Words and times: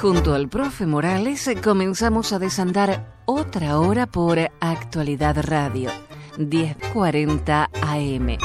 Junto 0.00 0.32
al 0.32 0.48
profe 0.48 0.86
Morales 0.86 1.50
comenzamos 1.60 2.32
a 2.32 2.38
desandar 2.38 3.16
otra 3.24 3.80
hora 3.80 4.06
por 4.06 4.38
Actualidad 4.60 5.42
Radio, 5.42 5.90
1040 6.36 7.68
AM. 7.82 8.36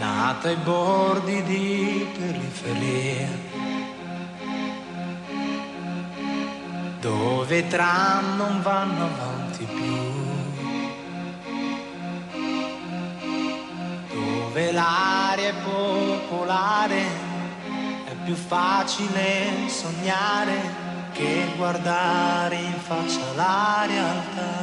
Nata 0.00 0.48
ai 0.48 0.56
bordi 0.56 1.42
di 1.44 2.04
periferia, 2.18 3.28
dove 7.00 7.68
tram 7.68 8.36
non 8.36 8.60
vanno 8.62 9.04
avanti 9.04 9.35
dove 14.56 14.72
l'aria 14.72 15.48
è 15.50 15.54
popolare, 15.62 17.02
è 18.06 18.12
più 18.24 18.34
facile 18.34 19.68
sognare 19.68 20.54
che 21.12 21.52
guardare 21.58 22.56
in 22.56 22.80
faccia 22.80 23.20
la 23.34 23.84
realtà. 23.86 24.54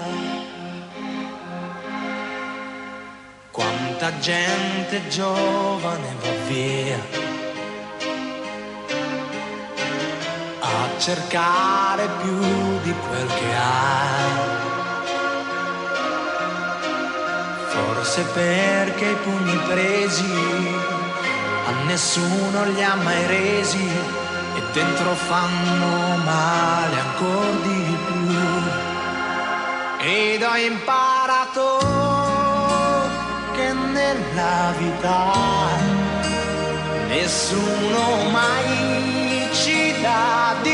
Quanta 3.52 4.18
gente 4.18 5.08
giovane 5.10 6.16
va 6.22 6.32
via 6.48 6.98
a 10.60 11.00
cercare 11.00 12.08
più 12.20 12.40
di 12.82 12.94
quel 13.08 13.28
che 13.28 13.56
ha. 13.56 14.73
Forse 18.04 18.24
perché 18.34 19.06
i 19.12 19.16
pugni 19.24 19.58
presi 19.66 20.30
a 21.68 21.72
nessuno 21.86 22.66
li 22.66 22.84
ha 22.84 22.96
mai 22.96 23.28
resi 23.28 23.88
e 24.58 24.62
dentro 24.74 25.14
fanno 25.14 26.18
male 26.18 27.00
ancora 27.00 27.52
di 27.62 27.98
più. 28.06 28.36
Ed 30.06 30.44
ho 30.44 30.56
imparato 30.58 31.78
che 33.54 33.72
nella 33.72 34.74
vita 34.78 35.32
nessuno 37.08 38.30
mai 38.32 39.48
ci 39.54 39.94
dà 40.02 40.56
di 40.62 40.73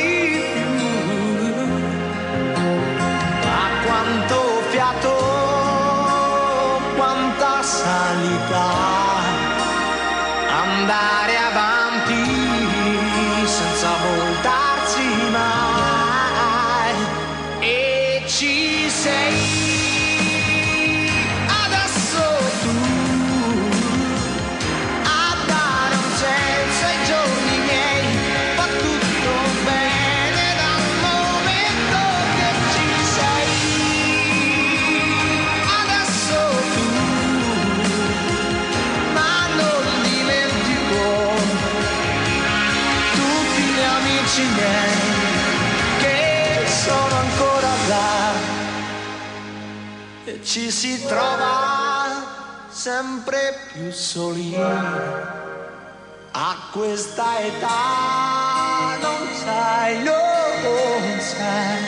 questa 56.71 57.39
età 57.39 58.97
non 59.02 59.27
sai, 59.43 60.03
non 60.03 61.19
sai, 61.19 61.81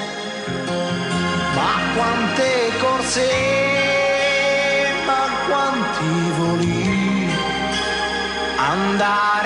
ma 1.56 1.72
quante 1.96 2.72
corse, 2.80 3.30
ma 5.06 5.30
quanti 5.48 6.32
voli, 6.38 7.30
andare 8.58 9.41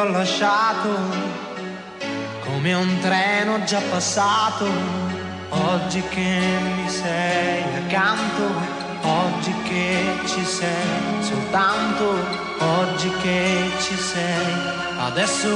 ho 0.00 0.08
lasciato 0.08 0.88
come 2.40 2.72
un 2.72 2.98
treno 3.00 3.62
già 3.64 3.82
passato, 3.90 4.64
oggi 5.50 6.00
che 6.08 6.40
mi 6.74 6.88
sei 6.88 7.62
accanto, 7.84 8.44
oggi 9.02 9.52
che 9.62 10.26
ci 10.26 10.42
sei 10.42 11.22
soltanto, 11.22 12.14
oggi 12.60 13.10
che 13.22 13.70
ci 13.80 13.94
sei, 13.94 14.54
adesso 14.98 15.48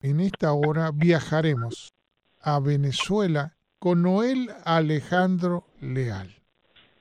En 0.00 0.20
esta 0.20 0.52
hora 0.52 0.90
viajaremos 0.92 1.88
a 2.42 2.60
Venezuela 2.60 3.52
con 3.78 4.02
Noel 4.02 4.54
Alejandro 4.64 5.64
Leal. 5.80 6.28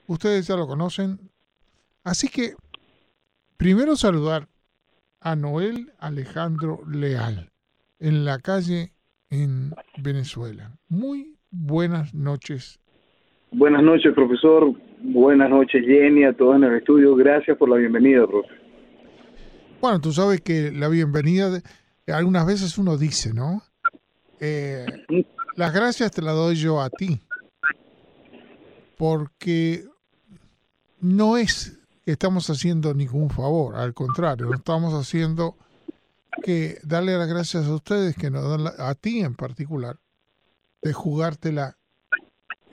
Ustedes 0.08 0.48
ya 0.48 0.56
lo 0.56 0.68
conocen. 0.68 1.33
Así 2.04 2.28
que 2.28 2.54
primero 3.58 3.96
saludar 3.96 4.48
a 5.22 5.36
Noel 5.36 5.94
Alejandro 6.00 6.82
Leal 6.90 7.50
en 8.00 8.26
la 8.26 8.40
calle 8.40 8.94
en 9.30 9.74
Venezuela. 9.98 10.72
Muy 10.90 11.38
buenas 11.50 12.14
noches. 12.14 12.80
Buenas 13.52 13.84
noches, 13.84 14.14
profesor. 14.14 14.74
Buenas 15.02 15.50
noches, 15.50 15.84
Jenny, 15.86 16.24
a 16.26 16.34
todos 16.34 16.56
en 16.58 16.64
el 16.66 16.76
estudio. 16.78 17.16
Gracias 17.16 17.58
por 17.58 17.70
la 17.70 17.78
bienvenida, 17.78 18.26
profe. 18.28 18.50
Bueno, 19.80 20.00
tú 20.02 20.12
sabes 20.12 20.42
que 20.42 20.72
la 20.72 20.88
bienvenida 20.88 21.50
de- 21.50 21.62
algunas 22.14 22.46
veces 22.46 22.78
uno 22.78 22.98
dice, 22.98 23.34
¿no? 23.34 23.62
Eh, 24.40 24.86
las 25.56 25.74
gracias 25.74 26.12
te 26.12 26.22
las 26.22 26.36
doy 26.36 26.56
yo 26.56 26.82
a 26.82 26.90
ti, 26.90 27.22
porque 28.98 29.86
no 31.00 31.38
es 31.38 31.80
estamos 32.12 32.50
haciendo 32.50 32.94
ningún 32.94 33.30
favor, 33.30 33.76
al 33.76 33.94
contrario, 33.94 34.54
estamos 34.54 34.94
haciendo 34.94 35.58
que 36.44 36.80
darle 36.84 37.18
las 37.18 37.28
gracias 37.28 37.66
a 37.66 37.74
ustedes, 37.76 38.16
que 38.16 38.30
nos 38.30 38.50
dan 38.50 38.64
la- 38.66 38.76
a 38.90 38.96
ti 38.96 39.22
en 39.22 39.36
particular, 39.36 40.00
de 40.82 40.92
jugártela 40.94 41.78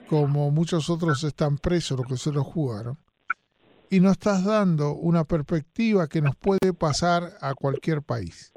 como 0.09 0.51
muchos 0.51 0.91
otros 0.91 1.23
están 1.23 1.59
presos, 1.59 1.99
los 1.99 2.07
que 2.09 2.17
se 2.17 2.33
lo 2.33 2.43
jugaron, 2.43 2.99
y 3.91 4.01
nos 4.01 4.13
estás 4.13 4.45
dando 4.45 4.93
una 4.95 5.25
perspectiva 5.25 6.09
que 6.09 6.21
nos 6.21 6.35
puede 6.37 6.73
pasar 6.73 7.37
a 7.41 7.55
cualquier 7.55 8.03
país. 8.03 8.53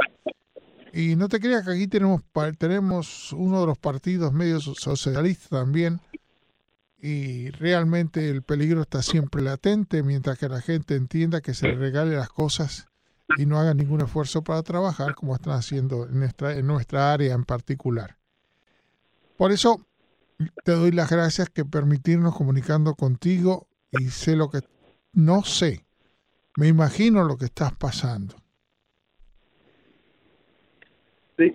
Y 0.91 1.15
no 1.15 1.27
te 1.27 1.39
creas 1.39 1.65
que 1.65 1.73
aquí 1.73 1.87
tenemos, 1.87 2.21
tenemos 2.57 3.33
uno 3.33 3.61
de 3.61 3.67
los 3.67 3.77
partidos 3.77 4.31
medios 4.33 4.63
socialistas 4.63 5.49
también, 5.49 5.99
y 7.05 7.49
realmente 7.49 8.29
el 8.29 8.43
peligro 8.43 8.81
está 8.81 9.01
siempre 9.01 9.41
latente 9.41 10.03
mientras 10.03 10.39
que 10.39 10.47
la 10.47 10.61
gente 10.61 10.95
entienda 10.95 11.41
que 11.41 11.53
se 11.53 11.67
le 11.67 11.75
regale 11.75 12.15
las 12.15 12.29
cosas 12.29 12.87
y 13.37 13.45
no 13.45 13.59
haga 13.59 13.73
ningún 13.73 13.99
esfuerzo 13.99 14.41
para 14.41 14.63
trabajar 14.63 15.13
como 15.13 15.35
están 15.35 15.51
haciendo 15.51 16.05
en 16.05 16.19
nuestra, 16.19 16.57
en 16.57 16.65
nuestra 16.65 17.11
área 17.11 17.33
en 17.33 17.43
particular. 17.43 18.11
Por 19.35 19.51
eso 19.51 19.85
te 20.63 20.71
doy 20.71 20.91
las 20.91 21.11
gracias 21.11 21.49
que 21.49 21.65
permitirnos 21.65 22.37
comunicando 22.37 22.95
contigo 22.95 23.67
y 23.91 24.05
sé 24.05 24.37
lo 24.37 24.49
que 24.49 24.59
no 25.11 25.43
sé, 25.43 25.83
me 26.55 26.69
imagino 26.69 27.25
lo 27.25 27.35
que 27.35 27.45
estás 27.45 27.75
pasando. 27.75 28.35
Sí, 31.37 31.53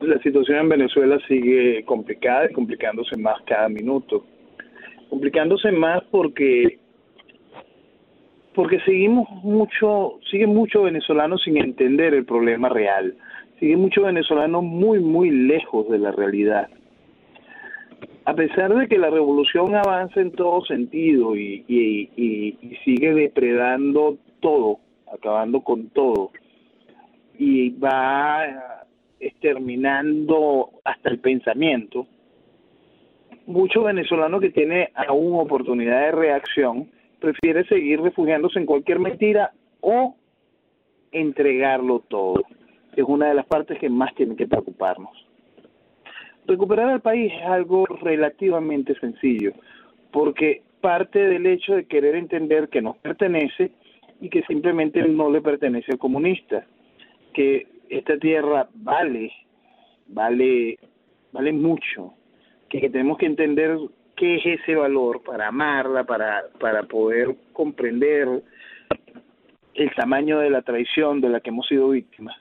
la 0.00 0.18
situación 0.22 0.56
en 0.56 0.68
Venezuela 0.70 1.18
sigue 1.28 1.84
complicada 1.84 2.50
y 2.50 2.54
complicándose 2.54 3.18
más 3.18 3.36
cada 3.46 3.68
minuto 3.68 4.24
complicándose 5.10 5.72
más 5.72 6.02
porque 6.10 6.78
porque 8.54 8.80
seguimos 8.80 9.28
mucho, 9.44 10.18
sigue 10.30 10.46
mucho 10.46 10.82
venezolano 10.82 11.38
sin 11.38 11.56
entender 11.56 12.14
el 12.14 12.24
problema 12.24 12.68
real, 12.68 13.14
sigue 13.58 13.76
mucho 13.76 14.02
venezolano 14.02 14.60
muy, 14.60 14.98
muy 14.98 15.30
lejos 15.30 15.88
de 15.88 15.98
la 15.98 16.10
realidad. 16.10 16.68
A 18.24 18.34
pesar 18.34 18.74
de 18.74 18.88
que 18.88 18.98
la 18.98 19.10
revolución 19.10 19.74
avanza 19.74 20.20
en 20.20 20.32
todo 20.32 20.64
sentido 20.64 21.36
y, 21.36 21.64
sigue 22.84 23.14
depredando 23.14 24.18
todo, 24.40 24.78
acabando 25.12 25.60
con 25.60 25.88
todo, 25.90 26.30
y 27.38 27.70
va 27.70 28.84
exterminando 29.20 30.70
hasta 30.84 31.10
el 31.10 31.18
pensamiento, 31.18 32.06
mucho 33.46 33.82
venezolano 33.82 34.40
que 34.40 34.50
tiene 34.50 34.90
aún 34.94 35.38
oportunidad 35.40 36.00
de 36.02 36.12
reacción 36.12 36.88
prefiere 37.20 37.64
seguir 37.64 38.00
refugiándose 38.00 38.58
en 38.58 38.66
cualquier 38.66 38.98
mentira 38.98 39.52
o 39.80 40.16
entregarlo 41.12 42.00
todo. 42.00 42.42
Es 42.96 43.04
una 43.06 43.28
de 43.28 43.34
las 43.34 43.46
partes 43.46 43.78
que 43.78 43.88
más 43.88 44.14
tiene 44.14 44.36
que 44.36 44.46
preocuparnos. 44.46 45.12
Recuperar 46.46 46.88
al 46.88 47.00
país 47.00 47.32
es 47.32 47.46
algo 47.46 47.86
relativamente 47.86 48.98
sencillo, 48.98 49.52
porque 50.10 50.62
parte 50.80 51.18
del 51.18 51.46
hecho 51.46 51.74
de 51.74 51.84
querer 51.84 52.16
entender 52.16 52.68
que 52.68 52.82
nos 52.82 52.96
pertenece 52.98 53.70
y 54.20 54.28
que 54.28 54.42
simplemente 54.42 55.02
no 55.02 55.30
le 55.30 55.40
pertenece 55.40 55.92
al 55.92 55.98
comunista, 55.98 56.66
que 57.32 57.66
esta 57.88 58.18
tierra 58.18 58.68
vale, 58.74 59.30
vale, 60.08 60.78
vale 61.32 61.52
mucho, 61.52 62.14
que, 62.70 62.88
tenemos 62.88 63.18
que 63.18 63.26
entender 63.26 63.76
qué 64.16 64.36
es 64.36 64.60
ese 64.60 64.76
valor 64.76 65.22
para 65.22 65.48
amarla, 65.48 66.04
para, 66.04 66.44
para 66.58 66.84
poder 66.84 67.34
comprender 67.52 68.42
el 69.74 69.94
tamaño 69.94 70.38
de 70.38 70.50
la 70.50 70.62
traición 70.62 71.20
de 71.20 71.28
la 71.28 71.40
que 71.40 71.50
hemos 71.50 71.66
sido 71.66 71.90
víctimas 71.90 72.36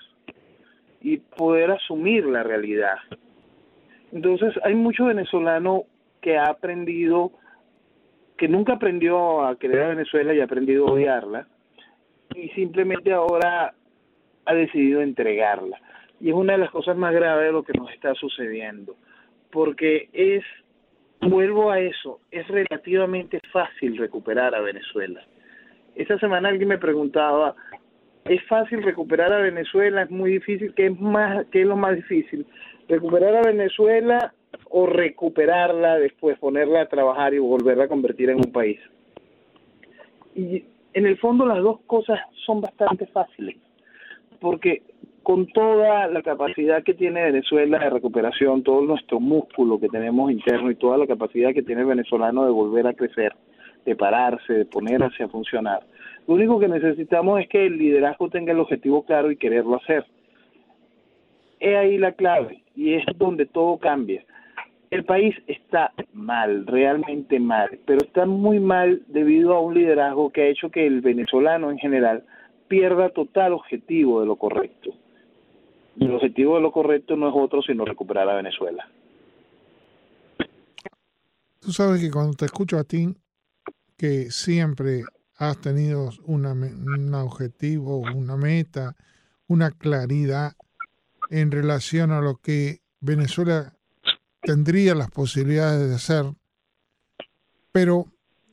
y 1.01 1.17
poder 1.17 1.71
asumir 1.71 2.25
la 2.25 2.43
realidad. 2.43 2.97
Entonces 4.11 4.53
hay 4.63 4.75
mucho 4.75 5.05
venezolano 5.05 5.83
que 6.21 6.37
ha 6.37 6.45
aprendido, 6.45 7.31
que 8.37 8.47
nunca 8.47 8.73
aprendió 8.73 9.45
a 9.45 9.57
querer 9.57 9.83
a 9.83 9.89
Venezuela 9.89 10.33
y 10.33 10.41
ha 10.41 10.45
aprendido 10.45 10.87
a 10.87 10.91
odiarla, 10.91 11.47
y 12.35 12.49
simplemente 12.49 13.11
ahora 13.11 13.73
ha 14.45 14.53
decidido 14.53 15.01
entregarla. 15.01 15.79
Y 16.19 16.29
es 16.29 16.35
una 16.35 16.53
de 16.53 16.59
las 16.59 16.71
cosas 16.71 16.97
más 16.97 17.13
graves 17.13 17.45
de 17.45 17.51
lo 17.53 17.63
que 17.63 17.73
nos 17.73 17.91
está 17.91 18.13
sucediendo 18.15 18.95
porque 19.51 20.09
es, 20.13 20.43
vuelvo 21.21 21.71
a 21.71 21.79
eso, 21.79 22.19
es 22.31 22.47
relativamente 22.47 23.39
fácil 23.51 23.97
recuperar 23.97 24.55
a 24.55 24.61
Venezuela. 24.61 25.21
Esta 25.95 26.17
semana 26.19 26.49
alguien 26.49 26.69
me 26.69 26.77
preguntaba, 26.77 27.55
¿es 28.25 28.41
fácil 28.47 28.83
recuperar 28.83 29.33
a 29.33 29.39
Venezuela? 29.39 30.03
¿Es 30.03 30.11
muy 30.11 30.31
difícil? 30.31 30.73
¿Qué 30.75 30.87
es, 30.87 30.99
más, 30.99 31.45
qué 31.51 31.61
es 31.61 31.67
lo 31.67 31.75
más 31.75 31.95
difícil? 31.95 32.45
¿Recuperar 32.87 33.35
a 33.35 33.41
Venezuela 33.41 34.33
o 34.69 34.85
recuperarla 34.85 35.97
después, 35.97 36.37
ponerla 36.39 36.81
a 36.81 36.89
trabajar 36.89 37.33
y 37.33 37.39
volverla 37.39 37.85
a 37.85 37.89
convertir 37.89 38.29
en 38.29 38.37
un 38.37 38.51
país? 38.51 38.79
Y 40.35 40.63
en 40.93 41.05
el 41.05 41.17
fondo 41.17 41.45
las 41.45 41.61
dos 41.61 41.81
cosas 41.81 42.19
son 42.45 42.61
bastante 42.61 43.05
fáciles, 43.07 43.57
porque 44.39 44.83
con 45.29 45.45
toda 45.45 46.07
la 46.07 46.23
capacidad 46.23 46.81
que 46.81 46.95
tiene 46.95 47.21
Venezuela 47.25 47.77
de 47.77 47.91
recuperación, 47.91 48.63
todo 48.63 48.81
nuestro 48.81 49.19
músculo 49.19 49.79
que 49.79 49.87
tenemos 49.87 50.31
interno 50.31 50.71
y 50.71 50.75
toda 50.75 50.97
la 50.97 51.05
capacidad 51.05 51.53
que 51.53 51.61
tiene 51.61 51.81
el 51.81 51.87
venezolano 51.87 52.45
de 52.45 52.49
volver 52.49 52.87
a 52.87 52.95
crecer, 52.95 53.35
de 53.85 53.95
pararse, 53.95 54.51
de 54.51 54.65
ponerse 54.65 55.21
a 55.21 55.27
funcionar. 55.27 55.81
Lo 56.27 56.33
único 56.33 56.59
que 56.59 56.67
necesitamos 56.67 57.41
es 57.41 57.47
que 57.47 57.63
el 57.63 57.77
liderazgo 57.77 58.27
tenga 58.29 58.53
el 58.53 58.59
objetivo 58.59 59.05
claro 59.05 59.29
y 59.29 59.37
quererlo 59.37 59.75
hacer. 59.75 60.03
Es 61.59 61.77
ahí 61.77 61.99
la 61.99 62.13
clave 62.13 62.63
y 62.75 62.95
es 62.95 63.05
donde 63.15 63.45
todo 63.45 63.77
cambia. 63.77 64.23
El 64.89 65.05
país 65.05 65.35
está 65.45 65.93
mal, 66.11 66.65
realmente 66.65 67.39
mal, 67.39 67.77
pero 67.85 67.99
está 68.03 68.25
muy 68.25 68.59
mal 68.59 69.03
debido 69.05 69.53
a 69.53 69.59
un 69.59 69.75
liderazgo 69.75 70.31
que 70.31 70.41
ha 70.41 70.47
hecho 70.47 70.71
que 70.71 70.87
el 70.87 71.01
venezolano 71.01 71.69
en 71.69 71.77
general 71.77 72.23
pierda 72.67 73.09
total 73.09 73.53
objetivo 73.53 74.21
de 74.21 74.25
lo 74.25 74.35
correcto. 74.35 74.91
El 75.99 76.15
objetivo 76.15 76.55
de 76.55 76.61
lo 76.61 76.71
correcto 76.71 77.15
no 77.15 77.27
es 77.27 77.35
otro 77.35 77.61
sino 77.61 77.83
recuperar 77.83 78.29
a 78.29 78.35
Venezuela. 78.35 78.89
Tú 81.59 81.73
sabes 81.73 82.01
que 82.01 82.09
cuando 82.09 82.33
te 82.33 82.45
escucho 82.45 82.77
a 82.77 82.83
ti, 82.85 83.13
que 83.97 84.31
siempre 84.31 85.03
has 85.35 85.59
tenido 85.59 86.09
una, 86.25 86.53
un 86.53 87.13
objetivo, 87.13 87.97
una 87.97 88.37
meta, 88.37 88.95
una 89.47 89.71
claridad 89.71 90.53
en 91.29 91.51
relación 91.51 92.11
a 92.11 92.21
lo 92.21 92.37
que 92.37 92.79
Venezuela 93.01 93.73
tendría 94.41 94.95
las 94.95 95.11
posibilidades 95.11 95.89
de 95.89 95.95
hacer, 95.95 96.33
pero 97.71 98.05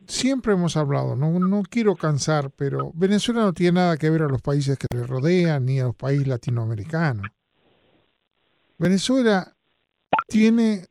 siempre 0.06 0.52
hemos 0.52 0.76
hablado, 0.76 1.16
no, 1.16 1.38
no 1.38 1.62
quiero 1.62 1.94
cansar, 1.94 2.50
pero 2.50 2.92
Venezuela 2.94 3.42
no 3.42 3.52
tiene 3.52 3.80
nada 3.80 3.96
que 3.96 4.10
ver 4.10 4.22
a 4.22 4.28
los 4.28 4.42
países 4.42 4.78
que 4.78 4.86
le 4.94 5.06
rodean 5.06 5.64
ni 5.64 5.80
a 5.80 5.84
los 5.84 5.96
países 5.96 6.26
latinoamericanos. 6.26 7.26
Venezuela 8.78 9.56
tiene 10.26 10.86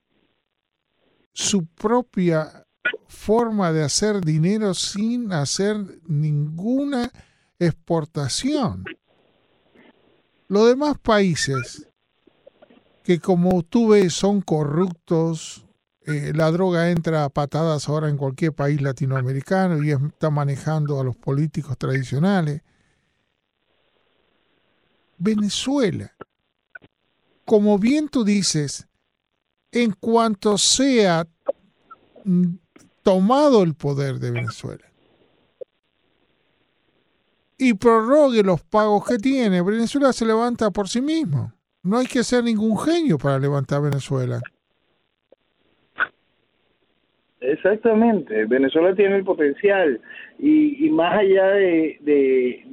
su 1.33 1.65
propia 1.67 2.65
forma 3.07 3.71
de 3.71 3.83
hacer 3.83 4.21
dinero 4.21 4.73
sin 4.73 5.31
hacer 5.33 5.77
ninguna 6.07 7.11
exportación. 7.59 8.85
Los 10.47 10.67
demás 10.67 10.97
países 10.99 11.87
que 13.03 13.19
como 13.19 13.61
tú 13.61 13.89
ves 13.89 14.13
son 14.13 14.41
corruptos, 14.41 15.65
eh, 16.07 16.31
la 16.33 16.49
droga 16.49 16.89
entra 16.89 17.23
a 17.23 17.29
patadas 17.29 17.87
ahora 17.87 18.09
en 18.09 18.17
cualquier 18.17 18.53
país 18.53 18.81
latinoamericano 18.81 19.83
y 19.83 19.91
está 19.91 20.31
manejando 20.31 20.99
a 20.99 21.03
los 21.03 21.15
políticos 21.15 21.77
tradicionales. 21.77 22.61
Venezuela 25.17 26.15
como 27.45 27.79
bien 27.79 28.09
tú 28.09 28.23
dices, 28.23 28.87
en 29.71 29.91
cuanto 29.91 30.57
sea 30.57 31.25
tomado 33.03 33.63
el 33.63 33.75
poder 33.75 34.15
de 34.15 34.31
Venezuela 34.31 34.85
y 37.57 37.73
prorrogue 37.73 38.43
los 38.43 38.61
pagos 38.63 39.07
que 39.07 39.17
tiene, 39.17 39.61
Venezuela 39.61 40.11
se 40.11 40.25
levanta 40.25 40.71
por 40.71 40.89
sí 40.89 41.01
mismo. 41.01 41.53
No 41.83 41.97
hay 41.97 42.07
que 42.07 42.23
ser 42.23 42.43
ningún 42.43 42.77
genio 42.77 43.17
para 43.17 43.39
levantar 43.39 43.81
Venezuela. 43.81 44.41
Exactamente, 47.39 48.45
Venezuela 48.45 48.95
tiene 48.95 49.17
el 49.17 49.23
potencial 49.23 50.01
y, 50.39 50.89
más 50.89 51.19
allá 51.19 51.45
de, 51.49 51.97
de, 52.01 52.63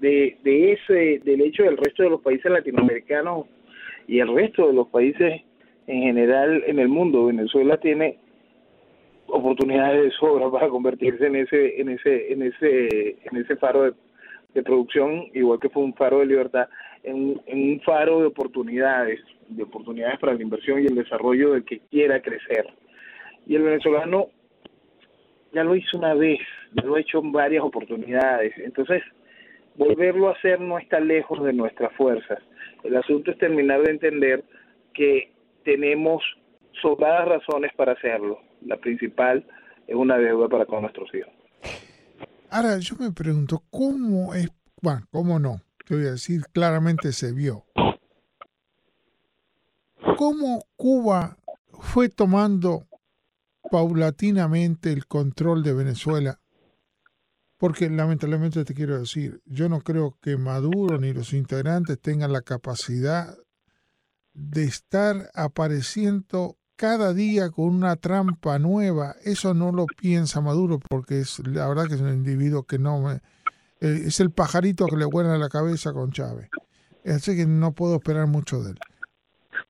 de, 0.00 0.38
de, 0.44 0.72
ese, 0.72 1.20
del 1.24 1.40
hecho 1.40 1.64
del 1.64 1.76
resto 1.76 2.04
de 2.04 2.10
los 2.10 2.20
países 2.20 2.50
latinoamericanos 2.50 3.46
y 4.10 4.18
el 4.18 4.34
resto 4.34 4.66
de 4.66 4.72
los 4.72 4.88
países 4.88 5.40
en 5.86 6.02
general 6.02 6.64
en 6.66 6.80
el 6.80 6.88
mundo. 6.88 7.26
Venezuela 7.26 7.76
tiene 7.76 8.18
oportunidades 9.28 10.02
de 10.02 10.10
sobra 10.10 10.50
para 10.50 10.68
convertirse 10.68 11.24
en 11.24 11.36
ese 11.36 11.80
en 11.80 11.90
ese 11.90 12.32
en 12.32 12.42
ese 12.42 13.16
en 13.22 13.36
ese 13.36 13.54
faro 13.54 13.84
de, 14.52 14.62
producción 14.64 15.26
igual 15.32 15.60
que 15.60 15.68
fue 15.68 15.84
un 15.84 15.94
faro 15.94 16.18
de 16.18 16.26
libertad 16.26 16.68
en, 17.04 17.40
un 17.46 17.80
faro 17.84 18.18
de 18.18 18.26
oportunidades 18.26 19.20
de 19.48 19.62
oportunidades 19.62 20.18
para 20.18 20.34
la 20.34 20.42
inversión 20.42 20.82
y 20.82 20.86
el 20.86 20.96
desarrollo 20.96 21.52
del 21.52 21.64
que 21.64 21.78
quiera 21.88 22.20
crecer 22.20 22.66
Y 23.46 23.54
el 23.54 23.62
venezolano 23.62 24.26
ya 25.52 25.62
lo 25.62 25.76
hizo 25.76 25.98
una 25.98 26.14
vez, 26.14 26.40
ya 26.72 26.82
lo 26.82 26.96
ha 26.96 27.00
hecho 27.00 27.18
en 27.20 27.32
varias 27.32 27.62
oportunidades. 27.64 28.52
Entonces, 28.58 29.02
volverlo 29.76 30.28
a 30.28 30.32
hacer 30.32 30.60
no 30.60 30.78
está 30.78 31.00
lejos 31.00 31.42
de 31.42 31.52
nuestras 31.52 31.92
fuerzas. 31.94 32.38
El 32.84 32.96
asunto 32.96 33.30
es 33.30 33.38
terminar 33.38 33.82
de 33.82 33.90
entender 33.90 34.44
que 34.94 35.32
tenemos 35.64 36.22
sobradas 36.80 37.28
razones 37.28 37.72
para 37.76 37.92
hacerlo. 37.92 38.38
La 38.64 38.76
principal 38.76 39.44
es 39.86 39.94
una 39.94 40.18
deuda 40.18 40.48
para 40.48 40.66
con 40.66 40.82
nuestros 40.82 41.08
hijos. 41.14 41.32
Ahora, 42.50 42.78
yo 42.78 42.96
me 42.98 43.12
pregunto, 43.12 43.62
¿cómo 43.70 44.34
es? 44.34 44.48
Bueno, 44.82 45.02
¿cómo 45.10 45.38
no? 45.38 45.60
Te 45.86 45.94
voy 45.94 46.06
a 46.06 46.12
decir, 46.12 46.42
claramente 46.52 47.12
se 47.12 47.32
vio. 47.32 47.64
¿Cómo 50.16 50.64
Cuba 50.76 51.36
fue 51.80 52.08
tomando 52.08 52.86
paulatinamente 53.70 54.92
el 54.92 55.06
control 55.06 55.62
de 55.62 55.74
Venezuela? 55.74 56.40
Porque 57.60 57.90
lamentablemente 57.90 58.64
te 58.64 58.72
quiero 58.72 58.98
decir, 58.98 59.42
yo 59.44 59.68
no 59.68 59.82
creo 59.82 60.16
que 60.22 60.38
Maduro 60.38 60.96
ni 60.96 61.12
los 61.12 61.34
integrantes 61.34 62.00
tengan 62.00 62.32
la 62.32 62.40
capacidad 62.40 63.36
de 64.32 64.64
estar 64.64 65.30
apareciendo 65.34 66.56
cada 66.74 67.12
día 67.12 67.50
con 67.50 67.66
una 67.66 67.96
trampa 67.96 68.58
nueva. 68.58 69.14
Eso 69.24 69.52
no 69.52 69.72
lo 69.72 69.84
piensa 69.84 70.40
Maduro 70.40 70.78
porque 70.78 71.20
es 71.20 71.38
la 71.46 71.68
verdad 71.68 71.86
que 71.86 71.96
es 71.96 72.00
un 72.00 72.14
individuo 72.14 72.62
que 72.62 72.78
no 72.78 73.02
me... 73.02 73.20
Eh, 73.82 74.04
es 74.06 74.20
el 74.20 74.30
pajarito 74.30 74.86
que 74.86 74.96
le 74.96 75.04
vuela 75.04 75.36
la 75.36 75.50
cabeza 75.50 75.92
con 75.92 76.12
Chávez. 76.12 76.48
Así 77.04 77.36
que 77.36 77.44
no 77.44 77.72
puedo 77.72 77.96
esperar 77.96 78.26
mucho 78.26 78.62
de 78.62 78.70
él. 78.70 78.78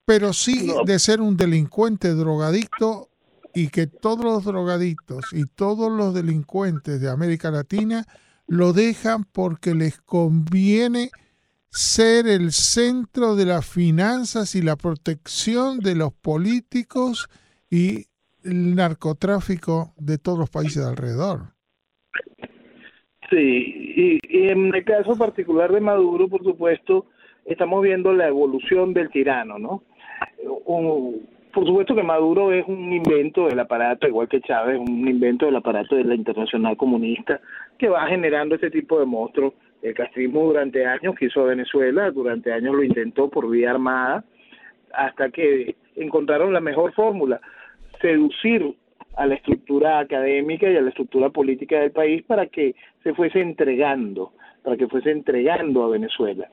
Pero 0.04 0.32
sí 0.32 0.73
de 0.87 1.00
ser 1.00 1.20
un 1.20 1.37
delincuente 1.37 2.14
drogadicto 2.14 3.10
y 3.54 3.69
que 3.69 3.87
todos 3.87 4.25
los 4.25 4.45
drogadictos 4.45 5.33
y 5.33 5.45
todos 5.47 5.90
los 5.90 6.14
delincuentes 6.14 7.00
de 7.00 7.11
América 7.11 7.50
Latina 7.50 8.04
lo 8.47 8.73
dejan 8.73 9.25
porque 9.25 9.75
les 9.75 10.00
conviene 10.00 11.11
ser 11.71 12.26
el 12.26 12.50
centro 12.50 13.37
de 13.37 13.47
las 13.47 13.69
finanzas 13.69 14.54
y 14.54 14.62
la 14.62 14.76
protección 14.76 15.78
de 15.78 15.95
los 15.95 16.12
políticos 16.12 17.28
y 17.71 18.07
el 18.45 18.75
narcotráfico 18.75 19.95
de 19.97 20.19
todos 20.19 20.38
los 20.38 20.50
países 20.50 20.85
alrededor. 20.85 21.54
Sí, 23.30 23.37
y, 23.37 24.19
en 24.49 24.75
el 24.75 24.85
caso 24.85 25.16
particular 25.16 25.71
de 25.71 25.80
Maduro, 25.80 26.28
por 26.28 26.42
supuesto, 26.42 27.07
estamos 27.45 27.83
viendo 27.83 28.12
la 28.12 28.26
evolución 28.26 28.92
del 28.92 29.09
tirano, 29.11 29.59
¿no? 29.59 29.85
Por 31.52 31.66
supuesto 31.66 31.95
que 31.95 32.02
Maduro 32.02 32.52
es 32.52 32.66
un 32.66 32.92
invento 32.92 33.47
del 33.47 33.59
aparato, 33.59 34.07
igual 34.07 34.28
que 34.28 34.40
Chávez, 34.40 34.78
un 34.78 35.09
invento 35.09 35.47
del 35.47 35.57
aparato 35.57 35.97
de 35.97 36.04
la 36.04 36.14
internacional 36.14 36.76
comunista, 36.76 37.40
que 37.78 37.88
va 37.88 38.07
generando 38.07 38.54
este 38.54 38.71
tipo 38.71 38.99
de 38.99 39.07
monstruos. 39.07 39.54
El 39.83 39.95
castrismo 39.95 40.45
durante 40.45 40.85
años 40.85 41.16
quiso 41.19 41.42
a 41.42 41.47
Venezuela, 41.47 42.11
durante 42.11 42.52
años 42.52 42.75
lo 42.75 42.83
intentó 42.83 43.28
por 43.28 43.49
vía 43.49 43.71
armada, 43.71 44.25
hasta 44.92 45.30
que 45.30 45.76
encontraron 45.97 46.52
la 46.52 46.61
mejor 46.61 46.92
fórmula, 46.92 47.40
seducir 48.00 48.75
a 49.16 49.26
la 49.26 49.35
estructura 49.35 49.99
académica 49.99 50.71
y 50.71 50.76
a 50.76 50.83
la 50.83 50.90
estructura 50.90 51.30
política 51.30 51.80
del 51.80 51.92
país 51.92 52.23
para 52.25 52.47
que 52.47 52.75
se 53.02 53.14
fuese 53.14 53.40
entregando, 53.40 54.33
para 54.62 54.76
que 54.76 54.87
fuese 54.87 55.11
entregando 55.11 55.85
a 55.85 55.88
Venezuela. 55.88 56.49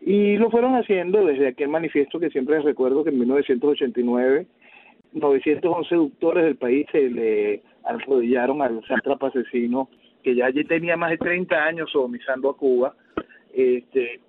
Y 0.00 0.36
lo 0.36 0.50
fueron 0.50 0.74
haciendo 0.74 1.24
desde 1.24 1.48
aquel 1.48 1.68
manifiesto 1.68 2.20
que 2.20 2.30
siempre 2.30 2.56
les 2.56 2.64
recuerdo 2.64 3.04
que 3.04 3.10
en 3.10 3.18
1989 3.18 4.46
911 5.12 5.88
seductores 5.88 6.44
del 6.44 6.56
país 6.56 6.86
se 6.92 7.08
le 7.08 7.62
arrodillaron 7.84 8.62
al 8.62 8.84
sátrapa 8.86 9.28
asesino 9.28 9.88
que 10.22 10.34
ya 10.34 10.50
tenía 10.68 10.96
más 10.96 11.10
de 11.10 11.18
30 11.18 11.56
años 11.56 11.90
sodomizando 11.90 12.50
a 12.50 12.56
Cuba. 12.56 12.94
Este, 13.54 14.20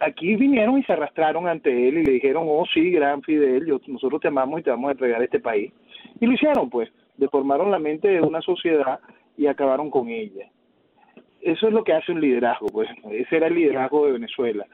aquí 0.00 0.36
vinieron 0.36 0.78
y 0.78 0.84
se 0.84 0.92
arrastraron 0.92 1.48
ante 1.48 1.88
él 1.88 1.98
y 1.98 2.04
le 2.04 2.12
dijeron, 2.12 2.44
oh 2.48 2.64
sí, 2.72 2.90
gran 2.90 3.22
Fidel, 3.22 3.66
yo, 3.66 3.80
nosotros 3.86 4.20
te 4.20 4.28
amamos 4.28 4.60
y 4.60 4.62
te 4.62 4.70
vamos 4.70 4.88
a 4.88 4.92
entregar 4.92 5.22
este 5.22 5.40
país. 5.40 5.72
Y 6.20 6.26
lo 6.26 6.32
hicieron, 6.32 6.70
pues, 6.70 6.90
deformaron 7.16 7.70
la 7.70 7.78
mente 7.78 8.08
de 8.08 8.20
una 8.20 8.40
sociedad 8.40 9.00
y 9.36 9.46
acabaron 9.46 9.90
con 9.90 10.08
ella 10.08 10.48
eso 11.42 11.68
es 11.68 11.74
lo 11.74 11.84
que 11.84 11.92
hace 11.92 12.12
un 12.12 12.20
liderazgo, 12.20 12.68
pues 12.68 12.88
ese 13.10 13.36
era 13.36 13.48
el 13.48 13.54
liderazgo 13.54 14.06
de 14.06 14.12
Venezuela. 14.12 14.66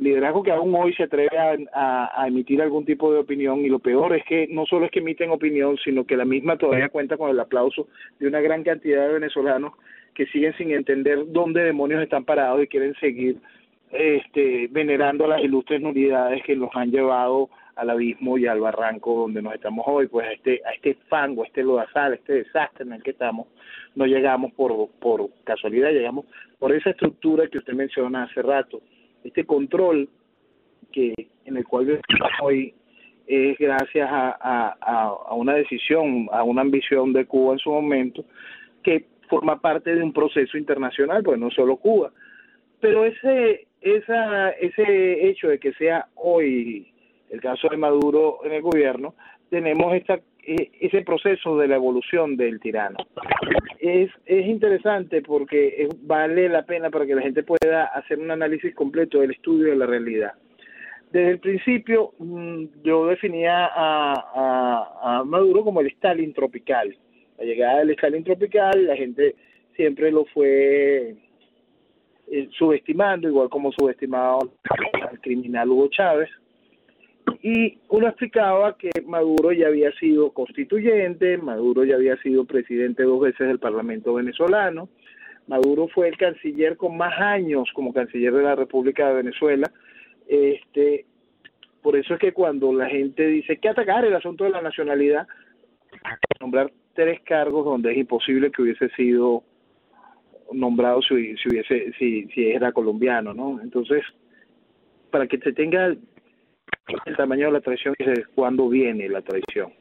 liderazgo 0.00 0.42
que 0.42 0.52
aún 0.52 0.74
hoy 0.74 0.94
se 0.94 1.04
atreve 1.04 1.36
a, 1.72 2.24
emitir 2.26 2.62
algún 2.62 2.84
tipo 2.84 3.12
de 3.12 3.18
opinión 3.18 3.60
y 3.60 3.68
lo 3.68 3.78
peor 3.78 4.14
es 4.14 4.24
que 4.24 4.46
no 4.48 4.64
solo 4.66 4.86
es 4.86 4.90
que 4.90 5.00
emiten 5.00 5.30
opinión, 5.30 5.76
sino 5.84 6.04
que 6.04 6.16
la 6.16 6.24
misma 6.24 6.56
todavía 6.56 6.88
cuenta 6.88 7.16
con 7.16 7.30
el 7.30 7.40
aplauso 7.40 7.88
de 8.18 8.28
una 8.28 8.40
gran 8.40 8.62
cantidad 8.62 9.06
de 9.06 9.14
venezolanos 9.14 9.74
que 10.14 10.26
siguen 10.26 10.56
sin 10.56 10.70
entender 10.70 11.24
dónde 11.26 11.62
demonios 11.64 12.02
están 12.02 12.24
parados 12.24 12.62
y 12.62 12.68
quieren 12.68 12.94
seguir 12.94 13.38
este, 13.94 14.68
venerando 14.70 15.24
a 15.24 15.28
las 15.28 15.42
ilustres 15.42 15.80
nulidades 15.80 16.42
que 16.42 16.56
los 16.56 16.70
han 16.74 16.90
llevado 16.90 17.48
al 17.76 17.90
abismo 17.90 18.38
y 18.38 18.46
al 18.46 18.60
barranco 18.60 19.20
donde 19.20 19.42
nos 19.42 19.54
estamos 19.54 19.84
hoy, 19.88 20.06
pues 20.06 20.26
a 20.26 20.32
este, 20.32 20.60
a 20.64 20.72
este 20.72 20.94
fango, 21.08 21.42
a 21.42 21.46
este 21.46 21.62
lodazal, 21.62 22.12
a 22.12 22.14
este 22.16 22.34
desastre 22.34 22.84
en 22.84 22.92
el 22.92 23.02
que 23.02 23.10
estamos, 23.10 23.48
no 23.94 24.06
llegamos 24.06 24.52
por, 24.52 24.88
por 25.00 25.28
casualidad, 25.44 25.90
llegamos 25.90 26.26
por 26.58 26.72
esa 26.72 26.90
estructura 26.90 27.48
que 27.48 27.58
usted 27.58 27.72
menciona 27.72 28.24
hace 28.24 28.42
rato, 28.42 28.80
este 29.24 29.44
control 29.44 30.08
que 30.92 31.12
en 31.44 31.56
el 31.56 31.64
cual 31.64 31.90
estamos 31.90 32.30
hoy 32.42 32.74
es 33.26 33.58
gracias 33.58 34.08
a, 34.10 34.36
a, 34.40 35.08
a 35.08 35.34
una 35.34 35.54
decisión, 35.54 36.28
a 36.30 36.42
una 36.42 36.60
ambición 36.60 37.12
de 37.12 37.26
Cuba 37.26 37.54
en 37.54 37.58
su 37.58 37.70
momento, 37.70 38.24
que 38.82 39.06
forma 39.28 39.60
parte 39.60 39.94
de 39.94 40.02
un 40.02 40.12
proceso 40.12 40.58
internacional, 40.58 41.22
pues 41.22 41.38
no 41.38 41.50
solo 41.50 41.76
Cuba. 41.76 42.12
Pero 42.80 43.04
ese, 43.04 43.66
esa, 43.84 44.50
ese 44.50 45.28
hecho 45.28 45.48
de 45.48 45.58
que 45.58 45.72
sea 45.74 46.06
hoy 46.16 46.90
el 47.30 47.40
caso 47.40 47.68
de 47.68 47.76
Maduro 47.76 48.38
en 48.44 48.52
el 48.52 48.62
gobierno, 48.62 49.14
tenemos 49.50 49.94
esta, 49.94 50.20
e, 50.42 50.70
ese 50.80 51.02
proceso 51.02 51.58
de 51.58 51.68
la 51.68 51.76
evolución 51.76 52.36
del 52.36 52.60
tirano. 52.60 52.96
Es, 53.78 54.10
es 54.24 54.46
interesante 54.46 55.20
porque 55.20 55.88
vale 56.02 56.48
la 56.48 56.62
pena 56.64 56.90
para 56.90 57.06
que 57.06 57.14
la 57.14 57.22
gente 57.22 57.42
pueda 57.42 57.84
hacer 57.84 58.18
un 58.18 58.30
análisis 58.30 58.74
completo 58.74 59.20
del 59.20 59.32
estudio 59.32 59.70
de 59.70 59.76
la 59.76 59.86
realidad. 59.86 60.32
Desde 61.12 61.30
el 61.30 61.38
principio 61.38 62.14
mm, 62.18 62.64
yo 62.82 63.06
definía 63.06 63.66
a, 63.66 65.20
a, 65.20 65.24
Maduro 65.24 65.62
como 65.62 65.80
el 65.80 65.88
Stalin 65.88 66.32
tropical. 66.32 66.96
La 67.38 67.44
llegada 67.44 67.80
del 67.80 67.90
Stalin 67.90 68.24
tropical, 68.24 68.86
la 68.86 68.96
gente 68.96 69.34
siempre 69.76 70.10
lo 70.10 70.24
fue 70.26 71.16
eh, 72.30 72.48
subestimando, 72.56 73.28
igual 73.28 73.48
como 73.48 73.72
subestimaba 73.72 74.38
al 75.08 75.20
criminal 75.20 75.68
Hugo 75.70 75.88
Chávez 75.88 76.30
y 77.42 77.78
uno 77.88 78.08
explicaba 78.08 78.76
que 78.76 78.90
Maduro 79.06 79.52
ya 79.52 79.68
había 79.68 79.92
sido 79.92 80.30
constituyente, 80.32 81.36
Maduro 81.38 81.84
ya 81.84 81.96
había 81.96 82.16
sido 82.18 82.44
presidente 82.44 83.02
dos 83.02 83.20
veces 83.20 83.46
del 83.46 83.58
Parlamento 83.58 84.14
venezolano, 84.14 84.88
Maduro 85.46 85.88
fue 85.88 86.08
el 86.08 86.16
canciller 86.16 86.76
con 86.76 86.96
más 86.96 87.18
años 87.18 87.68
como 87.74 87.92
canciller 87.92 88.32
de 88.32 88.42
la 88.42 88.54
República 88.54 89.08
de 89.08 89.14
Venezuela. 89.14 89.70
Este, 90.26 91.04
por 91.82 91.96
eso 91.96 92.14
es 92.14 92.20
que 92.20 92.32
cuando 92.32 92.72
la 92.72 92.88
gente 92.88 93.26
dice 93.26 93.58
que 93.58 93.68
atacar 93.68 94.06
el 94.06 94.14
asunto 94.14 94.44
de 94.44 94.50
la 94.50 94.62
nacionalidad, 94.62 95.26
nombrar 96.40 96.72
tres 96.94 97.20
cargos 97.24 97.64
donde 97.66 97.92
es 97.92 97.98
imposible 97.98 98.50
que 98.50 98.62
hubiese 98.62 98.88
sido 98.90 99.42
nombrado 100.52 101.02
si, 101.02 101.36
si 101.36 101.48
hubiese 101.48 101.92
si, 101.98 102.26
si 102.28 102.50
era 102.50 102.72
colombiano, 102.72 103.34
¿no? 103.34 103.60
Entonces, 103.60 104.02
para 105.10 105.26
que 105.26 105.38
se 105.38 105.52
tenga 105.52 105.86
el 105.86 107.16
tamaño 107.16 107.46
de 107.46 107.52
la 107.52 107.60
traición 107.60 107.94
y 107.98 108.22
cuándo 108.34 108.68
viene 108.68 109.08
la 109.08 109.22
traición. 109.22 109.72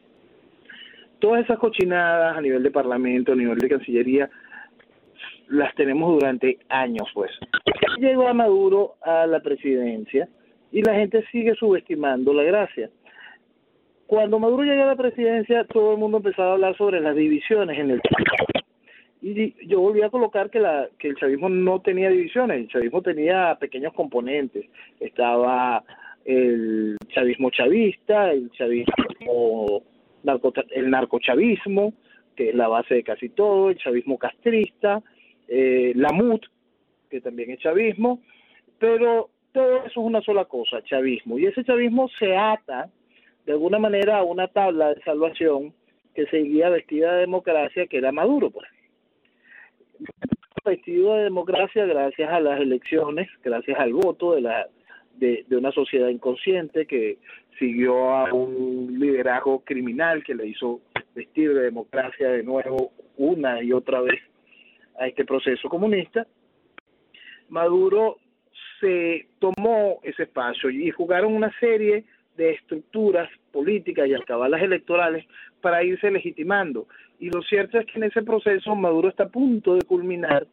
Todas 1.20 1.44
esas 1.44 1.58
cochinadas 1.58 2.38
a 2.38 2.42
nivel 2.42 2.64
de 2.64 2.72
parlamento, 2.72 3.32
a 3.32 3.36
nivel 3.36 3.58
de 3.58 3.70
cancillería, 3.70 4.30
las 5.50 5.74
tenemos 5.76 6.20
durante 6.20 6.60
años, 6.70 7.08
pues. 7.14 7.32
Llegó 7.98 8.28
a 8.28 8.34
Maduro 8.34 8.96
a 9.02 9.26
la 9.26 9.40
presidencia 9.40 10.28
y 10.72 10.82
la 10.82 10.96
gente 10.96 11.24
sigue 11.32 11.56
subestimando 11.56 12.34
la 12.34 12.44
gracia. 12.44 12.90
Cuando 14.08 14.40
Maduro 14.40 14.64
llegó 14.64 14.84
a 14.84 14.88
la 14.88 14.96
presidencia, 14.96 15.64
todo 15.66 15.94
el 15.94 15.98
mundo 15.98 16.18
empezaba 16.18 16.50
a 16.50 16.54
hablar 16.54 16.78
sobre 16.78 17.00
las 17.00 17.16
divisiones 17.16 17.80
en 17.80 17.92
el 17.92 18.02
y 19.24 19.68
yo 19.68 19.80
volví 19.80 20.02
a 20.02 20.10
colocar 20.10 20.50
que 20.50 20.60
la 20.60 20.90
que 21.00 21.08
el 21.08 21.16
chavismo 21.16 21.48
no 21.48 21.80
tenía 21.80 22.10
divisiones, 22.10 22.58
el 22.58 22.68
chavismo 22.68 23.02
tenía 23.02 23.58
pequeños 23.58 23.94
componentes, 23.94 24.66
estaba 25.00 25.82
el 26.26 26.98
chavismo 27.08 27.50
chavista, 27.50 28.32
el 28.32 28.52
chavismo 28.52 29.82
el 30.72 30.90
narcochavismo, 30.90 31.94
que 32.36 32.50
es 32.50 32.56
la 32.56 32.68
base 32.68 32.96
de 32.96 33.04
casi 33.04 33.30
todo, 33.30 33.70
el 33.70 33.78
chavismo 33.78 34.18
castrista, 34.18 35.02
eh, 35.48 35.94
la 35.96 36.12
MUT, 36.12 36.46
que 37.10 37.22
también 37.22 37.52
es 37.52 37.60
chavismo, 37.60 38.20
pero 38.78 39.30
todo 39.54 39.78
eso 39.78 39.88
es 39.88 39.98
una 39.98 40.22
sola 40.22 40.46
cosa, 40.46 40.84
chavismo. 40.84 41.40
Y 41.40 41.46
ese 41.46 41.64
chavismo 41.64 42.10
se 42.20 42.36
ata 42.36 42.90
de 43.46 43.54
alguna 43.54 43.80
manera 43.80 44.18
a 44.18 44.24
una 44.24 44.48
tabla 44.48 44.94
de 44.94 45.02
salvación 45.04 45.74
que 46.14 46.26
seguía 46.28 46.70
vestida 46.70 47.14
de 47.14 47.22
democracia, 47.22 47.88
que 47.88 47.98
era 47.98 48.12
Maduro, 48.12 48.50
pues. 48.50 48.68
Vestido 50.66 51.16
de 51.16 51.24
democracia 51.24 51.86
gracias 51.86 52.32
a 52.32 52.40
las 52.40 52.60
elecciones, 52.60 53.28
gracias 53.44 53.78
al 53.80 53.94
voto 53.94 54.36
de 54.36 54.42
la 54.42 54.68
de, 55.16 55.46
de 55.48 55.58
una 55.58 55.72
sociedad 55.72 56.08
inconsciente 56.08 56.86
que 56.86 57.20
siguió 57.60 58.10
a 58.10 58.34
un 58.34 58.98
liderazgo 59.00 59.60
criminal 59.64 60.24
que 60.24 60.34
le 60.34 60.48
hizo 60.48 60.82
vestir 61.14 61.54
de 61.54 61.64
democracia 61.64 62.30
de 62.30 62.44
nuevo 62.44 62.92
una 63.18 63.62
y 63.62 63.72
otra 63.74 64.02
vez 64.02 64.20
a 65.00 65.08
este 65.08 65.26
proceso 65.26 65.70
comunista. 65.70 66.26
Maduro 67.50 68.18
se 68.80 69.28
tomó 69.40 70.00
ese 70.04 70.24
espacio 70.24 70.70
y 70.70 70.90
jugaron 70.92 71.34
una 71.34 71.52
serie 71.60 72.06
de 72.36 72.52
estructuras 72.52 73.30
políticas 73.52 74.08
y 74.08 74.14
alcabalas 74.14 74.62
electorales 74.62 75.26
para 75.62 75.84
irse 75.84 76.10
legitimando. 76.10 76.88
Y 77.24 77.30
lo 77.30 77.42
cierto 77.42 77.80
es 77.80 77.86
que 77.86 78.00
en 78.00 78.04
ese 78.04 78.22
proceso 78.22 78.76
Maduro 78.76 79.08
está 79.08 79.24
a 79.24 79.30
punto 79.30 79.76
de 79.76 79.84
culminar 79.84 80.46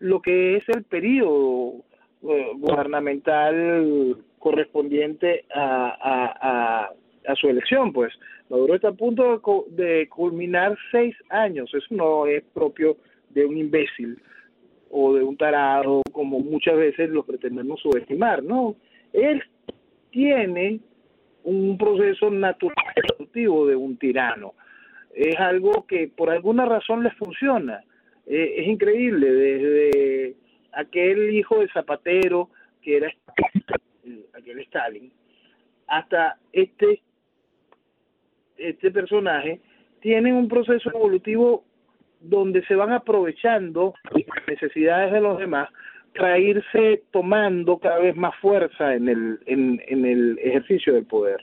lo 0.00 0.20
que 0.20 0.56
es 0.56 0.68
el 0.70 0.82
periodo 0.82 1.84
eh, 2.28 2.50
gubernamental 2.56 4.16
correspondiente 4.40 5.44
a, 5.54 6.90
a, 7.28 7.34
su 7.36 7.48
elección, 7.48 7.92
pues 7.92 8.12
Maduro 8.50 8.74
está 8.74 8.88
a 8.88 8.92
punto 8.92 9.40
de, 9.76 9.84
de 9.84 10.08
culminar 10.08 10.76
seis 10.90 11.14
años, 11.28 11.72
eso 11.72 11.86
no 11.90 12.26
es 12.26 12.42
propio 12.52 12.96
de 13.30 13.46
un 13.46 13.56
imbécil 13.56 14.18
o 14.90 15.14
de 15.14 15.22
un 15.22 15.36
tarado, 15.36 16.02
como 16.10 16.40
muchas 16.40 16.76
veces 16.76 17.08
lo 17.08 17.22
pretendemos 17.22 17.80
subestimar, 17.80 18.42
¿no? 18.42 18.74
Él 19.12 19.40
tiene 20.10 20.80
un 21.44 21.78
proceso 21.78 22.30
natural 22.32 22.74
de 23.32 23.76
un 23.76 23.96
tirano. 23.96 24.54
Es 25.16 25.40
algo 25.40 25.86
que 25.86 26.08
por 26.14 26.28
alguna 26.28 26.66
razón 26.66 27.02
le 27.02 27.10
funciona. 27.12 27.82
Eh, 28.26 28.56
es 28.58 28.68
increíble, 28.68 29.32
desde 29.32 30.36
aquel 30.72 31.34
hijo 31.34 31.60
de 31.60 31.68
Zapatero, 31.68 32.50
que 32.82 32.98
era 32.98 33.10
aquel 34.34 34.58
Stalin, 34.60 35.10
hasta 35.86 36.38
este, 36.52 37.00
este 38.58 38.90
personaje, 38.90 39.60
tienen 40.00 40.34
un 40.34 40.48
proceso 40.48 40.90
evolutivo 40.90 41.64
donde 42.20 42.62
se 42.66 42.74
van 42.74 42.92
aprovechando 42.92 43.94
las 44.12 44.46
necesidades 44.46 45.12
de 45.12 45.20
los 45.22 45.38
demás 45.38 45.70
para 46.14 46.38
irse 46.38 47.04
tomando 47.10 47.78
cada 47.78 48.00
vez 48.00 48.14
más 48.16 48.34
fuerza 48.36 48.94
en 48.94 49.08
el, 49.08 49.40
en, 49.46 49.82
en 49.88 50.04
el 50.04 50.38
ejercicio 50.42 50.92
del 50.92 51.06
poder. 51.06 51.42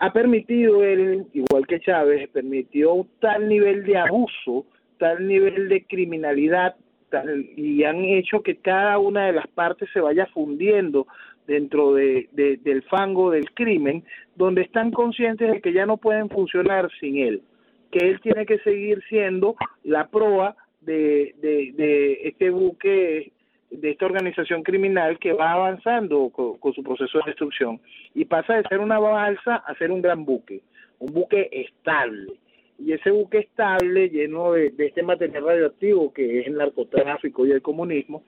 Ha 0.00 0.12
permitido 0.12 0.82
él, 0.82 1.26
igual 1.32 1.66
que 1.66 1.80
Chávez, 1.80 2.28
permitió 2.30 3.06
tal 3.20 3.48
nivel 3.48 3.84
de 3.84 3.98
abuso, 3.98 4.66
tal 4.98 5.26
nivel 5.26 5.68
de 5.68 5.84
criminalidad, 5.84 6.74
tal, 7.10 7.46
y 7.56 7.84
han 7.84 8.04
hecho 8.04 8.42
que 8.42 8.56
cada 8.56 8.98
una 8.98 9.26
de 9.26 9.32
las 9.32 9.46
partes 9.48 9.88
se 9.92 10.00
vaya 10.00 10.26
fundiendo 10.26 11.06
dentro 11.46 11.94
de, 11.94 12.28
de, 12.32 12.56
del 12.58 12.82
fango 12.84 13.30
del 13.30 13.52
crimen, 13.52 14.04
donde 14.36 14.62
están 14.62 14.90
conscientes 14.90 15.52
de 15.52 15.60
que 15.60 15.72
ya 15.72 15.86
no 15.86 15.96
pueden 15.96 16.28
funcionar 16.28 16.88
sin 17.00 17.18
él 17.18 17.42
que 17.90 18.08
él 18.08 18.20
tiene 18.20 18.46
que 18.46 18.58
seguir 18.60 19.02
siendo 19.08 19.56
la 19.82 20.08
proa 20.08 20.56
de, 20.80 21.34
de 21.40 22.20
este 22.24 22.50
buque, 22.50 23.32
de 23.70 23.90
esta 23.90 24.06
organización 24.06 24.62
criminal 24.62 25.18
que 25.18 25.32
va 25.32 25.52
avanzando 25.52 26.30
con, 26.30 26.74
su 26.74 26.82
proceso 26.82 27.18
de 27.18 27.30
destrucción 27.30 27.80
y 28.14 28.24
pasa 28.24 28.54
de 28.54 28.68
ser 28.68 28.80
una 28.80 28.98
balsa 28.98 29.56
a 29.56 29.74
ser 29.76 29.90
un 29.90 30.02
gran 30.02 30.24
buque, 30.24 30.62
un 30.98 31.12
buque 31.12 31.48
estable. 31.52 32.32
Y 32.78 32.92
ese 32.92 33.10
buque 33.10 33.38
estable, 33.38 34.08
lleno 34.08 34.52
de, 34.52 34.70
de 34.70 34.86
este 34.86 35.02
material 35.02 35.44
radioactivo 35.44 36.12
que 36.12 36.40
es 36.40 36.46
el 36.46 36.56
narcotráfico 36.56 37.46
y 37.46 37.52
el 37.52 37.62
comunismo, 37.62 38.24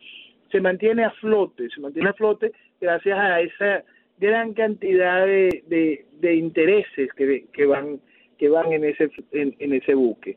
se 0.51 0.61
mantiene 0.61 1.05
a 1.05 1.11
flote, 1.13 1.69
se 1.71 1.81
mantiene 1.81 2.11
a 2.11 2.15
flote 2.15 2.53
gracias 2.81 3.19
a 3.19 3.41
esa 3.41 3.85
gran 4.19 4.53
cantidad 4.53 5.27
de, 5.27 6.05
de, 6.21 6.35
intereses 6.37 7.13
que, 7.15 7.47
que 7.53 7.67
van 7.67 8.01
que 8.39 8.49
van 8.49 8.73
en 8.73 8.85
ese, 8.85 9.11
en, 9.33 9.73
ese 9.73 9.95
buque. 9.95 10.37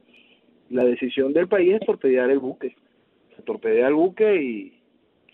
La 0.70 0.84
decisión 0.84 1.34
del 1.34 1.48
país 1.48 1.74
es 1.74 1.86
torpedear 1.86 2.30
el 2.30 2.40
buque. 2.40 2.76
Se 3.36 3.42
torpedea 3.42 3.88
el 3.88 3.96
buque 3.96 4.36
y 4.36 4.74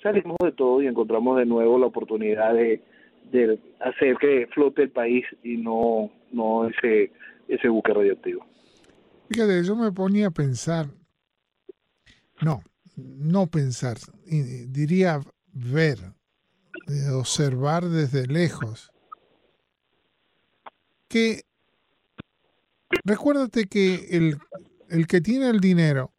salimos 0.02 0.38
de 0.44 0.52
todo 0.52 0.82
y 0.82 0.88
encontramos 0.88 1.38
de 1.38 1.46
nuevo 1.46 1.78
la 1.78 1.88
oportunidad 1.88 2.54
de, 2.54 2.84
de 3.32 3.60
hacer 3.80 4.18
que 4.18 4.48
flote 4.54 4.84
el 4.84 4.92
país 4.92 5.26
y 5.44 5.58
no, 5.58 6.12
no 6.32 6.68
ese, 6.68 7.12
ese 7.48 7.68
buque 7.70 7.94
radioactivo. 7.94 8.46
Fíjate, 9.30 9.64
yo 9.64 9.76
me 9.76 9.92
ponía 9.92 10.28
a 10.28 10.32
pensar, 10.32 10.88
no, 12.42 12.62
no 12.98 13.48
pensar, 13.48 13.98
diría 14.26 15.22
ver, 15.54 16.00
observar 17.14 17.86
desde 17.86 18.28
lejos, 18.28 18.92
que 21.08 21.42
Recuérdate 23.04 23.66
que 23.66 24.08
el, 24.12 24.38
el 24.90 25.08
que 25.08 25.22
tiene 25.22 25.50
el 25.50 25.60
dinero, 25.60 26.14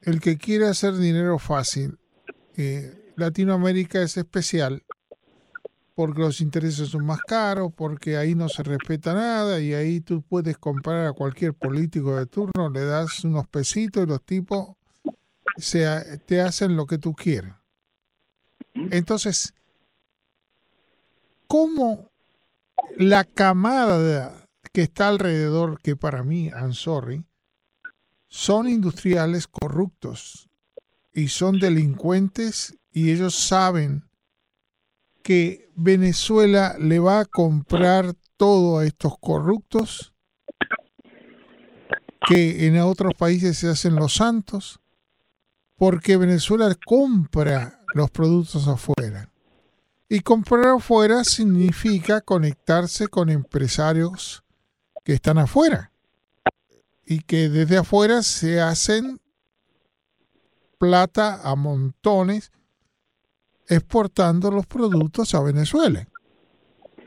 el 0.00 0.20
que 0.20 0.36
quiere 0.36 0.66
hacer 0.66 0.94
dinero 0.94 1.38
fácil, 1.38 1.98
eh, 2.56 3.12
Latinoamérica 3.16 4.02
es 4.02 4.16
especial 4.16 4.82
porque 5.94 6.20
los 6.20 6.40
intereses 6.40 6.88
son 6.88 7.04
más 7.04 7.20
caros, 7.20 7.72
porque 7.74 8.16
ahí 8.16 8.34
no 8.34 8.48
se 8.48 8.62
respeta 8.62 9.12
nada 9.12 9.60
y 9.60 9.74
ahí 9.74 10.00
tú 10.00 10.22
puedes 10.22 10.56
comprar 10.56 11.06
a 11.06 11.12
cualquier 11.12 11.54
político 11.54 12.16
de 12.16 12.26
turno, 12.26 12.70
le 12.70 12.84
das 12.84 13.24
unos 13.24 13.46
pesitos 13.48 14.04
y 14.04 14.06
los 14.06 14.22
tipos 14.22 14.76
te 16.26 16.40
hacen 16.40 16.76
lo 16.76 16.86
que 16.86 16.98
tú 16.98 17.14
quieras. 17.14 17.56
Entonces, 18.74 19.54
¿cómo 21.46 22.10
la 22.96 23.24
camada 23.24 24.48
que 24.72 24.82
está 24.82 25.08
alrededor, 25.08 25.80
que 25.82 25.96
para 25.96 26.22
mí, 26.22 26.48
I'm 26.48 26.72
sorry, 26.72 27.24
son 28.28 28.66
industriales 28.68 29.46
corruptos 29.46 30.48
y 31.12 31.28
son 31.28 31.58
delincuentes 31.58 32.78
y 32.90 33.10
ellos 33.10 33.34
saben 33.34 34.04
que 35.22 35.70
Venezuela 35.74 36.76
le 36.78 36.98
va 36.98 37.20
a 37.20 37.24
comprar 37.24 38.14
todo 38.36 38.78
a 38.78 38.86
estos 38.86 39.18
corruptos, 39.18 40.12
que 42.26 42.66
en 42.66 42.78
otros 42.80 43.12
países 43.14 43.58
se 43.58 43.68
hacen 43.68 43.94
los 43.94 44.14
santos, 44.14 44.80
porque 45.76 46.16
Venezuela 46.16 46.74
compra 46.86 47.80
los 47.94 48.10
productos 48.10 48.68
afuera. 48.68 49.28
Y 50.08 50.20
comprar 50.20 50.66
afuera 50.66 51.24
significa 51.24 52.20
conectarse 52.20 53.08
con 53.08 53.30
empresarios 53.30 54.44
que 55.04 55.14
están 55.14 55.38
afuera 55.38 55.90
y 57.04 57.20
que 57.20 57.48
desde 57.48 57.78
afuera 57.78 58.22
se 58.22 58.60
hacen 58.60 59.21
plata 60.82 61.40
a 61.44 61.54
montones 61.54 62.50
exportando 63.68 64.50
los 64.50 64.66
productos 64.66 65.32
a 65.32 65.40
Venezuela. 65.40 66.08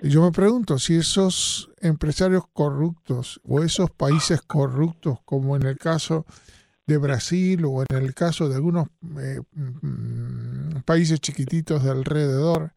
Y 0.02 0.08
yo 0.12 0.24
me 0.24 0.32
pregunto 0.32 0.80
si 0.80 0.96
esos 0.96 1.70
empresarios 1.82 2.46
corruptos 2.54 3.42
o 3.44 3.62
esos 3.62 3.92
países 3.92 4.42
corruptos, 4.42 5.20
como 5.26 5.58
en 5.58 5.64
el 5.64 5.78
caso 5.78 6.26
de 6.88 6.98
Brasil 6.98 7.66
o 7.66 7.82
en 7.82 7.98
el 8.02 8.14
caso 8.14 8.48
de 8.48 8.56
algunos 8.56 8.88
eh, 9.20 9.42
mm, 9.52 10.84
países 10.86 11.20
chiquititos 11.20 11.84
de 11.84 11.92
alrededor, 11.92 12.72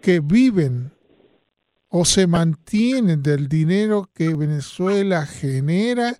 que 0.00 0.20
viven 0.20 0.90
o 1.90 2.06
se 2.06 2.26
mantienen 2.26 3.22
del 3.22 3.46
dinero 3.46 4.08
que 4.14 4.34
Venezuela 4.34 5.26
genera 5.26 6.16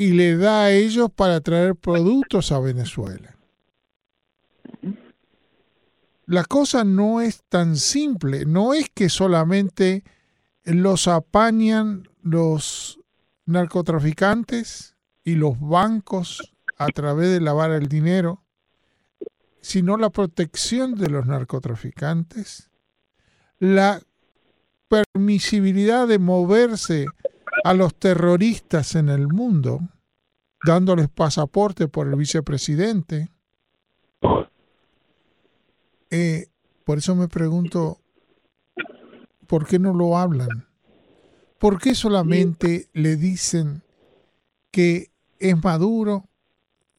y 0.00 0.14
le 0.14 0.38
da 0.38 0.62
a 0.62 0.70
ellos 0.70 1.10
para 1.14 1.42
traer 1.42 1.76
productos 1.76 2.52
a 2.52 2.58
Venezuela. 2.58 3.36
La 6.24 6.42
cosa 6.44 6.84
no 6.84 7.20
es 7.20 7.42
tan 7.50 7.76
simple, 7.76 8.46
no 8.46 8.72
es 8.72 8.88
que 8.88 9.10
solamente 9.10 10.02
los 10.64 11.06
apañan 11.06 12.08
los 12.22 12.98
narcotraficantes 13.44 14.96
y 15.22 15.34
los 15.34 15.60
bancos 15.60 16.54
a 16.78 16.86
través 16.86 17.28
de 17.28 17.42
lavar 17.42 17.72
el 17.72 17.88
dinero, 17.88 18.42
sino 19.60 19.98
la 19.98 20.08
protección 20.08 20.94
de 20.94 21.10
los 21.10 21.26
narcotraficantes, 21.26 22.70
la 23.58 24.00
permisibilidad 24.88 26.08
de 26.08 26.18
moverse 26.18 27.04
a 27.64 27.74
los 27.74 27.94
terroristas 27.94 28.94
en 28.94 29.08
el 29.08 29.28
mundo, 29.28 29.80
dándoles 30.64 31.08
pasaporte 31.08 31.88
por 31.88 32.06
el 32.06 32.16
vicepresidente. 32.16 33.30
Eh, 36.10 36.48
por 36.84 36.98
eso 36.98 37.14
me 37.14 37.28
pregunto, 37.28 38.00
¿por 39.46 39.66
qué 39.66 39.78
no 39.78 39.94
lo 39.94 40.18
hablan? 40.18 40.68
¿Por 41.58 41.78
qué 41.78 41.94
solamente 41.94 42.88
le 42.94 43.16
dicen 43.16 43.82
que 44.70 45.10
es 45.38 45.62
Maduro? 45.62 46.24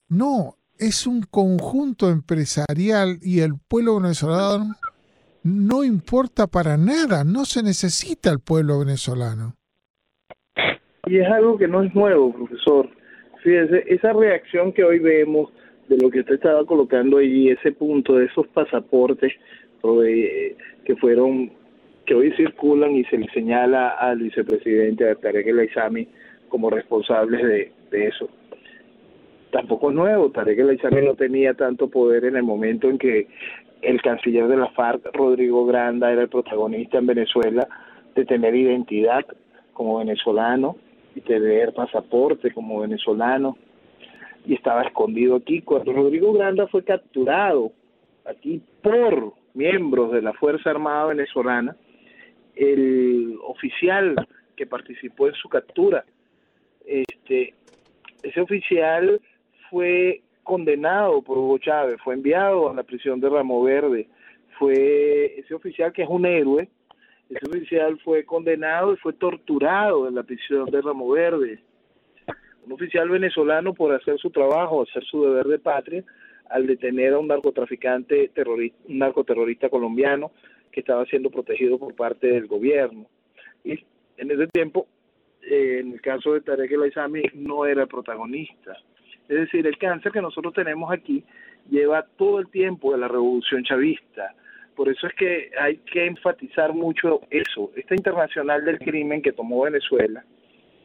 No, 0.08 0.58
es 0.78 1.08
un 1.08 1.24
conjunto 1.24 2.10
empresarial 2.10 3.20
y 3.22 3.40
el 3.40 3.58
pueblo 3.58 4.00
venezolano 4.00 4.76
no 5.44 5.84
importa 5.84 6.48
para 6.48 6.78
nada, 6.78 7.24
no 7.24 7.46
se 7.46 7.64
necesita 7.64 8.30
el 8.30 8.40
pueblo 8.40 8.80
venezolano. 8.80 9.56
Y 11.08 11.18
es 11.18 11.28
algo 11.28 11.58
que 11.58 11.68
no 11.68 11.84
es 11.84 11.94
nuevo, 11.96 12.32
profesor. 12.32 12.88
Fíjese, 13.42 13.84
esa 13.88 14.14
reacción 14.14 14.72
que 14.72 14.84
hoy 14.84 15.00
vemos 15.00 15.52
de 15.88 15.98
lo 15.98 16.10
que 16.10 16.20
usted 16.20 16.36
estaba 16.36 16.64
colocando 16.66 17.18
allí, 17.18 17.50
ese 17.50 17.72
punto 17.72 18.16
de 18.16 18.26
esos 18.26 18.48
pasaportes 18.50 19.34
que 20.86 20.96
fueron, 20.98 21.52
que 22.06 22.14
hoy 22.14 22.32
circulan 22.34 22.92
y 22.92 23.04
se 23.06 23.18
le 23.18 23.28
señala 23.32 23.90
al 23.90 24.20
vicepresidente 24.20 25.16
Tarek 25.16 25.48
El 25.48 25.70
como 26.50 26.70
responsables 26.70 27.42
de, 27.42 27.72
de 27.90 28.08
eso. 28.08 28.30
Tampoco 29.52 29.90
es 29.90 29.96
nuevo, 29.96 30.30
Tarek 30.30 30.60
El 30.60 30.70
Aizami 30.70 31.02
no 31.02 31.16
tenía 31.16 31.56
tanto 31.56 31.90
poder 31.90 32.26
en 32.26 32.36
el 32.36 32.44
momento 32.44 32.90
en 32.90 33.00
que 33.00 33.28
el 33.82 34.02
canciller 34.04 34.48
de 34.48 34.58
la 34.58 34.70
FARC, 34.70 35.10
Rodrigo 35.14 35.66
Granda, 35.66 36.12
era 36.12 36.22
el 36.22 36.30
protagonista 36.30 37.00
en 37.00 37.08
Venezuela 37.08 37.68
de 38.14 38.24
tener 38.26 38.54
identidad 38.54 39.26
como 39.74 39.98
venezolano 39.98 40.76
y 41.16 41.22
tener 41.22 41.74
pasaporte 41.74 42.52
como 42.52 42.80
venezolano 42.80 43.58
y 44.46 44.54
estaba 44.54 44.84
escondido 44.84 45.36
aquí. 45.36 45.62
Cuando 45.62 45.94
Rodrigo 45.94 46.34
Granda 46.34 46.68
fue 46.68 46.84
capturado 46.84 47.72
aquí 48.26 48.62
por 48.82 49.34
miembros 49.54 50.12
de 50.12 50.22
la 50.22 50.34
Fuerza 50.34 50.70
Armada 50.70 51.08
Venezolana, 51.08 51.76
el 52.56 53.38
oficial 53.44 54.16
que 54.56 54.66
participó 54.66 55.28
en 55.28 55.34
su 55.34 55.50
captura, 55.50 56.06
este, 56.86 57.54
ese 58.24 58.42
oficial 58.42 59.20
fue 59.70 60.22
condenado 60.44 61.22
por 61.22 61.38
Hugo 61.38 61.58
Chávez, 61.60 61.98
fue 62.04 62.16
enviado 62.16 62.70
a 62.70 62.74
la 62.74 62.84
prisión 62.84 63.20
de 63.20 63.30
Ramo 63.30 63.64
Verde, 63.64 64.08
fue 64.58 65.40
ese 65.40 65.54
oficial 65.54 65.94
que 65.94 66.04
es 66.04 66.10
un 66.10 66.26
héroe, 66.26 66.70
ese 67.32 67.48
oficial 67.48 67.98
fue 68.04 68.26
condenado 68.26 68.94
y 68.94 68.98
fue 68.98 69.14
torturado 69.14 70.08
en 70.08 70.16
la 70.16 70.24
prisión 70.24 70.66
de 70.66 70.82
Ramo 70.82 71.10
Verde. 71.10 71.60
Un 72.66 72.74
oficial 72.74 73.10
venezolano 73.10 73.74
por 73.74 73.94
hacer 73.94 74.18
su 74.20 74.30
trabajo, 74.30 74.84
hacer 74.84 75.04
su 75.06 75.24
deber 75.24 75.46
de 75.46 75.60
patria, 75.60 76.04
al 76.50 76.68
detener 76.68 77.14
a 77.14 77.20
un 77.20 77.28
narcotraficante 77.28 78.30
terrorista, 78.36 78.78
un 78.88 79.00
narcoterrorista 79.00 79.70
colombiano 79.70 80.32
que 80.72 80.82
estaba 80.82 81.06
siendo 81.06 81.30
protegido 81.30 81.80
por 81.80 81.96
parte 81.96 82.28
del 82.28 82.48
gobierno. 82.48 83.08
Y 83.64 83.80
en 84.18 84.32
ese 84.32 84.48
tiempo, 84.48 84.88
eh, 85.42 85.80
en 85.80 85.94
el 85.94 86.02
caso 86.02 86.34
de 86.34 86.42
Tarek 86.42 86.72
El 86.72 86.84
Aizami, 86.84 87.24
no 87.34 87.66
era 87.66 87.84
el 87.84 87.88
protagonista. 87.88 88.78
Es 89.30 89.38
decir, 89.38 89.66
el 89.66 89.78
cáncer 89.78 90.12
que 90.12 90.22
nosotros 90.22 90.54
tenemos 90.54 90.92
aquí 90.92 91.24
lleva 91.70 92.06
todo 92.18 92.40
el 92.40 92.50
tiempo 92.50 92.92
de 92.92 92.98
la 92.98 93.08
revolución 93.08 93.64
chavista. 93.64 94.36
Por 94.82 94.90
eso 94.90 95.06
es 95.06 95.14
que 95.14 95.52
hay 95.62 95.78
que 95.78 96.08
enfatizar 96.08 96.74
mucho 96.74 97.22
eso. 97.30 97.72
Esta 97.76 97.94
internacional 97.94 98.66
del 98.66 98.80
crimen 98.80 99.22
que 99.22 99.32
tomó 99.32 99.62
Venezuela 99.62 100.26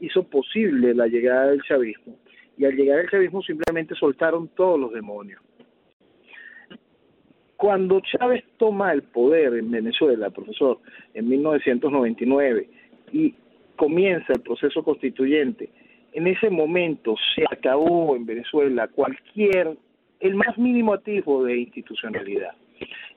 hizo 0.02 0.22
posible 0.24 0.92
la 0.92 1.06
llegada 1.06 1.46
del 1.46 1.62
chavismo. 1.62 2.14
Y 2.58 2.66
al 2.66 2.76
llegar 2.76 2.98
el 2.98 3.08
chavismo 3.08 3.40
simplemente 3.40 3.94
soltaron 3.94 4.48
todos 4.48 4.78
los 4.78 4.92
demonios. 4.92 5.40
Cuando 7.56 8.02
Chávez 8.02 8.44
toma 8.58 8.92
el 8.92 9.02
poder 9.02 9.54
en 9.54 9.70
Venezuela, 9.70 10.28
profesor, 10.28 10.78
en 11.14 11.26
1999, 11.30 12.68
y 13.12 13.34
comienza 13.76 14.34
el 14.34 14.42
proceso 14.42 14.84
constituyente, 14.84 15.70
en 16.12 16.26
ese 16.26 16.50
momento 16.50 17.14
se 17.34 17.44
acabó 17.50 18.14
en 18.14 18.26
Venezuela 18.26 18.88
cualquier, 18.88 19.78
el 20.20 20.34
más 20.34 20.58
mínimo 20.58 20.92
atisbo 20.92 21.44
de 21.44 21.56
institucionalidad. 21.60 22.52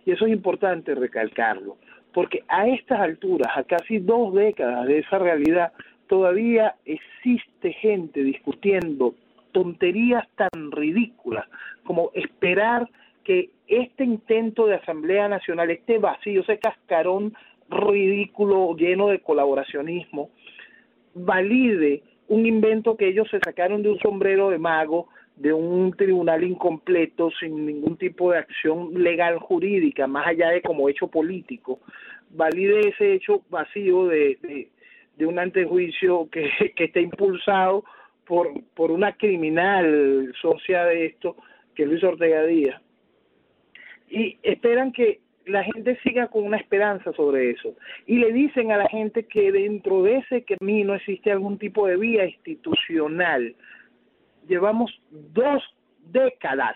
Y 0.06 0.12
eso 0.12 0.26
es 0.26 0.32
importante 0.32 0.96
recalcarlo, 0.96 1.78
porque 2.14 2.44
a 2.48 2.68
estas 2.68 3.00
alturas, 3.00 3.52
a 3.56 3.64
casi 3.64 4.00
dos 4.00 4.34
décadas 4.34 4.88
de 4.88 5.00
esa 5.00 5.20
realidad, 5.20 5.74
todavía 6.08 6.76
existe 6.86 7.74
gente 7.74 8.24
discutiendo 8.24 9.16
tonterías 9.52 10.28
tan 10.36 10.72
ridículas 10.72 11.46
como 11.84 12.12
esperar 12.14 12.90
que 13.24 13.50
este 13.68 14.04
intento 14.04 14.66
de 14.68 14.76
Asamblea 14.76 15.28
Nacional, 15.28 15.70
este 15.70 16.00
vacío, 16.00 16.42
ese 16.42 16.58
cascarón 16.58 17.34
ridículo 17.70 18.76
lleno 18.76 19.10
de 19.10 19.20
colaboracionismo, 19.20 20.30
valide 21.14 22.02
un 22.28 22.46
invento 22.46 22.96
que 22.96 23.08
ellos 23.08 23.28
se 23.30 23.40
sacaron 23.40 23.84
de 23.84 23.90
un 23.90 24.00
sombrero 24.00 24.50
de 24.50 24.58
mago, 24.58 25.10
de 25.40 25.52
un 25.52 25.92
tribunal 25.94 26.44
incompleto, 26.44 27.32
sin 27.40 27.66
ningún 27.66 27.98
tipo 27.98 28.32
de 28.32 28.38
acción 28.38 28.94
legal 29.02 29.40
jurídica, 29.40 30.06
más 30.06 30.28
allá 30.28 30.50
de 30.50 30.62
como 30.62 30.88
hecho 30.88 31.08
político, 31.08 31.80
valide 32.30 32.90
ese 32.90 33.14
hecho 33.14 33.42
vacío 33.50 34.06
de, 34.08 34.70
de, 35.18 35.26
un 35.26 35.40
antejuicio 35.40 36.30
que, 36.30 36.50
que 36.76 36.86
está 36.86 37.00
impulsado 37.00 37.84
por, 38.26 38.50
por 38.76 38.92
una 38.92 39.14
criminal 39.14 40.32
socia 40.42 40.86
de 40.86 41.08
esto, 41.08 41.36
que 41.74 41.84
es 41.84 41.90
Luis 41.90 42.04
Ortega 42.04 42.44
Díaz 42.44 42.82
y 44.10 44.38
esperan 44.44 44.92
que 44.92 45.20
la 45.46 45.64
gente 45.64 45.98
siga 46.04 46.28
con 46.28 46.44
una 46.44 46.58
esperanza 46.58 47.12
sobre 47.14 47.52
eso. 47.52 47.76
Y 48.06 48.18
le 48.18 48.32
dicen 48.32 48.72
a 48.72 48.78
la 48.78 48.88
gente 48.88 49.24
que 49.24 49.52
dentro 49.52 50.04
de 50.04 50.18
ese 50.18 50.44
camino 50.44 50.96
existe 50.96 51.32
algún 51.32 51.58
tipo 51.58 51.88
de 51.88 51.98
vía 51.98 52.26
institucional. 52.26 53.56
Llevamos 54.50 54.92
dos 55.12 55.64
décadas, 56.12 56.76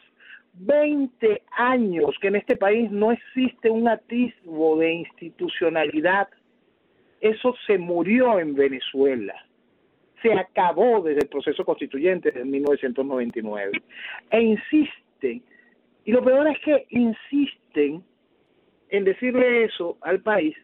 20 0.53 1.41
años 1.57 2.15
que 2.21 2.27
en 2.27 2.37
este 2.37 2.55
país 2.55 2.89
no 2.91 3.11
existe 3.11 3.69
un 3.69 3.89
atisbo 3.89 4.77
de 4.77 4.93
institucionalidad. 4.93 6.29
Eso 7.19 7.53
se 7.67 7.77
murió 7.77 8.39
en 8.39 8.55
Venezuela. 8.55 9.33
Se 10.21 10.31
acabó 10.31 11.01
desde 11.01 11.21
el 11.23 11.27
proceso 11.27 11.65
constituyente 11.65 12.31
de 12.31 12.45
1999. 12.45 13.71
E 14.29 14.41
insisten 14.41 15.43
y 16.05 16.11
lo 16.11 16.23
peor 16.23 16.47
es 16.47 16.59
que 16.59 16.85
insisten 16.89 18.03
en 18.89 19.03
decirle 19.03 19.63
eso 19.65 19.97
al 20.01 20.21
país, 20.21 20.55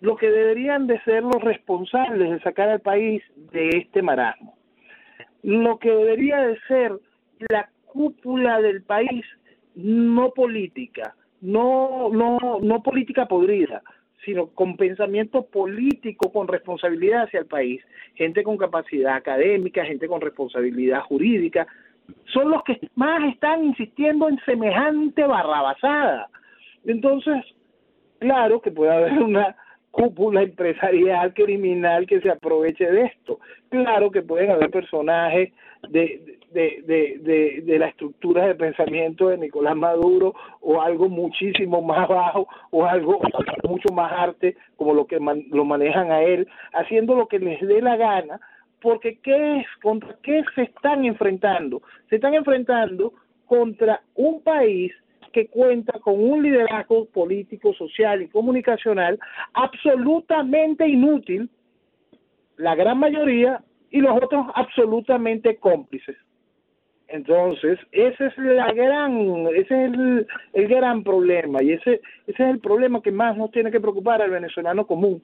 lo 0.00 0.16
que 0.16 0.30
deberían 0.30 0.86
de 0.86 1.00
ser 1.02 1.22
los 1.22 1.40
responsables 1.42 2.30
de 2.30 2.40
sacar 2.40 2.68
al 2.68 2.80
país 2.80 3.22
de 3.52 3.68
este 3.68 4.02
marasmo. 4.02 4.57
Lo 5.42 5.78
que 5.78 5.90
debería 5.90 6.40
de 6.42 6.58
ser 6.68 6.92
la 7.48 7.68
cúpula 7.86 8.60
del 8.60 8.82
país, 8.82 9.24
no 9.74 10.30
política, 10.30 11.14
no, 11.40 12.08
no, 12.10 12.58
no 12.60 12.82
política 12.82 13.26
podrida, 13.26 13.82
sino 14.24 14.48
con 14.48 14.76
pensamiento 14.76 15.46
político, 15.46 16.32
con 16.32 16.48
responsabilidad 16.48 17.24
hacia 17.24 17.40
el 17.40 17.46
país, 17.46 17.80
gente 18.14 18.42
con 18.42 18.56
capacidad 18.56 19.14
académica, 19.14 19.84
gente 19.84 20.08
con 20.08 20.20
responsabilidad 20.20 21.02
jurídica, 21.02 21.66
son 22.32 22.50
los 22.50 22.62
que 22.64 22.80
más 22.94 23.22
están 23.32 23.64
insistiendo 23.64 24.28
en 24.28 24.38
semejante 24.44 25.24
barrabasada. 25.24 26.28
Entonces, 26.84 27.44
claro 28.18 28.60
que 28.60 28.70
puede 28.70 28.92
haber 28.92 29.12
una 29.22 29.56
cúpula 29.90 30.42
empresarial 30.42 31.34
criminal 31.34 32.06
que 32.06 32.20
se 32.20 32.30
aproveche 32.30 32.90
de 32.90 33.02
esto. 33.06 33.40
Claro 33.68 34.10
que 34.10 34.22
pueden 34.22 34.50
haber 34.50 34.70
personajes 34.70 35.52
de, 35.88 36.38
de, 36.52 36.82
de, 36.86 37.18
de, 37.20 37.62
de 37.64 37.78
la 37.78 37.88
estructura 37.88 38.46
de 38.46 38.54
pensamiento 38.54 39.28
de 39.28 39.38
Nicolás 39.38 39.76
Maduro 39.76 40.34
o 40.60 40.80
algo 40.80 41.08
muchísimo 41.08 41.82
más 41.82 42.08
bajo 42.08 42.48
o 42.70 42.84
algo 42.84 43.20
mucho 43.64 43.92
más 43.92 44.12
arte 44.12 44.56
como 44.76 44.94
lo 44.94 45.06
que 45.06 45.18
lo 45.50 45.64
manejan 45.64 46.10
a 46.10 46.22
él, 46.22 46.48
haciendo 46.72 47.14
lo 47.14 47.26
que 47.28 47.38
les 47.38 47.60
dé 47.60 47.80
la 47.80 47.96
gana 47.96 48.40
porque 48.80 49.18
¿qué 49.22 49.58
es? 49.58 49.66
¿Contra 49.82 50.16
qué 50.22 50.42
se 50.54 50.62
están 50.62 51.04
enfrentando? 51.04 51.82
Se 52.08 52.16
están 52.16 52.34
enfrentando 52.34 53.12
contra 53.46 54.02
un 54.14 54.42
país 54.42 54.92
que 55.32 55.48
cuenta 55.48 55.98
con 56.00 56.14
un 56.18 56.42
liderazgo 56.42 57.06
político, 57.06 57.72
social 57.74 58.22
y 58.22 58.28
comunicacional 58.28 59.18
absolutamente 59.54 60.86
inútil, 60.86 61.48
la 62.56 62.74
gran 62.74 62.98
mayoría, 62.98 63.62
y 63.90 64.00
los 64.00 64.22
otros 64.22 64.46
absolutamente 64.54 65.56
cómplices. 65.56 66.16
Entonces, 67.08 67.78
ese 67.90 68.26
es 68.26 68.36
la 68.36 68.70
gran, 68.72 69.46
ese 69.56 69.84
es 69.84 69.92
el, 70.52 70.68
gran 70.68 71.02
problema, 71.02 71.62
y 71.62 71.72
ese, 71.72 72.02
ese 72.26 72.42
es 72.42 72.50
el 72.50 72.60
problema 72.60 73.00
que 73.00 73.10
más 73.10 73.36
nos 73.36 73.50
tiene 73.50 73.70
que 73.70 73.80
preocupar 73.80 74.20
al 74.20 74.30
venezolano 74.30 74.86
común, 74.86 75.22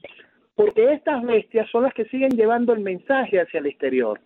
porque 0.54 0.94
estas 0.94 1.22
bestias 1.22 1.68
son 1.70 1.82
las 1.82 1.92
que 1.92 2.06
siguen 2.06 2.30
llevando 2.30 2.72
el 2.72 2.80
mensaje 2.80 3.38
hacia 3.38 3.60
el 3.60 3.66
exterior. 3.66 4.18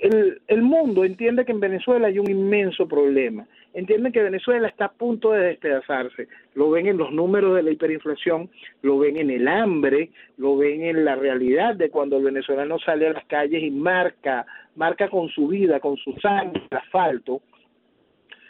El, 0.00 0.40
el 0.46 0.62
mundo 0.62 1.04
entiende 1.04 1.44
que 1.44 1.52
en 1.52 1.60
Venezuela 1.60 2.08
hay 2.08 2.18
un 2.18 2.30
inmenso 2.30 2.88
problema. 2.88 3.46
Entienden 3.72 4.12
que 4.12 4.22
Venezuela 4.22 4.66
está 4.66 4.86
a 4.86 4.92
punto 4.92 5.30
de 5.30 5.46
despedazarse. 5.48 6.26
Lo 6.54 6.70
ven 6.70 6.86
en 6.86 6.96
los 6.96 7.12
números 7.12 7.54
de 7.54 7.62
la 7.62 7.70
hiperinflación, 7.70 8.50
lo 8.82 8.98
ven 8.98 9.16
en 9.18 9.30
el 9.30 9.46
hambre, 9.46 10.10
lo 10.38 10.56
ven 10.56 10.82
en 10.82 11.04
la 11.04 11.14
realidad 11.14 11.76
de 11.76 11.90
cuando 11.90 12.16
el 12.16 12.24
venezolano 12.24 12.78
sale 12.78 13.06
a 13.06 13.12
las 13.12 13.24
calles 13.26 13.62
y 13.62 13.70
marca, 13.70 14.46
marca 14.74 15.08
con 15.08 15.28
su 15.28 15.48
vida, 15.48 15.78
con 15.78 15.96
su 15.98 16.12
sangre, 16.14 16.62
el 16.68 16.76
asfalto. 16.78 17.42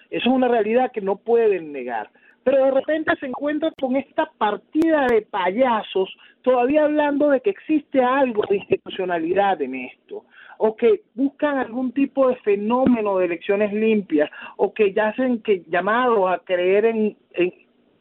Eso 0.08 0.28
es 0.28 0.34
una 0.34 0.48
realidad 0.48 0.90
que 0.92 1.00
no 1.00 1.16
pueden 1.16 1.72
negar. 1.72 2.08
Pero 2.42 2.64
de 2.64 2.70
repente 2.70 3.12
se 3.20 3.26
encuentran 3.26 3.72
con 3.78 3.96
esta 3.96 4.30
partida 4.38 5.06
de 5.08 5.22
payasos 5.22 6.08
todavía 6.40 6.84
hablando 6.84 7.28
de 7.28 7.40
que 7.40 7.50
existe 7.50 8.02
algo 8.02 8.42
de 8.48 8.56
institucionalidad 8.56 9.60
en 9.60 9.74
esto 9.74 10.24
o 10.62 10.77
que 10.77 11.01
buscan 11.14 11.57
algún 11.57 11.92
tipo 11.92 12.29
de 12.29 12.37
fenómeno 12.37 13.16
de 13.16 13.25
elecciones 13.25 13.73
limpias, 13.73 14.31
o 14.59 14.75
que 14.75 14.92
ya 14.92 15.09
hacen 15.09 15.40
que 15.40 15.62
llamados 15.68 16.31
a 16.31 16.40
creer 16.40 16.85
en, 16.85 17.16
en, 17.33 17.55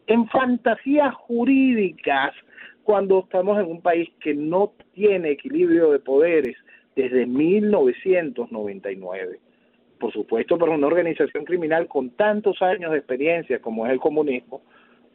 en 0.07 0.27
fantasías 0.27 1.15
jurídicas 1.15 2.33
cuando 2.83 3.19
estamos 3.19 3.57
en 3.59 3.67
un 3.67 3.81
país 3.81 4.09
que 4.19 4.33
no 4.33 4.73
tiene 4.93 5.31
equilibrio 5.31 5.91
de 5.91 5.99
poderes 5.99 6.57
desde 6.97 7.25
1999. 7.25 9.39
Por 9.97 10.11
supuesto, 10.11 10.57
para 10.57 10.73
una 10.73 10.87
organización 10.87 11.45
criminal 11.45 11.87
con 11.87 12.09
tantos 12.09 12.61
años 12.61 12.91
de 12.91 12.97
experiencia 12.97 13.61
como 13.61 13.85
es 13.85 13.93
el 13.93 14.01
comunismo, 14.01 14.63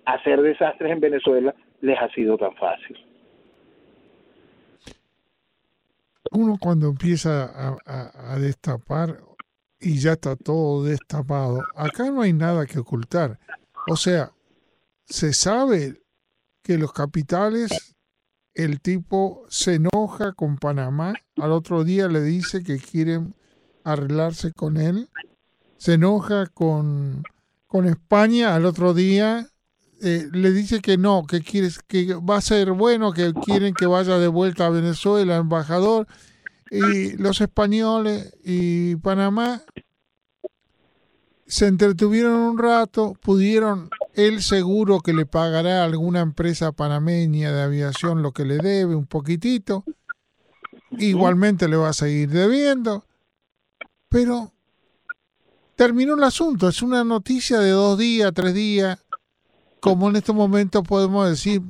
hacer 0.06 0.40
desastres 0.40 0.92
en 0.92 1.00
Venezuela 1.00 1.54
les 1.82 2.00
ha 2.00 2.08
sido 2.14 2.38
tan 2.38 2.54
fácil. 2.54 2.96
Uno 6.34 6.58
cuando 6.60 6.88
empieza 6.88 7.78
a, 7.86 8.38
destapar 8.38 9.22
y 9.80 9.98
ya 9.98 10.12
está 10.12 10.36
todo 10.36 10.84
destapado, 10.84 11.62
acá 11.76 12.10
no 12.10 12.22
hay 12.22 12.32
nada 12.32 12.66
que 12.66 12.78
ocultar. 12.78 13.38
O 13.86 13.96
sea, 13.96 14.32
se 15.06 15.32
sabe 15.32 16.02
que 16.62 16.78
los 16.78 16.92
capitales, 16.92 17.94
el 18.54 18.80
tipo 18.80 19.44
se 19.48 19.74
enoja 19.74 20.32
con 20.32 20.56
Panamá, 20.56 21.14
al 21.36 21.52
otro 21.52 21.84
día 21.84 22.08
le 22.08 22.22
dice 22.22 22.62
que 22.62 22.78
quieren 22.78 23.34
arreglarse 23.84 24.52
con 24.52 24.76
él, 24.76 25.08
se 25.76 25.94
enoja 25.94 26.46
con, 26.46 27.22
con 27.66 27.86
España, 27.86 28.54
al 28.54 28.64
otro 28.64 28.94
día 28.94 29.48
eh, 30.06 30.28
le 30.32 30.52
dice 30.52 30.80
que 30.80 30.98
no, 30.98 31.24
que 31.26 31.40
quieres 31.40 31.78
que 31.78 32.14
va 32.16 32.36
a 32.36 32.42
ser 32.42 32.72
bueno, 32.72 33.12
que 33.12 33.32
quieren 33.32 33.72
que 33.72 33.86
vaya 33.86 34.18
de 34.18 34.28
vuelta 34.28 34.66
a 34.66 34.70
Venezuela, 34.70 35.36
embajador, 35.36 36.06
y 36.70 37.16
los 37.16 37.40
españoles 37.40 38.36
y 38.44 38.96
Panamá 38.96 39.62
se 41.46 41.68
entretuvieron 41.68 42.34
un 42.34 42.58
rato, 42.58 43.14
pudieron, 43.22 43.88
él 44.12 44.42
seguro 44.42 45.00
que 45.00 45.14
le 45.14 45.24
pagará 45.24 45.80
a 45.80 45.84
alguna 45.84 46.20
empresa 46.20 46.72
panameña 46.72 47.52
de 47.52 47.62
aviación 47.62 48.20
lo 48.20 48.32
que 48.32 48.44
le 48.44 48.58
debe, 48.58 48.94
un 48.94 49.06
poquitito, 49.06 49.84
igualmente 50.98 51.66
le 51.66 51.76
va 51.76 51.88
a 51.88 51.94
seguir 51.94 52.28
debiendo, 52.28 53.06
pero 54.10 54.52
terminó 55.76 56.14
el 56.14 56.24
asunto, 56.24 56.68
es 56.68 56.82
una 56.82 57.04
noticia 57.04 57.58
de 57.58 57.70
dos 57.70 57.98
días, 57.98 58.32
tres 58.34 58.52
días, 58.52 59.03
como 59.84 60.08
en 60.08 60.16
estos 60.16 60.34
momentos 60.34 60.82
podemos 60.88 61.28
decir, 61.28 61.60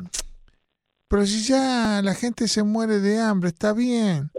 pero 1.09 1.27
si 1.27 1.43
ya 1.43 2.01
la 2.01 2.15
gente 2.15 2.47
se 2.47 2.63
muere 2.63 3.01
de 3.01 3.21
hambre, 3.21 3.49
está 3.49 3.73
bien. 3.73 4.31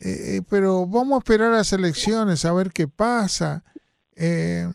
Eh, 0.00 0.36
eh, 0.36 0.42
pero 0.48 0.86
vamos 0.86 1.16
a 1.16 1.18
esperar 1.18 1.52
las 1.52 1.70
elecciones 1.74 2.46
a 2.46 2.54
ver 2.54 2.72
qué 2.72 2.88
pasa. 2.88 3.62
Eh, 4.16 4.72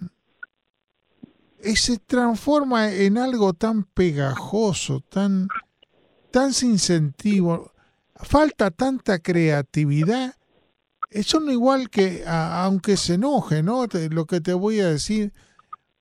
y 1.64 1.76
se 1.76 1.98
transforma 1.98 2.92
en 2.92 3.18
algo 3.18 3.54
tan 3.54 3.84
pegajoso, 3.84 5.02
tan, 5.10 5.48
tan 6.30 6.54
sin 6.54 6.78
sentido. 6.78 7.74
Falta 8.14 8.70
tanta 8.70 9.18
creatividad. 9.18 10.36
Eso 11.10 11.40
no 11.40 11.52
igual 11.52 11.90
que, 11.90 12.24
aunque 12.28 12.96
se 12.96 13.16
enoje, 13.16 13.64
¿no? 13.64 13.88
lo 13.88 14.26
que 14.28 14.40
te 14.40 14.54
voy 14.54 14.82
a 14.82 14.90
decir 14.90 15.34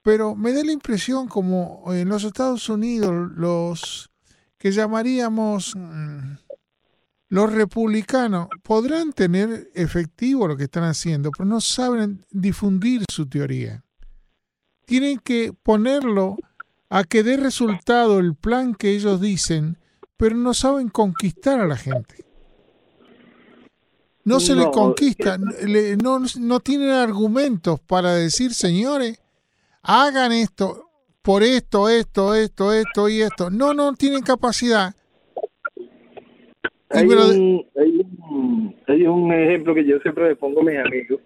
pero 0.09 0.35
me 0.35 0.55
da 0.55 0.65
la 0.65 0.73
impresión 0.73 1.29
como 1.29 1.85
en 1.93 2.09
los 2.09 2.25
Estados 2.25 2.71
Unidos 2.71 3.13
los 3.37 4.11
que 4.57 4.73
llamaríamos 4.73 5.75
mm, 5.77 6.33
los 7.29 7.53
republicanos 7.53 8.49
podrán 8.63 9.13
tener 9.13 9.71
efectivo 9.75 10.49
lo 10.49 10.57
que 10.57 10.65
están 10.65 10.85
haciendo, 10.85 11.31
pero 11.31 11.45
no 11.45 11.61
saben 11.61 12.25
difundir 12.31 13.05
su 13.13 13.29
teoría. 13.29 13.85
Tienen 14.87 15.19
que 15.19 15.53
ponerlo 15.53 16.39
a 16.89 17.05
que 17.05 17.23
dé 17.23 17.37
resultado 17.37 18.19
el 18.19 18.35
plan 18.35 18.75
que 18.75 18.93
ellos 18.93 19.21
dicen, 19.21 19.77
pero 20.17 20.37
no 20.37 20.55
saben 20.55 20.89
conquistar 20.89 21.61
a 21.61 21.67
la 21.67 21.77
gente. 21.77 22.25
No 24.25 24.41
se 24.41 24.55
le 24.55 24.71
conquista, 24.71 25.37
no, 25.37 26.23
no 26.41 26.61
tienen 26.61 26.93
argumentos 26.93 27.79
para 27.81 28.15
decir, 28.15 28.55
señores, 28.55 29.21
hagan 29.89 30.33
esto, 30.33 30.91
por 31.23 31.43
esto, 31.43 31.89
esto, 31.89 32.35
esto, 32.35 32.73
esto 32.75 33.09
y 33.09 33.23
esto. 33.23 33.51
No, 33.51 33.73
no 33.73 33.95
tienen 33.95 34.21
capacidad. 34.21 34.91
Hay, 36.91 37.07
un, 37.07 37.67
hay, 38.87 39.07
un, 39.07 39.33
ejemplo 39.33 39.75
que 39.75 39.85
yo 39.85 39.99
siempre 40.01 40.29
le 40.29 40.37
pongo 40.37 40.61
a 40.61 40.65
mis 40.65 40.79
amigos. 40.79 41.21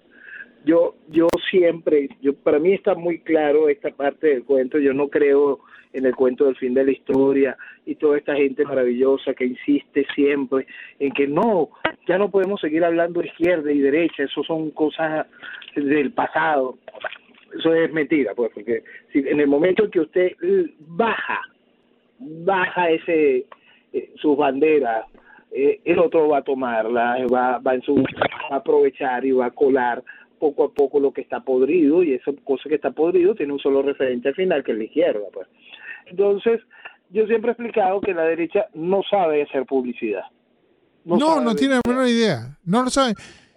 Yo, 0.65 0.95
yo 1.09 1.27
siempre, 1.51 2.09
yo 2.21 2.35
para 2.35 2.61
mí 2.61 2.73
está 2.73 2.95
muy 2.95 3.19
claro 3.21 3.69
esta 3.69 3.91
parte 3.91 4.29
del 4.29 4.45
cuento. 4.45 4.79
Yo 4.79 4.95
no 4.95 5.09
creo 5.09 5.61
en 5.93 6.07
el 6.07 6.15
cuento 6.15 6.45
del 6.45 6.57
fin 6.57 6.73
de 6.73 6.85
la 6.85 6.93
historia 6.93 7.57
y 7.85 7.97
toda 7.97 8.17
esta 8.17 8.37
gente 8.37 8.65
maravillosa 8.65 9.35
que 9.35 9.45
insiste 9.45 10.07
siempre 10.15 10.67
en 11.01 11.13
que 11.13 11.27
no, 11.27 11.71
ya 12.09 12.17
no 12.17 12.31
podemos 12.31 12.61
seguir 12.61 12.85
hablando 12.85 13.23
izquierda 13.23 13.71
y 13.73 13.81
derecha, 13.81 14.23
eso 14.23 14.43
son 14.45 14.71
cosas 14.71 15.27
del 15.75 16.13
pasado 16.13 16.79
eso 17.59 17.75
es 17.75 17.93
mentira, 17.93 18.35
pues, 18.35 18.51
porque 18.55 18.83
si 19.13 19.19
en 19.21 19.41
el 19.41 19.47
momento 19.47 19.85
en 19.85 19.91
que 19.91 20.01
usted 20.01 20.33
baja, 20.81 21.41
baja 22.19 22.91
ese 22.91 23.47
eh, 23.93 24.13
sus 24.17 24.37
banderas, 24.37 25.07
eh, 25.51 25.81
el 25.85 25.99
otro 25.99 26.29
va 26.29 26.39
a 26.39 26.43
tomarla, 26.43 27.17
va, 27.27 27.59
va, 27.59 27.75
en 27.75 27.83
su, 27.83 27.97
va 27.97 28.57
a 28.57 28.57
aprovechar 28.57 29.25
y 29.25 29.33
va 29.33 29.47
a 29.47 29.51
colar 29.51 30.03
poco 30.39 30.65
a 30.65 30.73
poco 30.73 30.99
lo 30.99 31.13
que 31.13 31.21
está 31.21 31.41
podrido 31.41 32.03
y 32.03 32.15
esa 32.15 32.33
cosa 32.45 32.69
que 32.69 32.77
está 32.77 32.91
podrido 32.91 33.35
tiene 33.35 33.53
un 33.53 33.59
solo 33.59 33.83
referente 33.83 34.29
al 34.29 34.35
final 34.35 34.65
que 34.65 34.73
es 34.73 34.79
la 34.79 34.85
izquierda, 34.85 35.27
pues. 35.33 35.47
Entonces, 36.07 36.61
yo 37.11 37.27
siempre 37.27 37.51
he 37.51 37.53
explicado 37.53 38.01
que 38.01 38.15
la 38.15 38.25
derecha 38.25 38.67
no 38.75 39.03
sabe 39.09 39.43
hacer 39.43 39.67
publicidad. 39.67 40.25
No, 41.05 41.17
no, 41.17 41.41
no 41.41 41.55
tiene 41.55 41.75
la 41.75 41.81
menor 41.87 42.09
idea. 42.09 42.57
No 42.65 42.83
lo 42.83 42.91
sabe. 42.91 43.15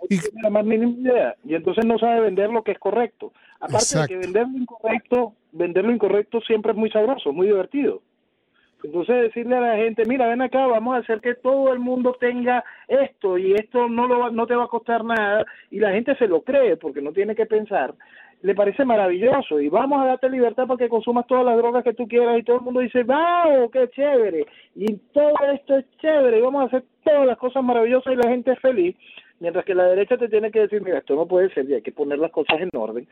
Y... 0.09 0.17
la 0.41 0.49
más 0.49 0.65
mínima 0.65 0.91
idea. 0.99 1.35
Y 1.45 1.55
entonces 1.55 1.85
no 1.85 1.97
sabe 1.97 2.21
vender 2.21 2.49
lo 2.49 2.63
que 2.63 2.73
es 2.73 2.79
correcto. 2.79 3.31
Aparte 3.65 3.99
de 3.99 4.07
que 4.07 4.17
vender 4.17 4.47
lo 4.47 4.57
incorrecto, 4.57 5.33
vender 5.51 5.85
lo 5.85 5.91
incorrecto 5.91 6.41
siempre 6.41 6.71
es 6.71 6.77
muy 6.77 6.89
sabroso, 6.91 7.33
muy 7.33 7.47
divertido. 7.47 8.01
Entonces 8.83 9.15
decirle 9.15 9.55
a 9.55 9.61
la 9.61 9.75
gente, 9.77 10.03
mira, 10.05 10.27
ven 10.27 10.43
acá, 10.43 10.67
vamos 10.67 10.95
a 10.95 10.99
hacer 10.99 11.19
que 11.19 11.33
todo 11.33 11.73
el 11.73 11.79
mundo 11.79 12.15
tenga 12.19 12.63
esto 12.87 13.37
y 13.37 13.53
esto 13.53 13.89
no 13.89 14.05
lo 14.05 14.29
no 14.29 14.45
te 14.45 14.55
va 14.55 14.65
a 14.65 14.67
costar 14.67 15.03
nada 15.03 15.43
y 15.71 15.79
la 15.79 15.91
gente 15.91 16.15
se 16.17 16.27
lo 16.27 16.41
cree 16.41 16.77
porque 16.77 17.01
no 17.01 17.11
tiene 17.11 17.33
que 17.33 17.47
pensar, 17.47 17.95
le 18.43 18.53
parece 18.53 18.85
maravilloso 18.85 19.59
y 19.59 19.69
vamos 19.69 20.01
a 20.01 20.05
darte 20.05 20.29
libertad 20.29 20.67
para 20.67 20.77
que 20.77 20.89
consumas 20.89 21.25
todas 21.25 21.45
las 21.45 21.57
drogas 21.57 21.83
que 21.83 21.93
tú 21.93 22.07
quieras 22.07 22.37
y 22.37 22.43
todo 22.43 22.57
el 22.57 22.61
mundo 22.61 22.81
dice, 22.81 23.01
wow, 23.01 23.69
qué 23.71 23.89
chévere 23.89 24.45
y 24.75 24.97
todo 25.13 25.33
esto 25.51 25.77
es 25.77 25.85
chévere 25.97 26.37
y 26.37 26.41
vamos 26.41 26.63
a 26.63 26.65
hacer 26.67 26.83
todas 27.03 27.25
las 27.25 27.39
cosas 27.39 27.63
maravillosas 27.63 28.13
y 28.13 28.17
la 28.17 28.29
gente 28.29 28.51
es 28.51 28.59
feliz, 28.59 28.95
mientras 29.39 29.65
que 29.65 29.73
la 29.73 29.85
derecha 29.85 30.17
te 30.17 30.29
tiene 30.29 30.51
que 30.51 30.59
decir, 30.59 30.83
mira, 30.83 30.99
esto 30.99 31.15
no 31.15 31.25
puede 31.25 31.51
ser 31.55 31.67
y 31.67 31.73
hay 31.73 31.81
que 31.81 31.91
poner 31.91 32.19
las 32.19 32.31
cosas 32.31 32.61
en 32.61 32.69
orden 32.73 33.07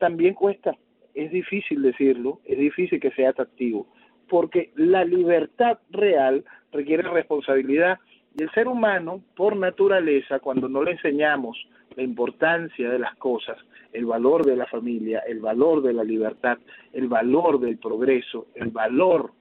también 0.00 0.34
cuesta. 0.34 0.76
Es 1.14 1.30
difícil 1.30 1.82
decirlo, 1.82 2.40
es 2.44 2.58
difícil 2.58 2.98
que 2.98 3.12
sea 3.12 3.30
atractivo, 3.30 3.86
porque 4.28 4.72
la 4.74 5.04
libertad 5.04 5.78
real 5.90 6.44
requiere 6.72 7.04
responsabilidad 7.04 7.98
y 8.36 8.42
el 8.42 8.50
ser 8.52 8.68
humano, 8.68 9.22
por 9.36 9.56
naturaleza, 9.56 10.38
cuando 10.38 10.68
no 10.68 10.82
le 10.82 10.92
enseñamos 10.92 11.56
la 11.96 12.02
importancia 12.02 12.88
de 12.88 12.98
las 12.98 13.16
cosas, 13.16 13.58
el 13.92 14.06
valor 14.06 14.46
de 14.46 14.56
la 14.56 14.66
familia, 14.66 15.20
el 15.26 15.40
valor 15.40 15.82
de 15.82 15.92
la 15.92 16.04
libertad, 16.04 16.58
el 16.92 17.08
valor 17.08 17.58
del 17.58 17.78
progreso, 17.78 18.46
el 18.54 18.70
valor 18.70 19.32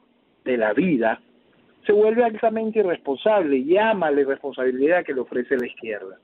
de 0.43 0.58
la 0.58 0.74
vida, 0.74 1.22
se 1.86 1.93
vuelve 1.93 2.24
altamente 2.24 2.80
irresponsable 2.80 3.58
y 3.58 3.78
ama 3.78 4.12
la 4.12 4.22
irresponsabilidad 4.22 5.06
que 5.06 5.13
le 5.13 5.22
ofrece 5.22 5.56
la 5.56 5.67
izquierda 5.67 6.19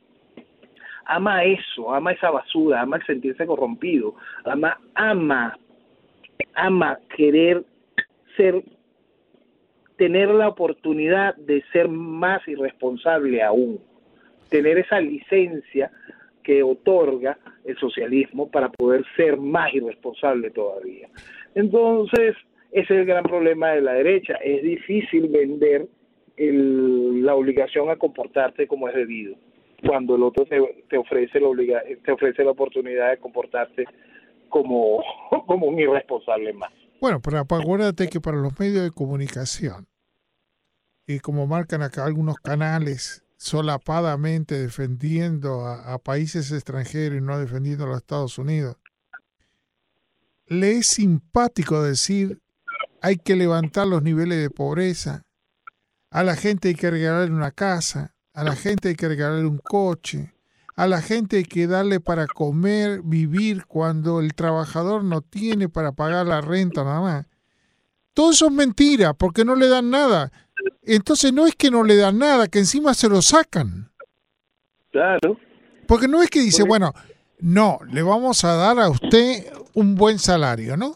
ama 1.06 1.44
eso, 1.44 1.94
ama 1.94 2.12
esa 2.12 2.32
basura, 2.32 2.82
ama 2.82 2.98
el 2.98 3.06
sentirse 3.06 3.46
corrompido, 3.46 4.15
ama, 4.44 4.78
ama, 4.96 5.58
ama 6.56 7.00
querer 7.15 7.63
ser, 8.36 8.63
tener 9.98 10.30
la 10.30 10.50
oportunidad 10.50 11.36
de 11.36 11.63
ser 11.72 11.88
más 11.88 12.46
irresponsable 12.48 13.41
aún, 13.41 13.80
tener 14.50 14.78
esa 14.78 15.00
licencia 15.00 15.91
que 16.44 16.62
otorga 16.62 17.38
el 17.63 17.78
socialismo 17.78 18.50
para 18.50 18.70
poder 18.70 19.04
ser 19.15 19.38
más 19.38 19.74
irresponsable 19.74 20.52
todavía. 20.52 21.10
Entonces, 21.56 22.36
ese 22.72 22.94
es 22.94 23.00
el 23.00 23.06
gran 23.06 23.24
problema 23.24 23.72
de 23.72 23.82
la 23.82 23.94
derecha. 23.94 24.36
Es 24.36 24.62
difícil 24.62 25.30
vender 25.30 25.88
la 26.38 27.34
obligación 27.34 27.89
a 27.89 27.96
comportarte 27.96 28.68
como 28.68 28.89
es 28.89 28.96
debido 28.96 29.36
cuando 29.88 30.15
el 30.15 30.24
otro 30.24 30.45
te, 30.45 30.98
ofrece 30.98 31.39
la 31.39 31.48
obliga 31.48 31.82
te 32.04 32.12
ofrece 32.12 32.43
la 32.43 32.52
oportunidad 32.52 33.12
de 33.12 33.17
comportarte 33.17 33.86
como, 34.50 35.04
como 35.48 35.67
un 35.67 35.80
irresponsable 35.80 36.54
más. 36.54 36.71
Bueno, 37.02 37.19
pero 37.21 37.39
acuérdate 37.39 38.08
que 38.08 38.21
para 38.21 38.38
los 38.38 38.58
medios 38.60 38.84
de 38.84 38.91
comunicación, 38.91 39.88
y 41.08 41.19
como 41.19 41.45
marcan 41.45 41.82
acá 41.84 42.06
algunos 42.06 42.38
canales 42.38 43.24
solapadamente 43.38 44.58
defendiendo 44.58 45.67
a, 45.67 46.00
países 46.00 46.52
extranjeros 46.52 47.19
y 47.19 47.21
no 47.21 47.38
defendiendo 47.38 47.84
a 47.84 47.88
los 47.88 47.98
Estados 47.98 48.38
Unidos, 48.38 48.78
le 50.48 50.78
es 50.78 50.88
simpático 50.88 51.84
decir 51.84 52.39
hay 53.02 53.17
que 53.17 53.36
levantar 53.36 53.86
los 53.88 54.02
niveles 54.02 54.41
de 54.41 54.50
pobreza, 54.50 55.24
a 56.10 56.24
la 56.24 56.36
gente 56.36 56.69
hay 56.69 56.76
que 56.76 56.89
regalarle 56.89 57.36
una 57.36 57.52
casa, 57.52 58.14
a 58.36 58.43
la 58.43 58.56
gente 58.56 58.89
hay 58.89 58.95
que 58.95 59.08
regalarle 59.08 59.45
un 59.45 59.60
coche, 59.60 60.34
a 60.76 60.88
la 60.88 61.02
gente 61.02 61.38
hay 61.38 61.45
que 61.45 61.67
darle 61.67 62.02
para 62.02 62.28
comer, 62.28 63.02
vivir 63.02 63.65
cuando 63.65 64.19
el 64.19 64.36
trabajador 64.36 65.06
no 65.06 65.21
tiene 65.21 65.69
para 65.69 65.93
pagar 65.93 66.28
la 66.28 66.41
renta 66.41 66.84
nada 66.84 67.00
más. 67.00 67.26
Todo 68.13 68.32
eso 68.32 68.48
es 68.48 68.52
mentira, 68.52 69.13
porque 69.13 69.45
no 69.45 69.56
le 69.56 69.69
dan 69.69 69.89
nada. 69.89 70.34
Entonces 70.84 71.32
no 71.32 71.48
es 71.48 71.56
que 71.56 71.71
no 71.71 71.84
le 71.84 71.95
dan 71.95 72.17
nada, 72.17 72.48
que 72.48 72.60
encima 72.60 72.93
se 72.93 73.08
lo 73.08 73.21
sacan. 73.21 73.89
Claro. 74.91 75.38
Porque 75.88 76.10
no 76.10 76.21
es 76.21 76.30
que 76.30 76.41
dice, 76.41 76.63
bueno, 76.63 76.93
no, 77.39 77.80
le 77.89 78.04
vamos 78.04 78.43
a 78.43 78.56
dar 78.56 78.80
a 78.80 78.89
usted 78.89 79.45
un 79.74 79.95
buen 79.95 80.19
salario, 80.19 80.76
¿no? 80.76 80.93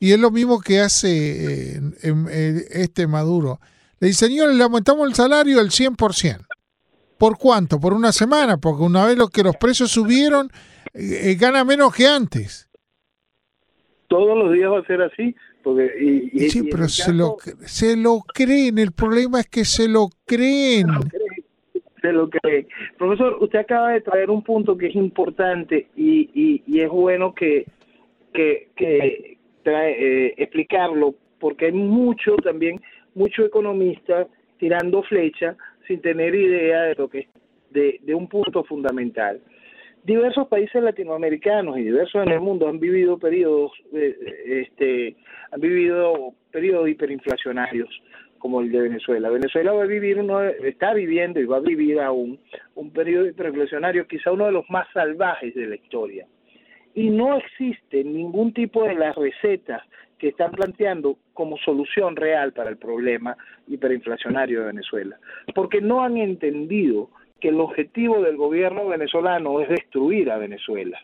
Y 0.00 0.12
es 0.12 0.18
lo 0.18 0.30
mismo 0.30 0.60
que 0.60 0.80
hace 0.80 1.76
eh, 1.76 2.68
este 2.70 3.06
Maduro. 3.06 3.60
Le 4.00 4.08
dice, 4.08 4.26
señor, 4.26 4.54
le 4.54 4.64
aumentamos 4.64 5.06
el 5.06 5.14
salario 5.14 5.60
al 5.60 5.70
100%. 5.70 6.47
¿Por 7.18 7.38
cuánto? 7.38 7.80
¿Por 7.80 7.92
una 7.92 8.12
semana? 8.12 8.58
Porque 8.58 8.82
una 8.82 9.06
vez 9.06 9.16
lo 9.16 9.28
que 9.28 9.42
los 9.42 9.56
precios 9.56 9.90
subieron, 9.90 10.48
eh, 10.94 11.36
gana 11.38 11.64
menos 11.64 11.94
que 11.94 12.06
antes. 12.06 12.70
Todos 14.06 14.38
los 14.38 14.52
días 14.52 14.70
va 14.70 14.78
a 14.78 14.86
ser 14.86 15.02
así. 15.02 15.34
Porque, 15.62 15.90
y, 16.32 16.48
sí, 16.48 16.68
pero 16.70 16.88
se, 16.88 17.12
lo, 17.12 17.36
se 17.66 17.96
lo 17.96 18.20
creen. 18.20 18.78
El 18.78 18.92
problema 18.92 19.40
es 19.40 19.48
que 19.48 19.64
se 19.64 19.88
lo 19.88 20.08
creen. 20.24 20.86
Se 22.00 22.12
lo 22.12 22.30
creen. 22.30 22.68
Profesor, 22.96 23.36
usted 23.40 23.58
acaba 23.58 23.90
de 23.90 24.00
traer 24.00 24.30
un 24.30 24.42
punto 24.42 24.78
que 24.78 24.86
es 24.86 24.94
importante 24.94 25.88
y, 25.96 26.62
y, 26.66 26.80
es 26.80 26.88
bueno 26.88 27.34
que, 27.34 27.66
que, 28.32 28.70
que 28.76 29.38
trae, 29.64 30.26
eh, 30.28 30.34
explicarlo 30.38 31.16
porque 31.38 31.66
hay 31.66 31.72
mucho 31.72 32.36
también, 32.36 32.80
mucho 33.14 33.44
economista 33.44 34.26
tirando 34.58 35.02
flecha 35.02 35.56
sin 35.88 36.00
tener 36.00 36.34
idea 36.34 36.82
de 36.82 36.94
lo 36.94 37.08
que 37.08 37.26
de, 37.70 37.98
de 38.02 38.14
un 38.14 38.28
punto 38.28 38.62
fundamental. 38.62 39.40
Diversos 40.04 40.46
países 40.46 40.82
latinoamericanos 40.82 41.76
y 41.76 41.82
diversos 41.82 42.24
en 42.24 42.32
el 42.32 42.40
mundo 42.40 42.68
han 42.68 42.78
vivido 42.78 43.18
periodos, 43.18 43.72
eh, 43.92 44.16
este, 44.68 45.16
han 45.50 45.60
vivido 45.60 46.34
periodos 46.52 46.88
hiperinflacionarios 46.88 47.88
como 48.38 48.60
el 48.60 48.70
de 48.70 48.82
Venezuela. 48.82 49.28
Venezuela 49.30 49.72
va 49.72 49.82
a 49.82 49.86
vivir 49.86 50.18
uno, 50.18 50.40
está 50.42 50.94
viviendo 50.94 51.40
y 51.40 51.44
va 51.44 51.56
a 51.56 51.60
vivir 51.60 52.00
aún 52.00 52.38
un 52.76 52.92
periodo 52.92 53.26
hiperinflacionario, 53.26 54.06
quizá 54.06 54.30
uno 54.30 54.46
de 54.46 54.52
los 54.52 54.70
más 54.70 54.86
salvajes 54.92 55.54
de 55.54 55.66
la 55.66 55.74
historia. 55.74 56.26
Y 56.94 57.10
no 57.10 57.36
existe 57.36 58.04
ningún 58.04 58.52
tipo 58.54 58.84
de 58.84 58.94
las 58.94 59.14
recetas 59.16 59.82
que 60.18 60.28
están 60.28 60.50
planteando 60.50 61.16
como 61.32 61.56
solución 61.58 62.16
real 62.16 62.52
para 62.52 62.70
el 62.70 62.76
problema 62.76 63.36
hiperinflacionario 63.66 64.60
de 64.60 64.66
Venezuela, 64.66 65.18
porque 65.54 65.80
no 65.80 66.02
han 66.02 66.16
entendido 66.16 67.10
que 67.40 67.48
el 67.48 67.60
objetivo 67.60 68.20
del 68.20 68.36
gobierno 68.36 68.88
venezolano 68.88 69.60
es 69.60 69.68
destruir 69.68 70.30
a 70.30 70.38
Venezuela. 70.38 70.98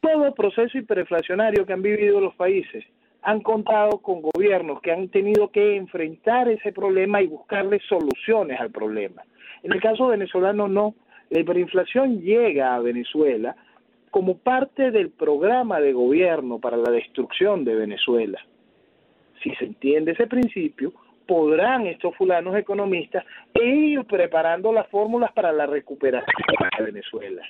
Todo 0.00 0.34
proceso 0.34 0.78
hiperinflacionario 0.78 1.66
que 1.66 1.72
han 1.72 1.82
vivido 1.82 2.20
los 2.20 2.34
países 2.34 2.84
han 3.22 3.40
contado 3.40 3.98
con 3.98 4.22
gobiernos 4.22 4.80
que 4.80 4.92
han 4.92 5.08
tenido 5.08 5.50
que 5.50 5.76
enfrentar 5.76 6.48
ese 6.48 6.72
problema 6.72 7.20
y 7.20 7.26
buscarle 7.26 7.80
soluciones 7.88 8.60
al 8.60 8.70
problema. 8.70 9.22
En 9.64 9.72
el 9.72 9.80
caso 9.80 10.06
venezolano 10.08 10.68
no, 10.68 10.94
la 11.30 11.40
hiperinflación 11.40 12.20
llega 12.20 12.76
a 12.76 12.80
Venezuela 12.80 13.56
como 14.10 14.38
parte 14.38 14.90
del 14.90 15.10
programa 15.10 15.80
de 15.80 15.92
gobierno 15.92 16.58
para 16.58 16.76
la 16.76 16.90
destrucción 16.90 17.64
de 17.64 17.74
Venezuela. 17.74 18.40
Si 19.42 19.54
se 19.56 19.64
entiende 19.64 20.12
ese 20.12 20.26
principio, 20.26 20.92
podrán 21.26 21.86
estos 21.86 22.14
fulanos 22.16 22.56
economistas 22.56 23.24
ir 23.54 24.04
preparando 24.04 24.72
las 24.72 24.86
fórmulas 24.88 25.32
para 25.32 25.52
la 25.52 25.66
recuperación 25.66 26.34
de 26.78 26.84
Venezuela. 26.84 27.42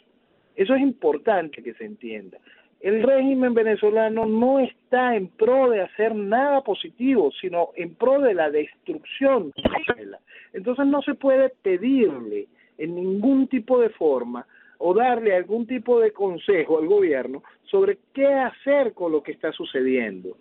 Eso 0.55 0.75
es 0.75 0.81
importante 0.81 1.62
que 1.62 1.75
se 1.75 1.85
entienda. 1.85 2.38
El 2.81 3.03
régimen 3.03 3.55
venezolano 3.55 4.27
no 4.27 4.61
está 4.61 5.16
en 5.16 5.29
pro 5.29 5.71
de 5.71 5.83
hacer 5.83 6.14
nada 6.14 6.62
positivo, 6.62 7.31
sino 7.40 7.71
en 7.75 7.95
pro 7.95 8.21
de 8.21 8.35
la 8.35 8.51
destrucción 8.51 9.51
de 9.57 9.62
Venezuela. 9.62 10.19
Entonces 10.53 10.87
no 10.87 11.03
se 11.03 11.14
puede 11.14 11.51
pedirle 11.62 12.49
en 12.79 12.95
ningún 12.95 13.49
tipo 13.49 13.79
de 13.81 13.90
forma 13.90 14.47
o 14.79 14.95
darle 14.95 15.35
algún 15.35 15.67
tipo 15.67 16.01
de 16.01 16.12
consejo 16.12 16.79
al 16.79 16.87
gobierno 16.87 17.43
sobre 17.65 17.99
qué 18.12 18.27
hacer 18.27 18.93
con 18.93 19.12
lo 19.12 19.23
que 19.23 19.33
está 19.33 19.53
sucediendo. 19.53 20.37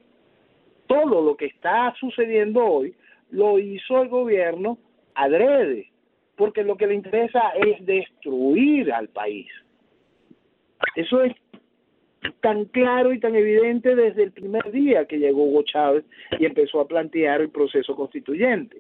Todo 0.88 1.22
lo 1.22 1.36
que 1.36 1.46
está 1.46 1.94
sucediendo 2.00 2.64
hoy 2.64 2.96
lo 3.32 3.60
hizo 3.60 4.02
el 4.02 4.10
gobierno 4.10 4.78
adrede, 5.16 5.90
porque 6.36 6.64
lo 6.64 6.78
que 6.78 6.88
le 6.88 6.96
interesa 6.96 7.50
es 7.56 7.86
destruir 7.86 8.92
al 8.92 9.10
país. 9.10 9.48
Eso 10.96 11.24
es 11.24 11.34
tan 12.42 12.66
claro 12.66 13.14
y 13.14 13.20
tan 13.20 13.36
evidente 13.36 13.96
desde 13.96 14.24
el 14.24 14.32
primer 14.32 14.72
día 14.72 15.06
que 15.06 15.18
llegó 15.18 15.44
Hugo 15.46 15.64
Chávez 15.64 16.06
y 16.40 16.46
empezó 16.46 16.80
a 16.80 16.88
plantear 16.88 17.42
el 17.42 17.50
proceso 17.50 17.96
constituyente. 17.96 18.78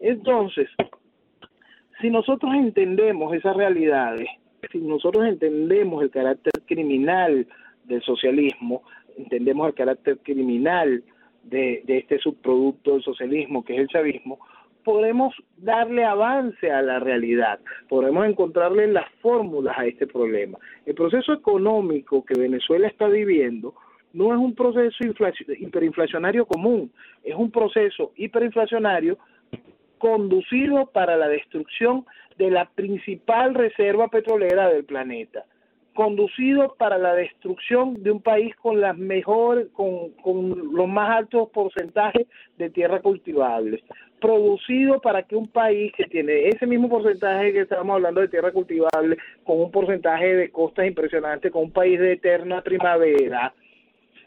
Entonces, 0.00 0.68
si 2.00 2.10
nosotros 2.10 2.52
entendemos 2.54 3.34
esas 3.34 3.56
realidades, 3.56 4.28
si 4.70 4.78
nosotros 4.78 5.26
entendemos 5.26 6.02
el 6.02 6.10
carácter 6.10 6.52
criminal 6.66 7.46
del 7.84 8.02
socialismo, 8.02 8.82
entendemos 9.16 9.68
el 9.68 9.74
carácter 9.74 10.18
criminal 10.18 11.02
de, 11.44 11.82
este 11.86 12.18
subproducto 12.18 12.92
del 12.92 13.02
socialismo, 13.02 13.64
que 13.64 13.74
es 13.74 13.80
el 13.80 13.88
chavismo, 13.88 14.38
podemos 14.82 15.34
darle 15.56 16.04
avance 16.04 16.70
a 16.70 16.82
la 16.82 16.98
realidad, 16.98 17.58
podemos 17.88 18.26
encontrarle 18.26 18.86
las 18.86 19.08
fórmulas 19.22 19.78
a 19.78 19.86
este 19.86 20.06
problema. 20.06 20.58
El 20.84 20.94
proceso 20.94 21.32
económico 21.32 22.24
que 22.24 22.38
Venezuela 22.38 22.86
está 22.86 23.08
viviendo 23.08 23.74
no 24.12 24.32
es 24.32 24.38
un 24.38 24.54
proceso 24.54 24.96
hiperinflacionario 25.58 26.46
común, 26.46 26.92
es 27.24 27.34
un 27.34 27.50
proceso 27.50 28.12
hiperinflacionario 28.16 29.18
conducido 29.98 30.86
para 30.86 31.16
la 31.16 31.28
destrucción 31.28 32.04
de 32.38 32.50
la 32.50 32.66
principal 32.70 33.54
reserva 33.54 34.08
petrolera 34.08 34.68
del 34.68 34.84
planeta, 34.84 35.44
conducido 35.94 36.74
para 36.76 36.98
la 36.98 37.14
destrucción 37.14 38.02
de 38.02 38.10
un 38.10 38.20
país 38.20 38.54
con 38.56 38.80
las 38.80 38.98
mejores, 38.98 39.68
con, 39.72 40.10
con 40.22 40.74
los 40.74 40.88
más 40.88 41.18
altos 41.18 41.48
porcentajes 41.50 42.26
de 42.58 42.70
tierra 42.70 43.00
cultivable, 43.00 43.82
producido 44.20 45.00
para 45.00 45.22
que 45.22 45.36
un 45.36 45.48
país 45.48 45.92
que 45.96 46.04
tiene 46.04 46.48
ese 46.48 46.66
mismo 46.66 46.88
porcentaje 46.88 47.52
que 47.52 47.60
estábamos 47.60 47.94
hablando 47.94 48.20
de 48.20 48.28
tierra 48.28 48.50
cultivable, 48.50 49.16
con 49.44 49.60
un 49.60 49.70
porcentaje 49.70 50.34
de 50.34 50.50
costas 50.50 50.86
impresionante, 50.86 51.50
con 51.50 51.64
un 51.64 51.72
país 51.72 52.00
de 52.00 52.12
eterna 52.12 52.60
primavera, 52.62 53.54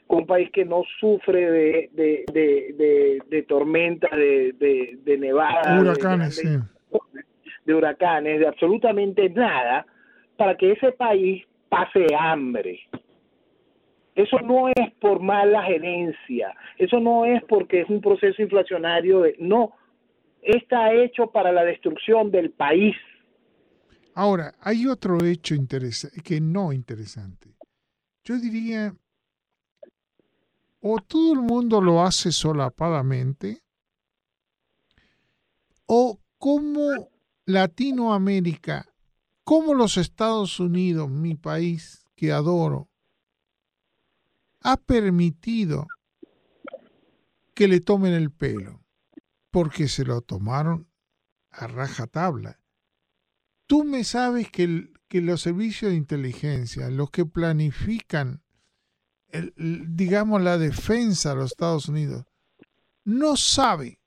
con 0.08 0.20
un 0.20 0.26
país 0.26 0.50
que 0.52 0.64
no 0.64 0.84
sufre 1.00 1.52
de, 1.52 1.90
de, 1.92 2.24
de, 2.32 3.22
de, 3.28 3.44
tormentas, 3.44 4.12
de, 4.12 4.54
de, 4.58 4.98
de 5.04 5.18
nevadas, 5.18 5.82
huracanes, 5.82 6.42
de 7.68 7.76
huracanes, 7.76 8.40
de 8.40 8.48
absolutamente 8.48 9.30
nada, 9.30 9.86
para 10.38 10.56
que 10.56 10.72
ese 10.72 10.94
país 10.94 11.46
pase 11.70 12.08
hambre. 12.18 12.80
Eso 14.16 14.40
no 14.40 14.70
es 14.70 14.94
por 15.00 15.20
mala 15.22 15.62
gerencia, 15.64 16.56
eso 16.78 17.00
no 17.00 17.26
es 17.26 17.44
porque 17.44 17.82
es 17.82 17.90
un 17.90 18.02
proceso 18.02 18.42
inflacionario, 18.42 19.22
de, 19.22 19.36
no, 19.38 19.74
está 20.42 20.94
hecho 20.94 21.28
para 21.28 21.52
la 21.52 21.64
destrucción 21.66 22.32
del 22.32 22.52
país. 22.52 22.96
Ahora, 24.16 24.54
hay 24.62 24.88
otro 24.88 25.24
hecho 25.24 25.54
interesante, 25.54 26.22
que 26.24 26.42
no 26.42 26.72
interesante. 26.74 27.50
Yo 28.24 28.38
diría, 28.40 28.94
o 30.82 30.98
todo 31.00 31.34
el 31.34 31.42
mundo 31.42 31.82
lo 31.82 32.02
hace 32.02 32.32
solapadamente, 32.32 33.60
o 35.86 36.18
cómo 36.40 37.17
Latinoamérica 37.48 38.86
cómo 39.48 39.74
los 39.74 39.96
Estados 39.96 40.60
Unidos, 40.60 41.10
mi 41.10 41.34
país 41.34 42.06
que 42.18 42.34
adoro, 42.34 42.90
ha 44.60 44.76
permitido 44.76 45.88
que 47.54 47.70
le 47.70 47.80
tomen 47.80 48.12
el 48.12 48.30
pelo, 48.30 48.84
porque 49.50 49.88
se 49.88 50.04
lo 50.04 50.20
tomaron 50.20 50.90
a 51.50 51.68
rajatabla. 51.68 52.60
Tú 53.68 53.86
me 53.86 54.04
sabes 54.04 54.52
que, 54.52 54.92
los 55.10 55.42
servicios 55.42 55.92
de 55.92 55.98
inteligencia, 55.98 56.90
los 56.90 57.10
que 57.10 57.26
planifican, 57.26 58.44
digamos, 59.56 60.42
la 60.42 60.58
defensa 60.58 61.30
de 61.30 61.36
los 61.38 61.52
Estados 61.52 61.88
Unidos, 61.88 62.26
no 63.06 63.38
sabe 63.38 64.02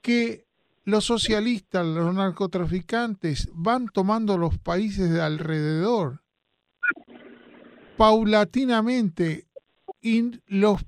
que 0.00 0.47
los 0.88 1.04
socialistas, 1.04 1.84
los 1.84 2.14
narcotraficantes 2.14 3.50
van 3.52 3.88
tomando 3.88 4.38
los 4.38 4.56
países 4.58 5.10
de 5.10 5.20
alrededor 5.20 6.22
paulatinamente 7.98 9.46
y 10.00 10.40
los 10.46 10.80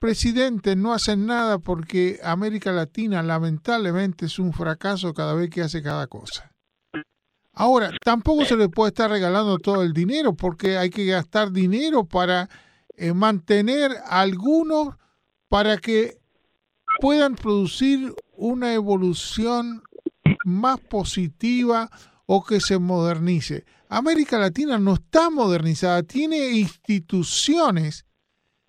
presidentes 0.00 0.76
no 0.76 0.92
hacen 0.92 1.26
nada 1.26 1.58
porque 1.58 2.20
América 2.22 2.70
Latina 2.70 3.20
lamentablemente 3.20 4.26
es 4.26 4.38
un 4.38 4.52
fracaso 4.52 5.12
cada 5.12 5.34
vez 5.34 5.50
que 5.50 5.62
hace 5.62 5.82
cada 5.82 6.06
cosa. 6.06 6.52
Ahora, 7.52 7.90
tampoco 8.04 8.44
se 8.44 8.54
le 8.54 8.68
puede 8.68 8.90
estar 8.90 9.10
regalando 9.10 9.58
todo 9.58 9.82
el 9.82 9.92
dinero 9.92 10.34
porque 10.34 10.78
hay 10.78 10.90
que 10.90 11.04
gastar 11.04 11.50
dinero 11.50 12.04
para 12.04 12.48
eh, 12.96 13.12
mantener 13.12 13.90
a 14.04 14.20
algunos 14.20 14.94
para 15.48 15.78
que 15.78 16.20
puedan 17.00 17.34
producir 17.34 18.14
una 18.36 18.74
evolución 18.74 19.82
más 20.44 20.80
positiva 20.80 21.90
o 22.26 22.44
que 22.44 22.60
se 22.60 22.78
modernice. 22.78 23.64
América 23.88 24.38
Latina 24.38 24.78
no 24.78 24.94
está 24.94 25.30
modernizada, 25.30 26.02
tiene 26.02 26.50
instituciones 26.50 28.04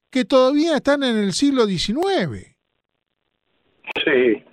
que 0.10 0.26
todavía 0.26 0.78
están 0.78 1.04
en 1.04 1.18
el 1.18 1.34
siglo 1.34 1.66
XIX. 1.66 2.56
Sí. 4.04 4.44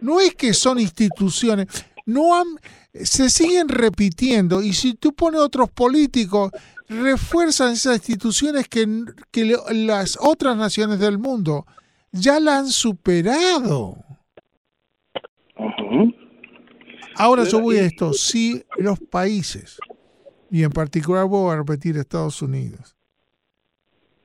No 0.00 0.20
es 0.20 0.34
que 0.34 0.52
son 0.52 0.78
instituciones, 0.78 1.66
no 2.04 2.34
han, 2.34 2.46
se 2.92 3.30
siguen 3.30 3.68
repitiendo 3.68 4.62
y 4.62 4.72
si 4.72 4.94
tú 4.94 5.14
pones 5.14 5.40
otros 5.40 5.70
políticos, 5.70 6.52
refuerzan 6.88 7.72
esas 7.72 7.96
instituciones 7.96 8.68
que, 8.68 8.86
que 9.30 9.56
las 9.72 10.18
otras 10.20 10.56
naciones 10.56 11.00
del 11.00 11.18
mundo 11.18 11.66
ya 12.12 12.38
la 12.38 12.58
han 12.58 12.68
superado. 12.68 14.05
Ahora 17.16 17.44
yo 17.44 17.60
voy 17.60 17.78
a 17.78 17.82
esto, 17.82 18.12
si 18.12 18.62
los 18.76 18.98
países, 19.00 19.78
y 20.50 20.62
en 20.62 20.70
particular 20.70 21.26
voy 21.26 21.52
a 21.52 21.56
repetir 21.56 21.96
Estados 21.96 22.42
Unidos, 22.42 22.96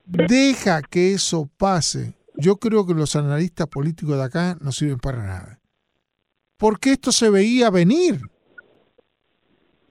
deja 0.04 0.82
que 0.82 1.14
eso 1.14 1.50
pase, 1.56 2.14
yo 2.36 2.56
creo 2.56 2.86
que 2.86 2.94
los 2.94 3.16
analistas 3.16 3.66
políticos 3.68 4.16
de 4.16 4.24
acá 4.24 4.58
no 4.60 4.72
sirven 4.72 4.98
para 4.98 5.24
nada. 5.24 5.60
Porque 6.58 6.92
esto 6.92 7.12
se 7.12 7.30
veía 7.30 7.70
venir. 7.70 8.20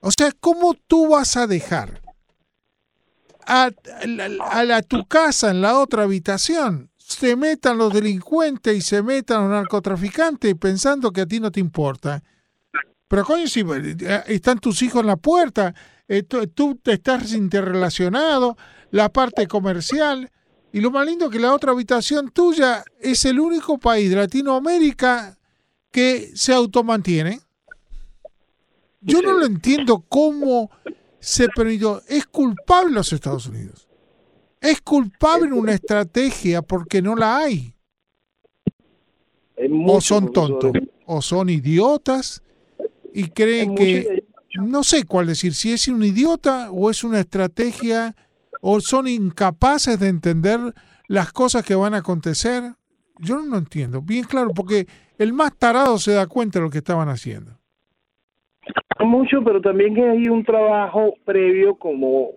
O 0.00 0.10
sea, 0.10 0.32
¿cómo 0.40 0.74
tú 0.86 1.08
vas 1.08 1.36
a 1.36 1.46
dejar 1.46 2.00
a, 3.46 3.70
a 3.70 4.82
tu 4.82 5.06
casa 5.06 5.50
en 5.50 5.60
la 5.60 5.78
otra 5.78 6.04
habitación 6.04 6.91
se 7.12 7.36
metan 7.36 7.78
los 7.78 7.92
delincuentes 7.92 8.76
y 8.76 8.80
se 8.80 9.02
metan 9.02 9.42
los 9.42 9.50
narcotraficantes 9.50 10.54
pensando 10.56 11.12
que 11.12 11.22
a 11.22 11.26
ti 11.26 11.40
no 11.40 11.50
te 11.50 11.60
importa. 11.60 12.22
Pero 13.08 13.24
coño, 13.24 13.46
si 13.46 13.60
eh, 13.60 14.22
están 14.26 14.58
tus 14.58 14.82
hijos 14.82 15.02
en 15.02 15.08
la 15.08 15.16
puerta, 15.16 15.74
eh, 16.08 16.22
tú, 16.22 16.76
te 16.76 16.94
estás 16.94 17.32
interrelacionado, 17.32 18.56
la 18.90 19.12
parte 19.12 19.46
comercial, 19.46 20.30
y 20.72 20.80
lo 20.80 20.90
más 20.90 21.06
lindo 21.06 21.28
que 21.28 21.38
la 21.38 21.54
otra 21.54 21.72
habitación 21.72 22.30
tuya 22.30 22.84
es 22.98 23.24
el 23.26 23.38
único 23.38 23.78
país 23.78 24.08
de 24.08 24.16
Latinoamérica 24.16 25.38
que 25.90 26.30
se 26.34 26.54
automantiene. 26.54 27.40
Yo 29.02 29.20
no 29.20 29.34
lo 29.34 29.44
entiendo 29.44 30.04
cómo 30.08 30.70
se 31.20 31.48
permitió. 31.48 32.02
Es 32.08 32.24
culpable 32.26 32.94
los 32.94 33.12
Estados 33.12 33.46
Unidos 33.46 33.86
es 34.62 34.80
culpable 34.80 35.46
en 35.46 35.52
una 35.52 35.72
estrategia 35.72 36.62
porque 36.62 37.02
no 37.02 37.16
la 37.16 37.38
hay. 37.38 37.74
o 39.86 40.00
son 40.00 40.32
tontos, 40.32 40.72
o 41.04 41.20
son 41.20 41.50
idiotas 41.50 42.42
y 43.12 43.28
creen 43.28 43.74
que, 43.74 44.24
no 44.54 44.84
sé 44.84 45.04
cuál 45.04 45.26
decir, 45.26 45.52
si 45.52 45.72
es 45.72 45.88
un 45.88 46.02
idiota 46.04 46.70
o 46.70 46.90
es 46.90 47.02
una 47.04 47.20
estrategia, 47.20 48.14
o 48.60 48.80
son 48.80 49.08
incapaces 49.08 49.98
de 49.98 50.08
entender 50.08 50.60
las 51.08 51.32
cosas 51.32 51.64
que 51.64 51.74
van 51.74 51.94
a 51.94 51.98
acontecer. 51.98 52.62
Yo 53.18 53.36
no 53.36 53.42
lo 53.42 53.58
entiendo, 53.58 54.00
bien 54.00 54.24
claro, 54.24 54.50
porque 54.54 54.86
el 55.18 55.32
más 55.32 55.56
tarado 55.58 55.98
se 55.98 56.12
da 56.12 56.26
cuenta 56.28 56.60
de 56.60 56.64
lo 56.64 56.70
que 56.70 56.78
estaban 56.78 57.08
haciendo. 57.08 57.58
Mucho, 59.00 59.42
pero 59.44 59.60
también 59.60 59.96
hay 59.98 60.28
un 60.28 60.44
trabajo 60.44 61.14
previo 61.24 61.74
como, 61.74 62.30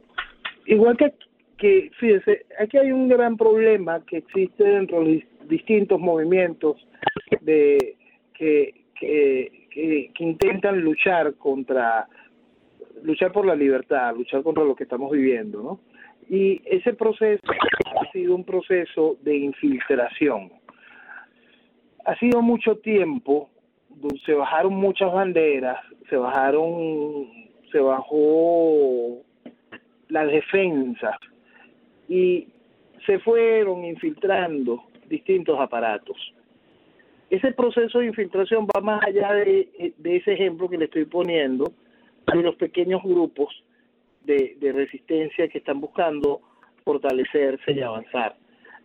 igual 0.65 0.97
que 0.97 1.13
que, 1.57 1.91
fíjese, 1.99 2.45
aquí 2.59 2.77
hay 2.77 2.91
un 2.91 3.07
gran 3.07 3.37
problema 3.37 4.03
que 4.05 4.17
existe 4.17 4.63
dentro 4.63 4.99
de 4.99 5.05
los 5.05 5.49
distintos 5.49 5.99
movimientos 5.99 6.85
de 7.41 7.95
que, 8.33 8.85
que, 8.99 9.67
que, 9.71 10.23
intentan 10.23 10.81
luchar 10.81 11.35
contra, 11.35 12.07
luchar 13.03 13.31
por 13.31 13.45
la 13.45 13.55
libertad, 13.55 14.15
luchar 14.15 14.43
contra 14.43 14.63
lo 14.63 14.75
que 14.75 14.83
estamos 14.83 15.11
viviendo, 15.11 15.61
¿no? 15.61 15.79
Y 16.27 16.61
ese 16.65 16.93
proceso 16.93 17.43
ha 18.01 18.11
sido 18.11 18.35
un 18.35 18.43
proceso 18.43 19.17
de 19.21 19.37
infiltración. 19.37 20.51
Ha 22.03 22.17
sido 22.17 22.41
mucho 22.41 22.77
tiempo, 22.77 23.49
se 24.25 24.33
bajaron 24.33 24.73
muchas 24.73 25.13
banderas, 25.13 25.77
se 26.09 26.17
bajaron, 26.17 27.27
se 27.71 27.79
bajó 27.79 29.21
las 30.09 30.27
defensas 30.27 31.15
y 32.07 32.47
se 33.05 33.19
fueron 33.19 33.85
infiltrando 33.85 34.83
distintos 35.07 35.59
aparatos. 35.59 36.17
Ese 37.29 37.51
proceso 37.53 37.99
de 37.99 38.07
infiltración 38.07 38.67
va 38.67 38.81
más 38.81 39.03
allá 39.03 39.33
de, 39.33 39.69
ese 40.03 40.33
ejemplo 40.33 40.69
que 40.69 40.77
le 40.77 40.85
estoy 40.85 41.05
poniendo 41.05 41.73
de 42.31 42.41
los 42.41 42.55
pequeños 42.55 43.01
grupos 43.03 43.63
de, 44.23 44.57
de 44.59 44.71
resistencia 44.71 45.47
que 45.47 45.59
están 45.59 45.81
buscando 45.81 46.41
fortalecerse 46.83 47.71
y 47.71 47.81
avanzar. 47.81 48.35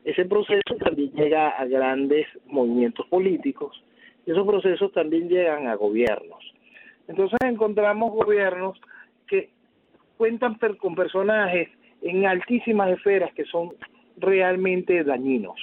Ese 0.04 0.24
proceso 0.24 0.76
también 0.78 1.12
llega 1.12 1.50
a 1.50 1.66
grandes 1.66 2.26
movimientos 2.46 3.06
políticos 3.06 3.82
y 4.26 4.30
esos 4.30 4.46
procesos 4.46 4.92
también 4.92 5.28
llegan 5.28 5.66
a 5.66 5.74
gobiernos. 5.74 6.42
Entonces 7.08 7.38
encontramos 7.42 8.12
gobiernos 8.12 8.80
que 9.26 9.50
cuentan 10.16 10.58
con 10.78 10.94
personajes 10.94 11.68
en 12.02 12.26
altísimas 12.26 12.90
esferas 12.90 13.32
que 13.34 13.44
son 13.44 13.72
realmente 14.16 15.02
dañinos. 15.04 15.58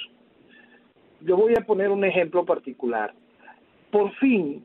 Yo 1.20 1.36
voy 1.36 1.54
a 1.58 1.64
poner 1.64 1.90
un 1.90 2.04
ejemplo 2.04 2.44
particular. 2.44 3.12
Por 3.90 4.12
fin 4.16 4.64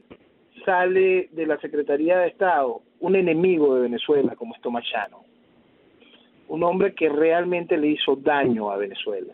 sale 0.65 1.30
de 1.32 1.45
la 1.47 1.57
Secretaría 1.59 2.19
de 2.19 2.28
Estado 2.28 2.82
un 2.99 3.15
enemigo 3.15 3.76
de 3.76 3.82
Venezuela 3.82 4.36
como 4.36 4.55
es 4.55 4.61
Tomachano, 4.61 5.24
un 6.47 6.63
hombre 6.63 6.93
que 6.93 7.09
realmente 7.09 7.78
le 7.78 7.88
hizo 7.88 8.15
daño 8.15 8.69
a 8.71 8.78
Venezuela. 8.78 9.34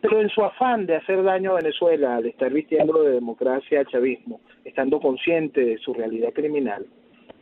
Pero 0.00 0.20
en 0.20 0.28
su 0.28 0.42
afán 0.42 0.86
de 0.86 0.96
hacer 0.96 1.22
daño 1.22 1.52
a 1.52 1.56
Venezuela, 1.56 2.20
de 2.20 2.30
estar 2.30 2.52
vistiendo 2.52 3.02
de 3.02 3.12
democracia 3.12 3.80
al 3.80 3.86
chavismo, 3.86 4.40
estando 4.64 5.00
consciente 5.00 5.64
de 5.64 5.78
su 5.78 5.94
realidad 5.94 6.32
criminal, 6.32 6.86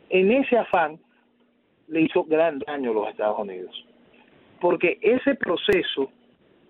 en 0.09 0.31
ese 0.31 0.57
afán 0.57 0.99
le 1.87 2.01
hizo 2.01 2.23
gran 2.23 2.59
daño 2.59 2.91
a 2.91 2.93
los 2.93 3.09
Estados 3.09 3.39
Unidos 3.39 3.85
porque 4.65 4.97
ese 4.99 5.35
proceso 5.35 6.09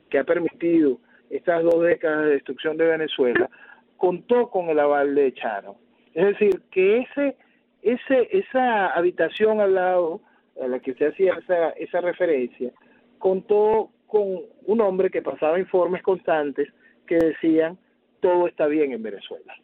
que 0.09 0.19
ha 0.19 0.25
permitido 0.25 0.99
estas 1.29 1.63
dos 1.63 1.81
décadas 1.81 2.25
de 2.25 2.31
destrucción 2.31 2.75
de 2.75 2.87
Venezuela 2.87 3.49
contó 3.95 4.49
con 4.49 4.69
el 4.69 4.79
aval 4.79 5.15
de 5.15 5.33
Chano. 5.33 5.77
Es 6.13 6.25
decir, 6.25 6.61
que 6.71 6.97
ese, 6.97 7.37
ese, 7.81 8.27
esa 8.37 8.87
habitación 8.87 9.61
al 9.61 9.75
lado 9.75 10.19
a 10.61 10.67
la 10.67 10.79
que 10.81 10.93
se 10.95 11.07
hacía 11.07 11.35
esa, 11.35 11.69
esa 11.69 12.01
referencia 12.01 12.73
contó 13.17 13.91
con 14.07 14.41
un 14.65 14.81
hombre 14.81 15.09
que 15.09 15.21
pasaba 15.21 15.57
informes 15.57 16.03
constantes 16.03 16.67
que 17.07 17.15
decían 17.15 17.77
todo 18.19 18.47
está 18.47 18.67
bien 18.67 18.91
en 18.91 19.03
Venezuela. 19.03 19.55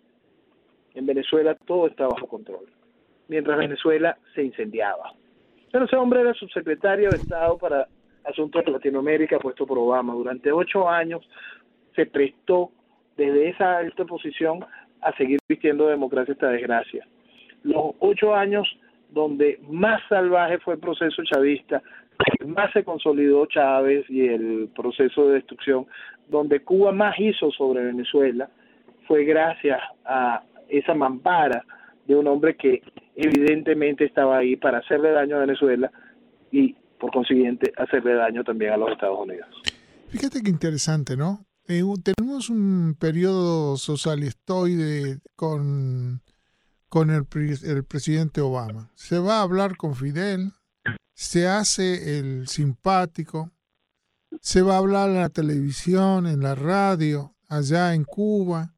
En 0.94 1.06
Venezuela 1.06 1.54
todo 1.66 1.88
está 1.88 2.08
bajo 2.08 2.30
control, 2.30 2.72
mientras 3.28 3.58
Venezuela 3.58 4.18
se 4.34 4.42
incendiaba. 4.42 5.12
Pero 5.70 5.84
ese 5.84 5.98
hombre 5.98 6.22
era 6.22 6.34
subsecretario 6.34 7.10
de 7.10 7.18
Estado 7.18 7.58
para 7.58 7.90
Asuntos 8.24 8.64
de 8.66 8.72
Latinoamérica 8.72 9.40
puesto 9.40 9.66
por 9.66 9.78
Obama. 9.78 10.14
Durante 10.14 10.52
ocho 10.52 10.90
años 10.90 11.28
se 11.96 12.06
prestó 12.06 12.72
desde 13.18 13.50
esa 13.50 13.78
alta 13.78 14.06
posición 14.06 14.66
a 15.02 15.16
seguir 15.18 15.40
vistiendo 15.48 15.88
democracia 15.88 16.34
esta 16.34 16.50
desgracia. 16.50 17.06
Los 17.64 17.96
ocho 18.00 18.34
años 18.34 18.68
donde 19.10 19.60
más 19.70 20.02
salvaje 20.08 20.60
fue 20.60 20.76
el 20.76 20.80
proceso 20.80 21.22
chavista, 21.24 21.82
más 22.46 22.72
se 22.72 22.84
consolidó 22.84 23.46
Chávez 23.46 24.10
y 24.10 24.28
el 24.28 24.70
proceso 24.76 25.28
de 25.28 25.36
destrucción, 25.36 25.86
donde 26.30 26.62
Cuba 26.62 26.92
más 26.92 27.20
hizo 27.20 27.52
sobre 27.52 27.84
Venezuela, 27.84 28.50
fue 29.08 29.26
gracias 29.26 29.80
a 30.06 30.44
esa 30.70 30.94
mampara 30.94 31.64
de 32.06 32.16
un 32.16 32.28
hombre 32.28 32.56
que 32.56 32.82
evidentemente 33.16 34.06
estaba 34.06 34.38
ahí 34.38 34.56
para 34.56 34.80
hacerle 34.80 35.12
daño 35.12 35.38
a 35.38 35.42
Venezuela 35.42 35.92
y 36.52 36.76
por 37.02 37.12
consiguiente 37.12 37.74
hacerle 37.78 38.14
daño 38.14 38.44
también 38.44 38.74
a 38.74 38.78
los 38.78 38.92
Estados 38.92 39.20
Unidos. 39.20 39.48
Fíjate 40.10 40.44
qué 40.44 40.52
interesante, 40.52 41.18
¿no? 41.18 41.46
Eh, 41.68 41.84
tenemos 42.04 42.50
un 42.50 42.96
periodo 43.00 43.76
socialistoide 43.78 45.20
con, 45.36 46.22
con 46.90 47.10
el, 47.10 47.26
el 47.64 47.84
presidente 47.84 48.42
Obama. 48.42 48.92
Se 48.96 49.18
va 49.18 49.40
a 49.40 49.42
hablar 49.42 49.78
con 49.78 49.96
Fidel, 49.96 50.52
se 51.14 51.48
hace 51.48 52.20
el 52.20 52.48
simpático, 52.48 53.52
se 54.42 54.62
va 54.62 54.76
a 54.76 54.80
hablar 54.80 55.10
en 55.10 55.22
la 55.22 55.30
televisión, 55.30 56.28
en 56.28 56.42
la 56.42 56.56
radio, 56.56 57.34
allá 57.48 57.94
en 57.96 58.04
Cuba, 58.04 58.76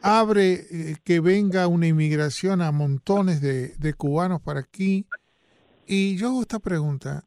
abre 0.00 0.66
eh, 0.70 0.96
que 1.02 1.20
venga 1.20 1.66
una 1.66 1.86
inmigración 1.86 2.60
a 2.60 2.70
montones 2.70 3.40
de, 3.40 3.74
de 3.76 3.94
cubanos 3.94 4.40
para 4.42 4.60
aquí. 4.60 5.06
Y 5.86 6.16
yo 6.16 6.28
hago 6.28 6.42
esta 6.42 6.58
pregunta, 6.58 7.24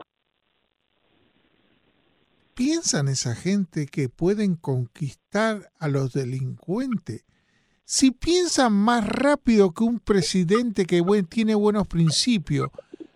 ¿piensan 2.55 3.07
esa 3.07 3.35
gente 3.35 3.85
que 3.85 4.09
pueden 4.09 4.55
conquistar 4.55 5.71
a 5.77 5.87
los 5.87 6.13
delincuentes? 6.13 7.23
Si 7.85 8.11
piensan 8.11 8.73
más 8.73 9.07
rápido 9.07 9.71
que 9.73 9.83
un 9.83 9.99
presidente 9.99 10.85
que 10.85 11.03
tiene 11.29 11.53
buenos 11.55 11.87
principios, 11.87 12.69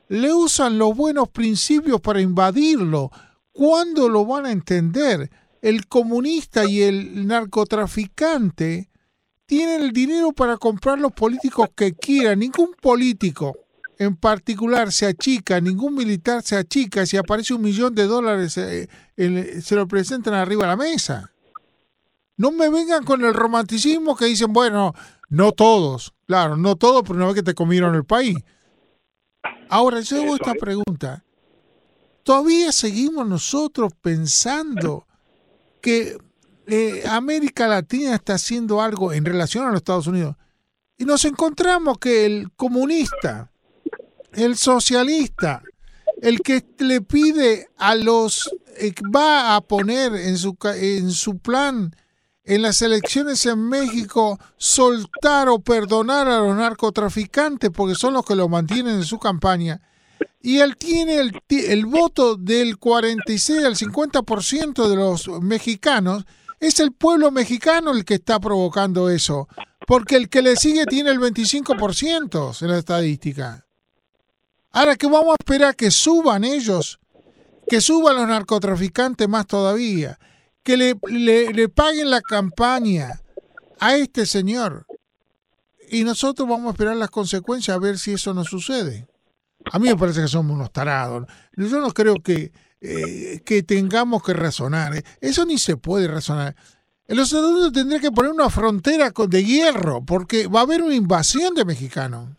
le 0.08 0.34
usan 0.34 0.78
los 0.78 0.96
buenos 0.96 1.30
principios 1.30 2.00
para 2.02 2.22
invadirlo. 2.22 3.10
¿Cuándo 3.52 4.10
lo 4.10 4.26
van 4.26 4.46
a 4.46 4.52
entender? 4.52 5.30
El 5.62 5.88
comunista 5.88 6.66
y 6.66 6.82
el 6.84 7.28
narcotraficante 7.28 8.90
tienen 9.46 9.82
el 9.82 9.92
dinero 9.92 10.32
para 10.32 10.58
comprar 10.58 11.00
los 11.00 11.12
políticos 11.12 11.70
que 11.76 11.94
quieran. 11.94 12.40
Ningún 12.40 12.72
político 12.80 13.58
en 14.02 14.16
particular 14.16 14.92
se 14.92 15.06
achica, 15.06 15.62
ningún 15.62 15.94
militar 15.94 16.42
se 16.42 16.56
achica. 16.56 17.06
Si 17.06 17.18
aparece 17.18 17.54
un 17.54 17.62
millón 17.62 17.94
de 17.94 18.08
dólares, 18.08 18.58
eh, 18.58 18.88
se 19.62 19.76
lo 19.76 19.88
presentan 19.88 20.34
arriba 20.34 20.64
de 20.64 20.70
la 20.70 20.76
mesa. 20.76 21.32
No 22.36 22.52
me 22.52 22.68
vengan 22.70 23.04
con 23.04 23.24
el 23.24 23.32
romanticismo 23.32 24.16
que 24.16 24.26
dicen, 24.26 24.54
bueno, 24.54 24.96
no 25.30 25.52
todos. 25.52 26.16
Claro, 26.26 26.58
no 26.58 26.76
todos, 26.78 27.04
pero 27.04 27.14
una 27.14 27.28
vez 27.28 27.36
que 27.36 27.44
te 27.44 27.54
comieron 27.54 27.94
el 27.94 28.04
país. 28.04 28.38
Ahora, 29.70 30.00
yo 30.02 30.20
hago 30.20 30.34
esta 30.34 30.56
pregunta. 30.56 31.24
¿Todavía 32.24 32.72
seguimos 32.72 33.28
nosotros 33.28 33.94
pensando 34.02 35.06
que 35.80 36.18
eh, 36.66 37.04
América 37.08 37.68
Latina 37.68 38.16
está 38.16 38.34
haciendo 38.34 38.82
algo 38.82 39.14
en 39.14 39.26
relación 39.26 39.64
a 39.64 39.68
los 39.68 39.78
Estados 39.78 40.08
Unidos? 40.08 40.36
Y 40.98 41.06
nos 41.06 41.24
encontramos 41.26 42.00
que 42.00 42.26
el 42.26 42.52
comunista, 42.56 43.51
el 44.34 44.58
socialista, 44.58 45.62
el 46.22 46.42
que 46.42 46.64
le 46.80 47.02
pide 47.02 47.68
a 47.78 47.96
los, 47.96 48.50
eh, 48.78 48.94
va 49.16 49.56
a 49.56 49.62
poner 49.62 50.16
en 50.16 50.38
su, 50.38 50.58
en 50.76 51.12
su 51.12 51.40
plan 51.40 51.96
en 52.44 52.62
las 52.62 52.82
elecciones 52.82 53.46
en 53.46 53.60
México 53.70 54.40
soltar 54.58 55.50
o 55.50 55.60
perdonar 55.60 56.28
a 56.28 56.40
los 56.40 56.56
narcotraficantes 56.56 57.70
porque 57.70 57.96
son 57.96 58.14
los 58.14 58.26
que 58.26 58.36
lo 58.36 58.50
mantienen 58.50 58.96
en 58.96 59.06
su 59.06 59.20
campaña. 59.20 59.82
Y 60.42 60.58
él 60.58 60.76
tiene 60.76 61.20
el, 61.20 61.40
el 61.50 61.86
voto 61.86 62.36
del 62.36 62.78
46 62.78 63.64
al 63.64 63.76
50% 63.76 64.88
de 64.88 64.96
los 64.96 65.28
mexicanos. 65.42 66.26
Es 66.60 66.80
el 66.80 66.92
pueblo 66.94 67.32
mexicano 67.32 67.92
el 67.92 68.06
que 68.06 68.16
está 68.16 68.40
provocando 68.40 69.10
eso. 69.10 69.48
Porque 69.86 70.16
el 70.16 70.30
que 70.30 70.42
le 70.42 70.56
sigue 70.56 70.86
tiene 70.86 71.12
el 71.12 71.20
25% 71.20 72.62
en 72.62 72.68
la 72.68 72.78
estadística. 72.78 73.66
Ahora 74.72 74.96
que 74.96 75.08
vamos 75.08 75.32
a 75.32 75.38
esperar 75.40 75.76
que 75.76 75.92
suban 75.92 76.44
ellos, 76.44 77.00
que 77.68 77.82
suban 77.82 78.16
los 78.16 78.28
narcotraficantes 78.28 79.28
más 79.28 79.48
todavía 79.48 80.18
que 80.64 80.78
le, 80.78 80.96
le, 81.10 81.70
paguen 81.70 82.10
la 82.10 82.22
campaña 82.22 83.22
a 83.80 83.96
este 83.96 84.26
señor. 84.26 84.86
Y 85.90 86.04
nosotros 86.04 86.48
vamos 86.48 86.68
a 86.68 86.72
esperar 86.72 86.96
las 86.96 87.10
consecuencias 87.10 87.76
a 87.76 87.80
ver 87.80 87.98
si 87.98 88.14
eso 88.14 88.34
no 88.34 88.44
sucede. 88.44 89.08
A 89.72 89.80
mí 89.80 89.88
me 89.88 89.98
parece 89.98 90.22
que 90.22 90.28
somos 90.28 90.56
unos 90.56 90.72
tarados. 90.72 91.28
Yo 91.56 91.80
no 91.80 91.92
creo 91.92 92.16
que, 92.16 92.52
eh, 92.80 93.42
que 93.44 93.64
tengamos 93.64 94.24
que 94.24 94.34
razonar. 94.34 94.96
¿eh? 94.96 95.04
Eso 95.20 95.46
ni 95.46 95.58
se 95.58 95.78
puede 95.78 96.08
razonar. 96.08 96.56
Los 97.08 97.28
Estados 97.28 97.52
Unidos 97.52 97.74
tendría 97.74 98.00
que 98.00 98.12
poner 98.12 98.32
una 98.32 98.50
frontera 98.50 99.12
de 99.12 99.44
hierro 99.44 100.06
porque 100.06 100.48
va 100.48 100.62
a 100.62 100.64
haber 100.64 100.82
una 100.82 100.96
invasión 100.96 101.54
de 101.56 101.66
mexicanos. 101.66 102.30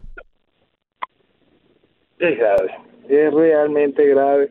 Es 2.23 2.39
grave, 2.39 2.71
es 3.09 3.35
realmente 3.35 4.07
grave. 4.07 4.49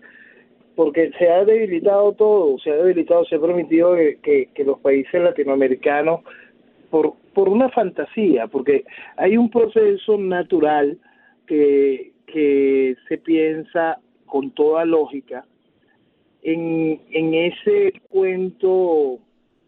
Porque 0.75 1.09
se 1.17 1.29
ha 1.29 1.45
debilitado 1.45 2.11
todo, 2.13 2.59
se 2.59 2.69
ha 2.69 2.75
debilitado, 2.75 3.23
se 3.23 3.35
ha 3.35 3.39
permitido 3.39 3.95
que, 3.95 4.49
los 4.65 4.79
países 4.79 5.21
latinoamericanos, 5.21 6.19
por, 6.89 7.13
por 7.33 7.47
una 7.47 7.69
fantasía, 7.69 8.47
porque 8.47 8.83
hay 9.15 9.37
un 9.37 9.49
proceso 9.49 10.17
natural 10.17 10.97
que, 11.47 12.11
que 12.27 12.97
se 13.07 13.17
piensa 13.17 13.99
con 14.25 14.51
toda 14.51 14.83
lógica 14.83 15.45
en, 16.43 16.99
en 17.11 17.33
ese 17.33 17.93
cuento 18.09 19.19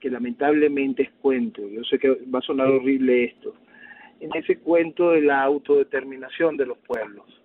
que 0.02 0.10
lamentablemente 0.10 1.04
es 1.04 1.12
cuento, 1.22 1.66
yo 1.70 1.82
sé 1.86 1.98
que 1.98 2.10
va 2.10 2.40
a 2.40 2.42
sonar 2.42 2.68
horrible 2.68 3.24
esto, 3.24 3.54
en 4.20 4.30
ese 4.36 4.58
cuento 4.58 5.12
de 5.12 5.22
la 5.22 5.42
autodeterminación 5.44 6.58
de 6.58 6.66
los 6.66 6.78
pueblos. 6.80 7.43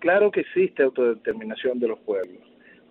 Claro 0.00 0.30
que 0.30 0.40
existe 0.40 0.82
autodeterminación 0.82 1.78
de 1.78 1.88
los 1.88 1.98
pueblos, 2.00 2.42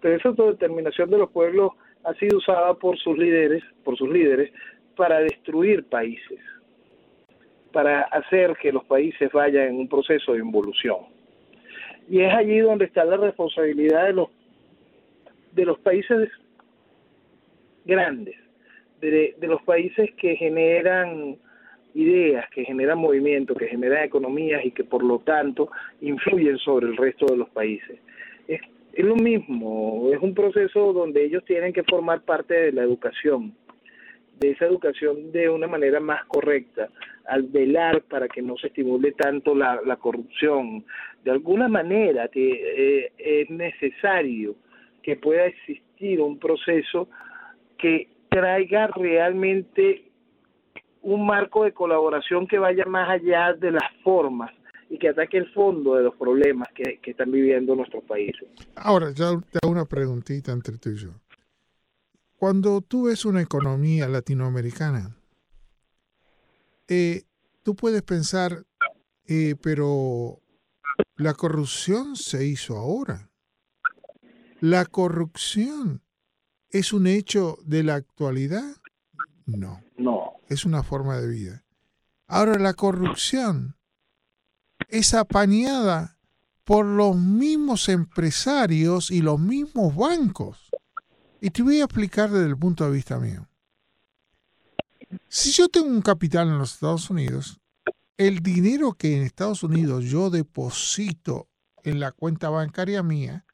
pero 0.01 0.15
esa 0.15 0.29
autodeterminación 0.29 1.09
de 1.09 1.17
los 1.17 1.29
pueblos 1.31 1.73
ha 2.03 2.13
sido 2.13 2.37
usada 2.37 2.73
por 2.75 2.97
sus 2.97 3.17
líderes, 3.17 3.63
por 3.83 3.97
sus 3.97 4.09
líderes, 4.09 4.51
para 4.95 5.19
destruir 5.19 5.85
países, 5.85 6.39
para 7.73 8.01
hacer 8.01 8.55
que 8.57 8.71
los 8.71 8.85
países 8.85 9.31
vayan 9.31 9.69
en 9.69 9.75
un 9.79 9.89
proceso 9.89 10.33
de 10.33 10.39
involución. 10.39 10.99
Y 12.07 12.21
es 12.21 12.33
allí 12.33 12.59
donde 12.59 12.85
está 12.85 13.03
la 13.05 13.17
responsabilidad 13.17 14.05
de 14.05 14.13
los 14.13 14.29
de 15.53 15.65
los 15.65 15.79
países 15.79 16.29
grandes, 17.85 18.35
de, 19.01 19.35
de 19.39 19.47
los 19.47 19.61
países 19.63 20.11
que 20.15 20.35
generan 20.35 21.37
ideas, 21.93 22.49
que 22.49 22.65
generan 22.65 22.97
movimiento, 22.97 23.55
que 23.55 23.67
generan 23.67 24.03
economías 24.03 24.63
y 24.65 24.71
que 24.71 24.83
por 24.83 25.03
lo 25.03 25.19
tanto 25.19 25.69
influyen 26.01 26.57
sobre 26.57 26.87
el 26.87 26.97
resto 26.97 27.25
de 27.25 27.37
los 27.37 27.49
países. 27.49 27.99
Es 28.47 29.05
lo 29.05 29.15
mismo, 29.15 30.09
es 30.11 30.19
un 30.21 30.33
proceso 30.33 30.91
donde 30.93 31.23
ellos 31.23 31.45
tienen 31.45 31.71
que 31.71 31.83
formar 31.83 32.21
parte 32.21 32.53
de 32.53 32.71
la 32.71 32.81
educación, 32.81 33.53
de 34.39 34.51
esa 34.51 34.65
educación 34.65 35.31
de 35.31 35.49
una 35.49 35.67
manera 35.67 35.99
más 35.99 36.25
correcta, 36.25 36.89
al 37.27 37.43
velar 37.43 38.01
para 38.03 38.27
que 38.27 38.41
no 38.41 38.57
se 38.57 38.67
estimule 38.67 39.11
tanto 39.11 39.53
la, 39.53 39.97
corrupción. 40.01 40.83
De 41.23 41.31
alguna 41.31 41.67
manera 41.67 42.27
que 42.29 43.05
eh, 43.05 43.11
es 43.17 43.49
necesario 43.49 44.55
que 45.03 45.15
pueda 45.15 45.45
existir 45.45 46.19
un 46.19 46.39
proceso 46.39 47.09
que 47.77 48.07
traiga 48.29 48.87
realmente 48.87 50.08
un 51.01 51.25
marco 51.25 51.63
de 51.63 51.73
colaboración 51.73 52.47
que 52.47 52.59
vaya 52.59 52.85
más 52.85 53.09
allá 53.09 53.53
de 53.53 53.71
las 53.71 53.91
formas 54.03 54.51
y 54.89 54.97
que 54.97 55.09
ataque 55.09 55.37
el 55.37 55.51
fondo 55.53 55.95
de 55.95 56.03
los 56.03 56.15
problemas 56.15 56.67
que, 56.73 56.99
están 57.03 57.31
viviendo 57.31 57.75
nuestros 57.75 58.03
países. 58.03 58.47
Ahora, 58.75 59.11
ya 59.11 59.39
te 59.51 59.59
hago 59.61 59.71
una 59.71 59.85
preguntita 59.85 60.51
entre 60.51 60.77
tú 60.77 60.89
y 60.89 60.95
yo. 60.95 61.09
Cuando 62.37 62.81
tú 62.81 63.05
ves 63.05 63.25
una 63.25 63.41
economía 63.41 64.07
latinoamericana, 64.07 65.15
eh, 66.87 67.23
tú 67.63 67.75
puedes 67.75 68.01
pensar, 68.01 68.63
eh, 69.27 69.55
pero 69.61 70.39
la 71.17 71.33
corrupción 71.33 72.15
se 72.15 72.45
hizo 72.45 72.75
ahora. 72.77 73.29
¿La 74.61 74.85
corrupción 74.85 76.01
es 76.71 76.93
un 76.93 77.07
hecho 77.07 77.57
de 77.65 77.83
la 77.83 77.95
actualidad? 77.95 78.75
No. 79.45 79.81
No. 79.97 80.38
Es 80.49 80.65
una 80.65 80.83
forma 80.83 81.17
de 81.17 81.27
vida. 81.27 81.63
Ahora, 82.27 82.59
la 82.59 82.73
corrupción 82.73 83.77
es 84.89 85.13
apañada 85.13 86.19
por 86.65 86.85
los 86.85 87.15
mismos 87.15 87.87
empresarios 87.87 89.09
y 89.09 89.21
los 89.21 89.39
mismos 89.39 89.95
bancos. 89.95 90.69
Y 91.39 91.51
te 91.51 91.63
voy 91.63 91.79
a 91.79 91.85
explicar 91.85 92.29
desde 92.29 92.47
el 92.47 92.57
punto 92.57 92.83
de 92.83 92.91
vista 92.91 93.17
mío. 93.17 93.47
Si 95.29 95.51
yo 95.51 95.69
tengo 95.69 95.87
un 95.87 96.01
capital 96.01 96.49
en 96.49 96.57
los 96.57 96.73
Estados 96.73 97.09
Unidos 97.09 97.59
el 98.19 98.41
dinero 98.41 98.95
que 98.95 99.15
en 99.15 99.23
Estados 99.23 99.63
Unidos 99.63 100.03
yo 100.03 100.29
deposito 100.29 101.47
en 101.83 102.01
la 102.01 102.11
cuenta 102.11 102.49
bancaria 102.49 103.01
mía 103.01 103.45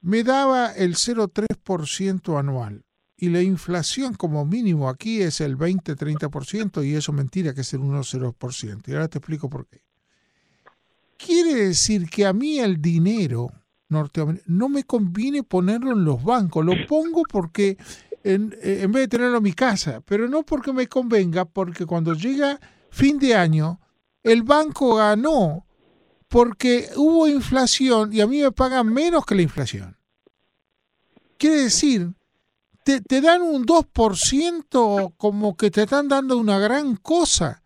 me 0.00 0.22
daba 0.22 0.70
el 0.70 0.94
0,3% 0.94 2.38
anual. 2.38 2.85
Y 3.16 3.30
la 3.30 3.40
inflación 3.40 4.14
como 4.14 4.44
mínimo 4.44 4.88
aquí 4.88 5.22
es 5.22 5.40
el 5.40 5.56
20-30% 5.56 6.86
y 6.86 6.94
eso 6.94 7.12
mentira 7.12 7.54
que 7.54 7.62
es 7.62 7.72
el 7.72 7.80
1,0%. 7.80 8.88
Y 8.88 8.92
ahora 8.92 9.08
te 9.08 9.18
explico 9.18 9.48
por 9.48 9.66
qué. 9.66 9.82
Quiere 11.16 11.54
decir 11.54 12.10
que 12.10 12.26
a 12.26 12.34
mí 12.34 12.58
el 12.58 12.80
dinero 12.80 13.50
no 13.88 14.68
me 14.68 14.84
conviene 14.84 15.42
ponerlo 15.42 15.92
en 15.92 16.04
los 16.04 16.22
bancos. 16.22 16.64
Lo 16.64 16.74
pongo 16.86 17.22
porque 17.22 17.78
en, 18.22 18.54
en 18.60 18.92
vez 18.92 19.04
de 19.04 19.08
tenerlo 19.08 19.38
en 19.38 19.42
mi 19.42 19.52
casa, 19.52 20.02
pero 20.04 20.28
no 20.28 20.42
porque 20.42 20.72
me 20.72 20.86
convenga, 20.86 21.46
porque 21.46 21.86
cuando 21.86 22.12
llega 22.12 22.60
fin 22.90 23.18
de 23.18 23.34
año, 23.34 23.80
el 24.22 24.42
banco 24.42 24.96
ganó 24.96 25.66
porque 26.28 26.88
hubo 26.96 27.28
inflación 27.28 28.12
y 28.12 28.20
a 28.20 28.26
mí 28.26 28.42
me 28.42 28.52
pagan 28.52 28.92
menos 28.92 29.24
que 29.24 29.36
la 29.36 29.42
inflación. 29.42 29.96
Quiere 31.38 31.62
decir, 31.62 32.15
te, 32.86 33.00
te 33.00 33.20
dan 33.20 33.42
un 33.42 33.66
2% 33.66 35.14
como 35.16 35.56
que 35.56 35.72
te 35.72 35.82
están 35.82 36.06
dando 36.06 36.38
una 36.38 36.60
gran 36.60 36.94
cosa, 36.94 37.64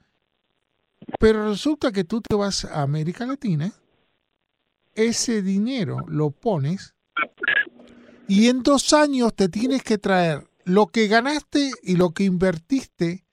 pero 1.19 1.51
resulta 1.51 1.93
que 1.93 2.05
tú 2.05 2.23
te 2.23 2.35
vas 2.35 2.65
a 2.65 2.81
América 2.81 3.27
Latina, 3.27 3.71
ese 4.95 5.43
dinero 5.43 5.99
lo 6.09 6.31
pones 6.31 6.95
y 8.29 8.49
en 8.49 8.63
dos 8.63 8.95
años 8.95 9.35
te 9.35 9.51
tienes 9.51 9.83
que 9.83 9.99
traer 9.99 10.49
lo 10.65 10.87
que 10.87 11.07
ganaste 11.07 11.71
y 11.83 11.97
lo 11.97 12.13
que 12.13 12.25
invertiste 12.25 13.27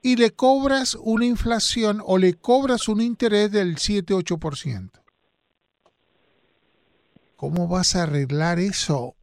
y 0.00 0.14
le 0.14 0.30
cobras 0.30 0.94
una 0.94 1.26
inflación 1.26 2.00
o 2.04 2.18
le 2.18 2.34
cobras 2.34 2.86
un 2.86 3.00
interés 3.00 3.50
del 3.50 3.78
7-8%. 3.78 4.92
¿Cómo 7.34 7.66
vas 7.66 7.96
a 7.96 8.04
arreglar 8.04 8.60
eso? 8.60 9.16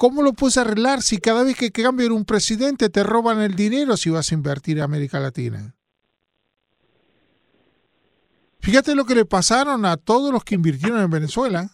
¿Cómo 0.00 0.22
lo 0.22 0.32
puedes 0.32 0.56
arreglar 0.56 1.02
si 1.02 1.18
cada 1.18 1.44
vez 1.44 1.58
que 1.58 1.70
cambian 1.70 2.12
un 2.12 2.24
presidente 2.24 2.88
te 2.88 3.02
roban 3.02 3.42
el 3.42 3.54
dinero 3.54 3.98
si 3.98 4.08
vas 4.08 4.32
a 4.32 4.34
invertir 4.34 4.78
en 4.78 4.84
América 4.84 5.20
Latina? 5.20 5.74
Fíjate 8.60 8.94
lo 8.94 9.04
que 9.04 9.14
le 9.14 9.26
pasaron 9.26 9.84
a 9.84 9.98
todos 9.98 10.32
los 10.32 10.42
que 10.42 10.54
invirtieron 10.54 11.02
en 11.02 11.10
Venezuela. 11.10 11.66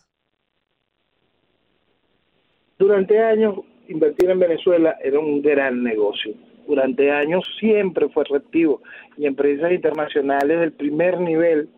Durante 2.79 3.23
años, 3.23 3.61
invertir 3.89 4.29
en 4.29 4.41
Venezuela 4.41 4.97
era 5.03 5.21
un 5.21 5.41
gran 5.41 5.85
negocio 5.85 6.35
durante 6.67 7.11
años 7.11 7.45
siempre 7.61 8.09
fue 8.09 8.25
reactivo 8.25 8.83
y 9.17 9.27
empresas 9.27 9.73
internacionales 9.73 10.61
del 10.61 10.73
primer 10.73 11.21
nivel 11.21 11.69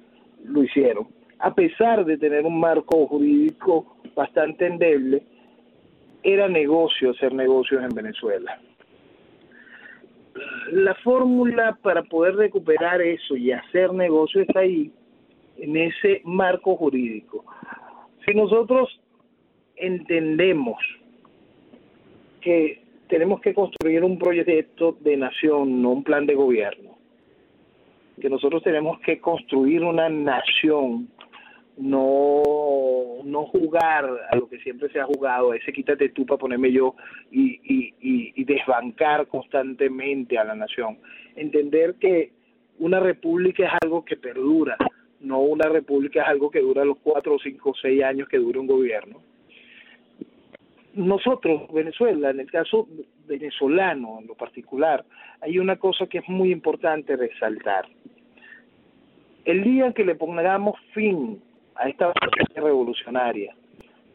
lo 0.45 0.63
hicieron. 0.63 1.09
A 1.39 1.55
pesar 1.55 2.05
de 2.05 2.17
tener 2.17 2.45
un 2.45 2.59
marco 2.59 3.07
jurídico 3.07 3.99
bastante 4.17 4.67
endeble, 4.67 5.23
era 6.23 6.49
negocio 6.49 7.11
hacer 7.11 7.33
negocios 7.33 7.83
en 7.83 7.95
Venezuela. 7.95 8.61
La 10.73 10.95
fórmula 10.97 11.79
para 11.83 12.03
poder 12.03 12.37
recuperar 12.37 13.01
eso 13.01 13.37
y 13.37 13.51
hacer 13.53 13.93
negocio 13.93 14.43
está 14.43 14.61
ahí, 14.61 14.93
en 15.57 15.77
ese 15.77 16.21
marco 16.25 16.77
jurídico. 16.77 17.45
Si 18.25 18.35
nosotros 18.35 19.01
entendemos 19.77 20.79
que 22.41 22.83
tenemos 23.09 23.41
que 23.41 23.55
construir 23.55 24.05
un 24.05 24.19
proyecto 24.19 24.97
de 25.01 25.17
nación, 25.17 25.83
no 25.83 25.91
un 25.91 26.05
plan 26.05 26.27
de 26.27 26.35
gobierno. 26.35 26.99
Que 28.21 28.29
nosotros 28.29 28.63
tenemos 28.63 29.01
que 29.01 29.21
construir 29.21 29.83
una 29.83 30.09
nación, 30.09 31.09
no, 31.79 32.43
no 33.25 33.47
jugar 33.47 34.09
a 34.31 34.37
lo 34.37 34.49
que 34.49 34.59
siempre 34.61 34.91
se 34.91 35.01
ha 35.01 35.05
jugado, 35.05 35.55
ese 35.55 35.73
quítate 35.73 36.11
tú 36.11 36.27
para 36.27 36.39
ponerme 36.39 36.73
yo 36.73 36.95
y, 37.31 37.61
y, 37.63 37.95
y 38.01 38.45
desbancar 38.45 39.27
constantemente 39.29 40.39
a 40.39 40.45
la 40.45 40.55
nación. 40.55 40.99
Entender 41.37 41.97
que 42.01 42.33
una 42.79 43.01
república 43.01 43.67
es 43.67 43.73
algo 43.83 44.05
que 44.05 44.17
perdura, 44.17 44.77
no 45.21 45.41
una 45.41 45.69
república 45.69 46.23
es 46.23 46.29
algo 46.29 46.51
que 46.51 46.61
dura 46.61 46.85
los 46.85 46.99
cuatro, 46.99 47.39
cinco, 47.43 47.75
seis 47.81 48.03
años 48.03 48.29
que 48.29 48.39
dura 48.39 48.61
un 48.61 48.67
gobierno 48.67 49.21
nosotros, 50.99 51.73
Venezuela, 51.73 52.31
en 52.31 52.41
el 52.41 52.51
caso 52.51 52.89
venezolano 53.27 54.19
en 54.21 54.27
lo 54.27 54.35
particular, 54.35 55.05
hay 55.41 55.59
una 55.59 55.77
cosa 55.77 56.07
que 56.07 56.19
es 56.19 56.29
muy 56.29 56.51
importante 56.51 57.17
resaltar. 57.17 57.87
El 59.45 59.63
día 59.63 59.93
que 59.93 60.05
le 60.05 60.17
pongamos 60.17 60.79
fin 60.93 61.41
a 61.79 61.89
esta 61.89 62.13
revolucionaria, 62.55 63.55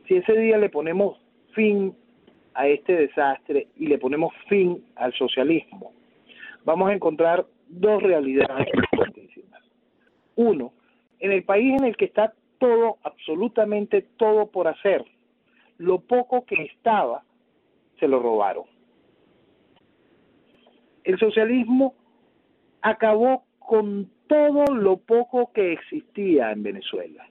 si 0.07 0.15
ese 0.15 0.33
día 0.33 0.57
le 0.57 0.69
ponemos 0.69 1.17
fin 1.53 1.95
a 2.53 2.67
este 2.67 2.93
desastre 2.93 3.67
y 3.77 3.87
le 3.87 3.97
ponemos 3.97 4.33
fin 4.47 4.83
al 4.95 5.13
socialismo, 5.13 5.93
vamos 6.65 6.89
a 6.89 6.93
encontrar 6.93 7.45
dos 7.67 8.03
realidades 8.03 8.67
importantísimas. 8.73 9.61
Uno, 10.35 10.73
en 11.19 11.31
el 11.31 11.43
país 11.43 11.79
en 11.79 11.85
el 11.85 11.95
que 11.95 12.05
está 12.05 12.33
todo, 12.59 12.97
absolutamente 13.03 14.01
todo 14.17 14.47
por 14.47 14.67
hacer, 14.67 15.03
lo 15.77 15.99
poco 15.99 16.45
que 16.45 16.63
estaba 16.63 17.23
se 17.99 18.07
lo 18.07 18.19
robaron. 18.19 18.65
El 21.03 21.17
socialismo 21.17 21.95
acabó 22.81 23.43
con 23.59 24.09
todo 24.27 24.65
lo 24.73 24.97
poco 24.97 25.51
que 25.53 25.73
existía 25.73 26.51
en 26.51 26.63
Venezuela. 26.63 27.25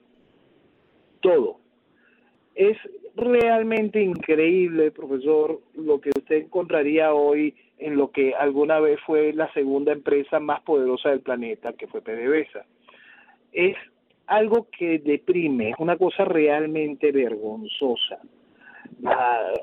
Todo. 1.22 1.58
Es 2.54 2.76
realmente 3.16 4.02
increíble, 4.02 4.90
profesor, 4.90 5.60
lo 5.74 6.00
que 6.00 6.10
usted 6.10 6.36
encontraría 6.36 7.14
hoy 7.14 7.54
en 7.78 7.96
lo 7.96 8.10
que 8.10 8.34
alguna 8.34 8.78
vez 8.80 9.00
fue 9.06 9.32
la 9.32 9.52
segunda 9.52 9.92
empresa 9.92 10.38
más 10.38 10.60
poderosa 10.62 11.10
del 11.10 11.20
planeta, 11.20 11.72
que 11.72 11.86
fue 11.86 12.02
PDVSA. 12.02 12.64
Es 13.52 13.76
algo 14.26 14.68
que 14.70 14.98
deprime, 14.98 15.70
es 15.70 15.76
una 15.78 15.96
cosa 15.96 16.24
realmente 16.24 17.10
vergonzosa. 17.10 18.20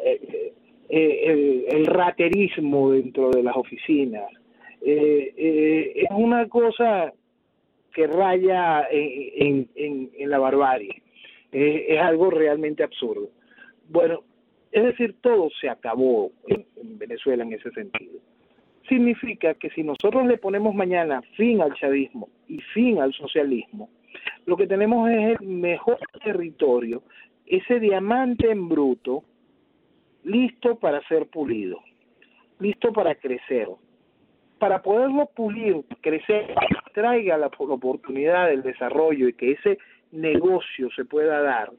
Eh, 0.04 0.54
eh, 0.90 1.66
el, 1.70 1.86
raterismo 1.86 2.92
dentro 2.92 3.30
de 3.30 3.44
las 3.44 3.56
oficinas. 3.56 4.30
Eh, 4.82 5.94
es 5.96 6.10
una 6.12 6.48
cosa 6.50 7.14
que 7.94 8.08
raya 8.08 8.88
en, 8.92 9.70
la 10.20 10.40
barbarie. 10.40 11.02
Es 11.52 12.00
algo 12.00 12.30
realmente 12.30 12.84
absurdo. 12.84 13.30
Bueno, 13.88 14.24
es 14.72 14.84
decir, 14.84 15.16
todo 15.22 15.50
se 15.60 15.70
acabó 15.70 16.32
en, 16.48 16.66
Venezuela 16.98 17.44
en 17.44 17.54
ese 17.54 17.72
sentido. 17.72 18.20
Significa 18.88 19.54
que 19.56 19.70
si 19.72 19.84
nosotros 19.84 20.26
le 20.28 20.38
ponemos 20.38 20.76
mañana 20.76 21.22
fin 21.36 21.62
al 21.62 21.74
chavismo 21.74 22.30
y 22.48 22.60
fin 22.74 23.00
al 23.00 23.14
socialismo, 23.14 23.90
lo 24.46 24.58
que 24.58 24.68
tenemos 24.68 25.10
es 25.10 25.40
el 25.40 25.48
mejor 25.48 26.00
territorio 26.24 27.04
ese 27.46 27.80
diamante 27.80 28.52
en 28.52 28.70
bruto 28.70 29.24
listo 30.24 30.76
para 30.76 31.02
ser 31.08 31.28
pulido, 31.28 31.80
listo 32.60 32.94
para 32.94 33.16
crecer. 33.16 33.68
Para 34.60 34.82
poderlo 34.82 35.28
pulir, 35.36 35.84
crecer, 36.02 36.54
traiga 36.94 37.38
la 37.38 37.48
oportunidad 37.48 38.50
del 38.50 38.62
desarrollo 38.62 39.30
y 39.30 39.34
que 39.34 39.54
ese 39.54 39.80
negocio 40.12 40.90
se 40.96 41.06
pueda 41.06 41.42
dar 41.42 41.72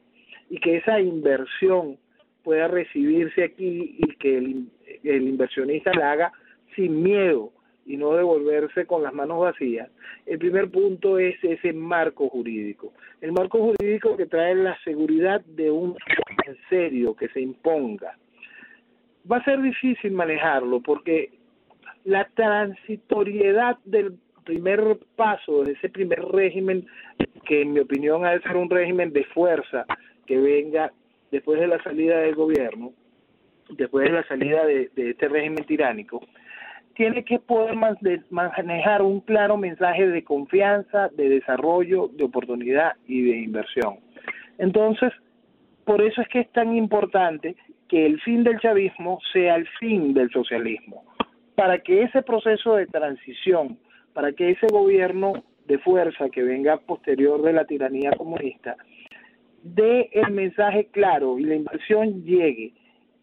y 0.49 0.59
que 0.59 0.77
esa 0.77 0.99
inversión 0.99 1.97
pueda 2.43 2.67
recibirse 2.67 3.43
aquí 3.43 3.95
y 3.97 4.15
que 4.15 4.37
el, 4.37 4.67
el 5.03 5.27
inversionista 5.27 5.91
la 5.93 6.11
haga 6.11 6.31
sin 6.75 7.01
miedo 7.01 7.51
y 7.85 7.97
no 7.97 8.13
devolverse 8.13 8.85
con 8.85 9.03
las 9.03 9.13
manos 9.13 9.39
vacías, 9.39 9.89
el 10.25 10.37
primer 10.37 10.69
punto 10.69 11.17
es 11.17 11.35
ese 11.43 11.73
marco 11.73 12.29
jurídico. 12.29 12.93
El 13.21 13.31
marco 13.31 13.59
jurídico 13.59 14.15
que 14.15 14.27
trae 14.27 14.55
la 14.55 14.77
seguridad 14.83 15.41
de 15.41 15.71
un 15.71 15.95
en 16.47 16.57
serio 16.69 17.15
que 17.15 17.27
se 17.29 17.41
imponga. 17.41 18.17
Va 19.29 19.37
a 19.37 19.43
ser 19.43 19.61
difícil 19.61 20.11
manejarlo 20.11 20.81
porque 20.81 21.31
la 22.03 22.25
transitoriedad 22.33 23.77
del 23.85 24.17
primer 24.43 24.97
paso, 25.15 25.63
de 25.63 25.73
ese 25.73 25.89
primer 25.89 26.19
régimen, 26.25 26.87
que 27.51 27.63
en 27.63 27.73
mi 27.73 27.81
opinión 27.81 28.25
ha 28.25 28.31
de 28.31 28.41
ser 28.43 28.55
un 28.55 28.69
régimen 28.69 29.11
de 29.11 29.25
fuerza 29.25 29.85
que 30.25 30.37
venga 30.37 30.89
después 31.31 31.59
de 31.59 31.67
la 31.67 31.83
salida 31.83 32.17
del 32.19 32.33
gobierno, 32.33 32.93
después 33.71 34.05
de 34.05 34.13
la 34.13 34.23
salida 34.25 34.65
de 34.65 34.89
este 34.95 35.27
régimen 35.27 35.65
tiránico, 35.65 36.21
tiene 36.95 37.25
que 37.25 37.39
poder 37.39 37.75
manejar 38.29 39.01
un 39.01 39.19
claro 39.19 39.57
mensaje 39.57 40.07
de 40.07 40.23
confianza, 40.23 41.09
de 41.09 41.27
desarrollo, 41.27 42.07
de 42.07 42.23
oportunidad 42.23 42.93
y 43.05 43.21
de 43.21 43.39
inversión. 43.39 43.97
Entonces, 44.57 45.11
por 45.83 46.01
eso 46.01 46.21
es 46.21 46.29
que 46.29 46.39
es 46.39 46.51
tan 46.53 46.73
importante 46.73 47.57
que 47.89 48.05
el 48.05 48.21
fin 48.21 48.45
del 48.45 48.61
chavismo 48.61 49.19
sea 49.33 49.55
el 49.55 49.67
fin 49.77 50.13
del 50.13 50.29
socialismo, 50.29 51.03
para 51.55 51.79
que 51.79 52.03
ese 52.03 52.21
proceso 52.21 52.77
de 52.77 52.85
transición 52.87 53.77
para 54.13 54.33
que 54.33 54.51
ese 54.51 54.67
gobierno 54.67 55.33
de 55.65 55.77
fuerza 55.79 56.29
que 56.29 56.43
venga 56.43 56.77
posterior 56.77 57.41
de 57.41 57.53
la 57.53 57.65
tiranía 57.65 58.11
comunista 58.11 58.75
dé 59.63 60.09
el 60.13 60.31
mensaje 60.31 60.87
claro 60.91 61.37
y 61.37 61.43
la 61.43 61.55
inversión 61.55 62.23
llegue 62.23 62.73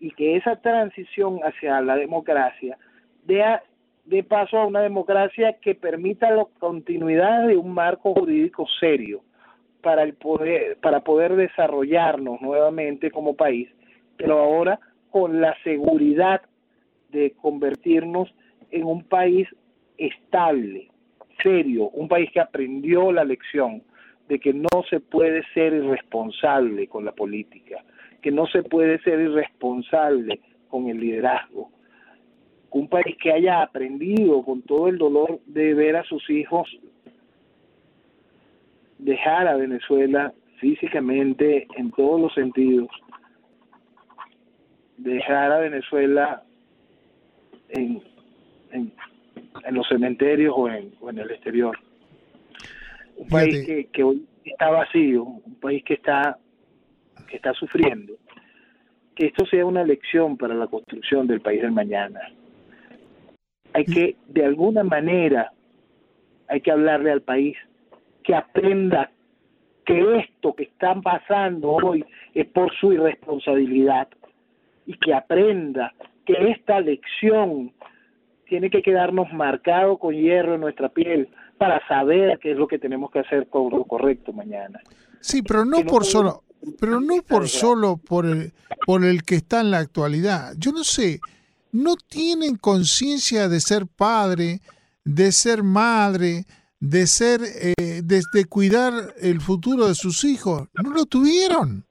y 0.01 0.11
que 0.13 0.37
esa 0.37 0.57
transición 0.57 1.41
hacia 1.43 1.81
la 1.81 1.97
democracia 1.97 2.79
dé, 3.25 3.43
dé 4.05 4.23
paso 4.23 4.59
a 4.59 4.67
una 4.67 4.81
democracia 4.81 5.57
que 5.61 5.75
permita 5.75 6.31
la 6.31 6.47
continuidad 6.59 7.49
de 7.49 7.57
un 7.57 7.73
marco 7.73 8.15
jurídico 8.15 8.67
serio 8.79 9.23
para 9.83 10.03
el 10.03 10.15
poder 10.15 10.79
para 10.79 11.01
poder 11.01 11.37
desarrollarnos 11.37 12.41
nuevamente 12.41 13.11
como 13.11 13.37
país, 13.37 13.69
pero 14.17 14.39
ahora 14.39 14.81
con 15.11 15.41
la 15.41 15.57
seguridad 15.65 16.43
de 17.11 17.33
convertirnos 17.41 18.33
en 18.71 18.85
un 18.85 19.03
país 19.05 19.49
estable, 19.97 20.91
serio, 21.43 21.91
un 21.91 22.09
país 22.09 22.31
que 22.33 22.41
aprendió 22.41 23.13
la 23.13 23.25
lección 23.25 23.83
de 24.29 24.39
que 24.39 24.53
no 24.53 24.69
se 24.89 25.01
puede 25.01 25.43
ser 25.55 25.73
irresponsable 25.73 26.87
con 26.87 27.05
la 27.05 27.13
política, 27.13 27.83
que 28.21 28.31
no 28.31 28.47
se 28.47 28.63
puede 28.63 29.01
ser 29.01 29.21
irresponsable 29.21 30.41
con 30.69 30.89
el 30.89 31.01
liderazgo. 31.01 31.71
Un 32.71 32.89
país 32.89 33.17
que 33.23 33.33
haya 33.33 33.63
aprendido 33.63 34.43
con 34.43 34.63
todo 34.63 34.89
el 34.89 34.99
dolor 34.99 35.41
de 35.47 35.73
ver 35.73 35.97
a 35.97 36.05
sus 36.05 36.29
hijos 36.29 36.69
dejar 38.99 39.47
a 39.47 39.57
Venezuela 39.57 40.33
físicamente 40.59 41.67
en 41.77 41.91
todos 41.93 42.21
los 42.21 42.35
sentidos, 42.35 42.89
dejar 44.97 45.53
a 45.53 45.59
Venezuela 45.61 46.43
en, 47.69 48.03
en, 48.73 48.93
los 49.71 49.89
cementerios 49.89 50.55
o 50.57 50.69
en, 50.69 50.93
o 51.01 51.11
en 51.11 51.19
el 51.19 51.31
exterior. 51.31 51.79
Un 53.17 53.29
país 53.29 53.67
que, 53.67 53.87
que 53.87 54.03
hoy 54.03 54.27
está 54.45 54.71
vacío, 54.71 55.25
un 55.25 55.55
país 55.61 55.83
que 55.85 55.95
está 55.95 56.39
que 57.29 57.37
está 57.37 57.53
sufriendo, 57.53 58.15
que 59.15 59.27
esto 59.27 59.45
sea 59.47 59.65
una 59.67 59.85
lección 59.85 60.37
para 60.37 60.55
la 60.55 60.67
construcción 60.67 61.27
del 61.27 61.41
país 61.41 61.63
del 61.63 61.73
mañana. 61.73 62.21
Hay 63.75 63.85
que, 63.85 64.17
de 64.29 64.45
alguna 64.45 64.83
manera, 64.83 65.53
hay 66.49 66.61
que 66.61 66.71
hablarle 66.71 67.13
al 67.13 67.23
país 67.23 67.57
que 68.25 68.35
aprenda 68.35 69.11
que 69.85 70.19
esto 70.19 70.55
que 70.55 70.65
están 70.65 71.03
pasando 71.03 71.71
hoy 71.71 72.05
es 72.35 72.47
por 72.47 72.75
su 72.77 72.93
irresponsabilidad 72.93 74.09
y 74.87 74.95
que 74.95 75.15
aprenda 75.15 75.93
que 76.25 76.51
esta 76.51 76.81
lección 76.81 77.73
tiene 78.49 78.71
que 78.71 78.83
quedarnos 78.83 79.33
marcado 79.33 79.99
con 79.99 80.15
hierro 80.15 80.55
en 80.55 80.61
nuestra 80.61 80.89
piel 80.89 81.29
para 81.59 81.87
saber 81.87 82.39
qué 82.41 82.53
es 82.53 82.57
lo 82.57 82.69
que 82.69 82.79
tenemos 82.79 83.11
que 83.11 83.21
hacer 83.21 83.49
con 83.49 83.71
lo 83.71 83.85
correcto 83.85 84.33
mañana. 84.33 84.81
Sí, 85.21 85.43
pero 85.43 85.65
no, 85.65 85.85
por 85.85 86.05
solo 86.05 86.45
pero 86.79 87.01
no 87.01 87.23
por 87.23 87.49
solo 87.49 87.97
por 87.97 88.27
el, 88.27 88.53
por 88.87 89.05
el 89.05 89.23
que 89.23 89.37
está 89.37 89.61
en 89.61 89.71
la 89.71 89.79
actualidad. 89.79 90.55
Yo 90.57 90.73
no 90.73 90.85
sé, 90.85 91.21
no 91.73 91.97
tienen 91.97 92.57
conciencia 92.57 93.49
de 93.49 93.61
ser 93.61 93.87
padre, 93.87 94.61
de 95.05 95.33
ser 95.33 95.63
madre, 95.63 96.47
de 96.81 97.07
ser, 97.07 97.41
eh, 97.79 98.03
de, 98.03 98.45
cuidar 98.49 99.15
el 99.21 99.41
futuro 99.41 99.89
de 99.89 99.95
sus 99.95 100.25
hijos. 100.25 100.69
No 100.83 100.91
lo 100.91 101.07
tuvieron. 101.07 101.87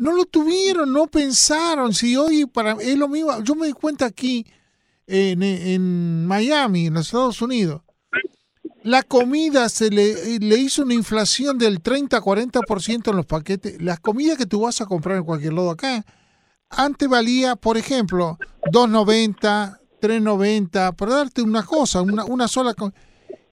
No 0.00 0.12
lo 0.12 0.24
tuvieron, 0.24 0.94
no 0.94 1.08
pensaron. 1.08 1.92
Si 1.92 2.16
hoy 2.16 2.46
para 2.46 2.72
es 2.80 2.96
lo 2.96 3.06
mismo, 3.06 3.38
yo 3.42 3.54
me 3.54 3.66
di 3.66 3.74
cuenta 3.74 4.06
aquí 4.06 4.46
en, 5.06 5.42
en 5.42 6.24
Miami, 6.24 6.86
en 6.86 6.94
los 6.94 7.08
Estados 7.08 7.42
Unidos, 7.42 7.82
la 8.82 9.02
comida 9.02 9.68
se 9.68 9.90
le, 9.90 10.38
le 10.38 10.56
hizo 10.56 10.84
una 10.84 10.94
inflación 10.94 11.58
del 11.58 11.82
30-40% 11.82 13.10
en 13.10 13.16
los 13.16 13.26
paquetes. 13.26 13.82
Las 13.82 14.00
comidas 14.00 14.38
que 14.38 14.46
tú 14.46 14.62
vas 14.62 14.80
a 14.80 14.86
comprar 14.86 15.18
en 15.18 15.24
cualquier 15.24 15.52
lado 15.52 15.70
acá, 15.70 16.02
antes 16.70 17.06
valía, 17.06 17.54
por 17.56 17.76
ejemplo, 17.76 18.38
2.90, 18.72 19.80
3.90, 20.00 20.96
para 20.96 21.14
darte 21.14 21.42
una 21.42 21.62
cosa, 21.62 22.00
una, 22.00 22.24
una 22.24 22.48
sola 22.48 22.72
cosa. 22.72 22.94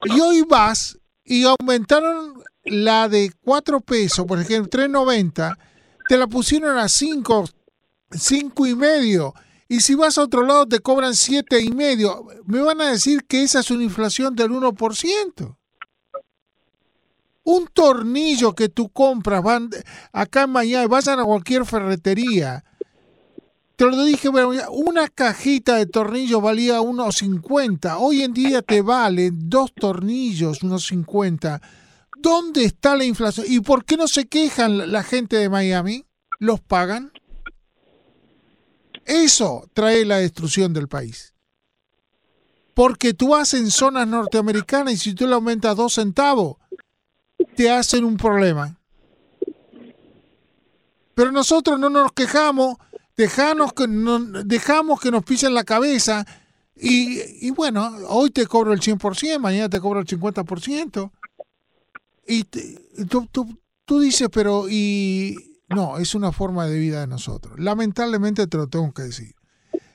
Y 0.07 0.19
hoy 0.19 0.47
vas 0.49 0.99
y 1.27 1.45
aumentaron 1.45 2.43
la 2.65 3.07
de 3.11 3.35
4 3.43 3.83
pesos, 3.83 4.25
por 4.25 4.41
ejemplo, 4.41 4.71
3.90, 4.81 5.59
te 6.09 6.17
la 6.17 6.27
pusieron 6.27 6.79
a 6.79 6.89
5, 6.89 7.45
5 8.11 8.67
y 8.67 8.75
medio. 8.75 9.35
Y 9.69 9.81
si 9.81 9.95
vas 9.95 10.17
a 10.17 10.23
otro 10.23 10.43
lado 10.45 10.67
te 10.67 10.81
cobran 10.81 11.15
siete 11.15 11.61
y 11.61 11.71
medio. 11.71 12.27
Me 12.47 12.61
van 12.63 12.81
a 12.81 12.91
decir 12.91 13.25
que 13.27 13.43
esa 13.43 13.61
es 13.61 13.71
una 13.71 13.85
inflación 13.85 14.35
del 14.35 14.51
1%. 14.51 15.57
Un 17.45 17.67
tornillo 17.73 18.55
que 18.55 18.71
tú 18.71 18.89
compras 18.89 19.43
van, 19.43 19.71
acá 20.13 20.45
en 20.45 20.51
Miami, 20.51 20.87
vas 20.87 21.07
a 21.09 21.23
cualquier 21.23 21.67
ferretería. 21.67 22.65
Te 23.77 23.85
lo 23.85 24.03
dije, 24.05 24.29
bueno, 24.31 24.51
una 24.71 25.09
cajita 25.09 25.77
de 25.77 25.87
tornillos 25.87 26.43
valía 26.43 26.81
unos 26.81 27.17
50. 27.17 27.99
Hoy 27.99 28.23
en 28.23 28.33
día 28.33 28.63
te 28.63 28.81
valen 28.81 29.39
dos 29.49 29.73
tornillos, 29.75 30.63
unos 30.63 30.87
50. 30.87 31.61
¿Dónde 32.21 32.65
está 32.65 32.97
la 32.97 33.05
inflación? 33.05 33.47
¿Y 33.49 33.61
por 33.61 33.85
qué 33.85 33.97
no 33.97 34.09
se 34.09 34.27
quejan 34.27 34.91
la 34.91 35.03
gente 35.03 35.37
de 35.37 35.49
Miami? 35.49 36.05
¿Los 36.39 36.61
pagan? 36.61 37.13
Eso 39.05 39.69
trae 39.73 40.05
la 40.05 40.19
destrucción 40.19 40.73
del 40.73 40.89
país. 40.89 41.35
Porque 42.75 43.15
tú 43.15 43.29
vas 43.29 43.55
en 43.55 43.71
zonas 43.71 44.07
norteamericanas 44.07 44.95
y 44.95 44.97
si 44.97 45.15
tú 45.15 45.27
le 45.27 45.35
aumentas 45.35 45.77
dos 45.77 45.95
centavos, 45.95 46.57
te 47.57 47.71
hacen 47.71 48.05
un 48.05 48.17
problema. 48.17 48.79
Pero 51.15 51.33
nosotros 51.33 51.81
no 51.81 51.89
nos 51.89 52.13
quejamos, 52.13 52.77
dejamos 53.17 53.73
que, 53.73 53.87
dejamos 54.45 55.01
que 55.01 55.11
nos 55.11 55.25
pisen 55.25 55.55
la 55.55 55.65
cabeza 55.65 56.25
y, 56.77 57.51
bueno, 57.51 57.93
hoy 58.09 58.31
te 58.31 58.47
cobro 58.47 58.73
el 58.73 58.81
100%, 58.81 59.41
mañana 59.41 59.69
te 59.69 59.81
cobro 59.81 60.01
el 60.01 60.07
50%. 60.07 61.11
Y 62.29 62.45
tú, 62.45 63.27
tú, 63.33 63.59
tú 63.85 64.01
dices, 64.01 64.29
pero 64.31 64.69
¿y 64.69 65.49
no, 65.69 65.99
es 65.99 66.15
una 66.15 66.33
forma 66.33 66.67
de 66.67 66.79
vida 66.79 67.01
de 67.01 67.07
nosotros. 67.07 67.59
Lamentablemente 67.59 68.47
te 68.47 68.57
lo 68.57 68.69
tengo 68.69 68.93
que 68.93 69.03
decir. 69.03 69.35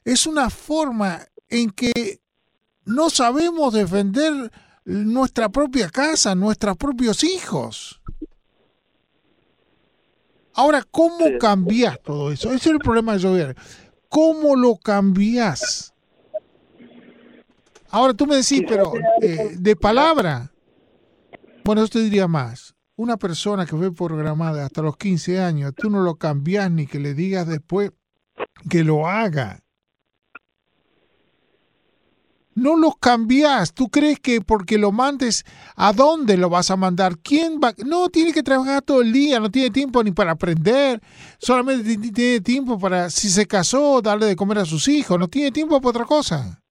Es 0.04 0.28
una 0.28 0.50
forma 0.50 1.26
en 1.50 1.72
que 1.72 2.22
no 2.86 3.10
sabemos 3.10 3.74
defender 3.74 4.52
nuestra 4.86 5.50
propia 5.50 5.90
casa, 5.90 6.36
nuestros 6.36 6.78
propios 6.78 7.24
hijos. 7.24 8.02
Ahora, 10.54 10.84
¿cómo 10.92 11.26
cambias 11.40 12.00
todo 12.04 12.32
eso? 12.32 12.50
Ese 12.50 12.70
es 12.70 12.76
el 12.76 12.80
problema 12.80 13.14
de 13.14 13.20
llover. 13.20 13.56
¿Cómo 14.10 14.56
lo 14.56 14.76
cambias? 14.76 15.94
Ahora 17.90 18.14
tú 18.14 18.28
me 18.28 18.36
decís, 18.36 18.62
pero 18.68 18.94
eh, 19.22 19.56
de 19.58 19.76
palabra. 19.76 20.53
Bueno, 21.64 21.82
yo 21.82 21.88
te 21.88 22.00
diría 22.00 22.28
más 22.28 22.76
una 22.96 23.18
persona 23.18 23.66
que 23.66 23.76
fue 23.76 23.94
programada 23.94 24.66
hasta 24.66 24.82
los 24.82 24.98
15 24.98 25.40
años, 25.42 25.74
tú 25.76 25.90
no 25.90 26.02
lo 26.02 26.16
cambias 26.16 26.70
ni 26.70 26.86
que 26.86 27.00
le 27.00 27.14
digas 27.14 27.48
después 27.48 27.92
que 28.70 28.84
lo 28.84 29.08
haga. 29.08 29.60
No 32.56 32.76
lo 32.78 32.92
cambias. 32.92 33.74
¿Tú 33.74 33.90
crees 33.90 34.20
que 34.20 34.40
porque 34.40 34.78
lo 34.78 34.92
mandes, 34.92 35.44
a 35.76 35.92
dónde 35.92 36.38
lo 36.38 36.52
vas 36.52 36.70
a 36.70 36.76
mandar? 36.76 37.18
¿Quién 37.18 37.60
va? 37.60 37.74
No, 37.84 38.10
tiene 38.10 38.32
que 38.32 38.44
trabajar 38.44 38.84
todo 38.84 39.02
el 39.02 39.12
día, 39.12 39.40
no 39.40 39.50
tiene 39.50 39.72
tiempo 39.72 40.04
ni 40.04 40.12
para 40.12 40.34
aprender. 40.34 41.02
Solamente 41.40 41.98
tiene 42.12 42.42
tiempo 42.42 42.78
para, 42.78 43.10
si 43.10 43.30
se 43.30 43.48
casó, 43.48 44.04
darle 44.04 44.28
de 44.28 44.36
comer 44.36 44.60
a 44.60 44.66
sus 44.66 44.88
hijos. 44.88 45.20
No 45.20 45.28
tiene 45.28 45.52
tiempo 45.52 45.82
para 45.82 45.90
otra 45.90 46.06
cosa. 46.06 46.62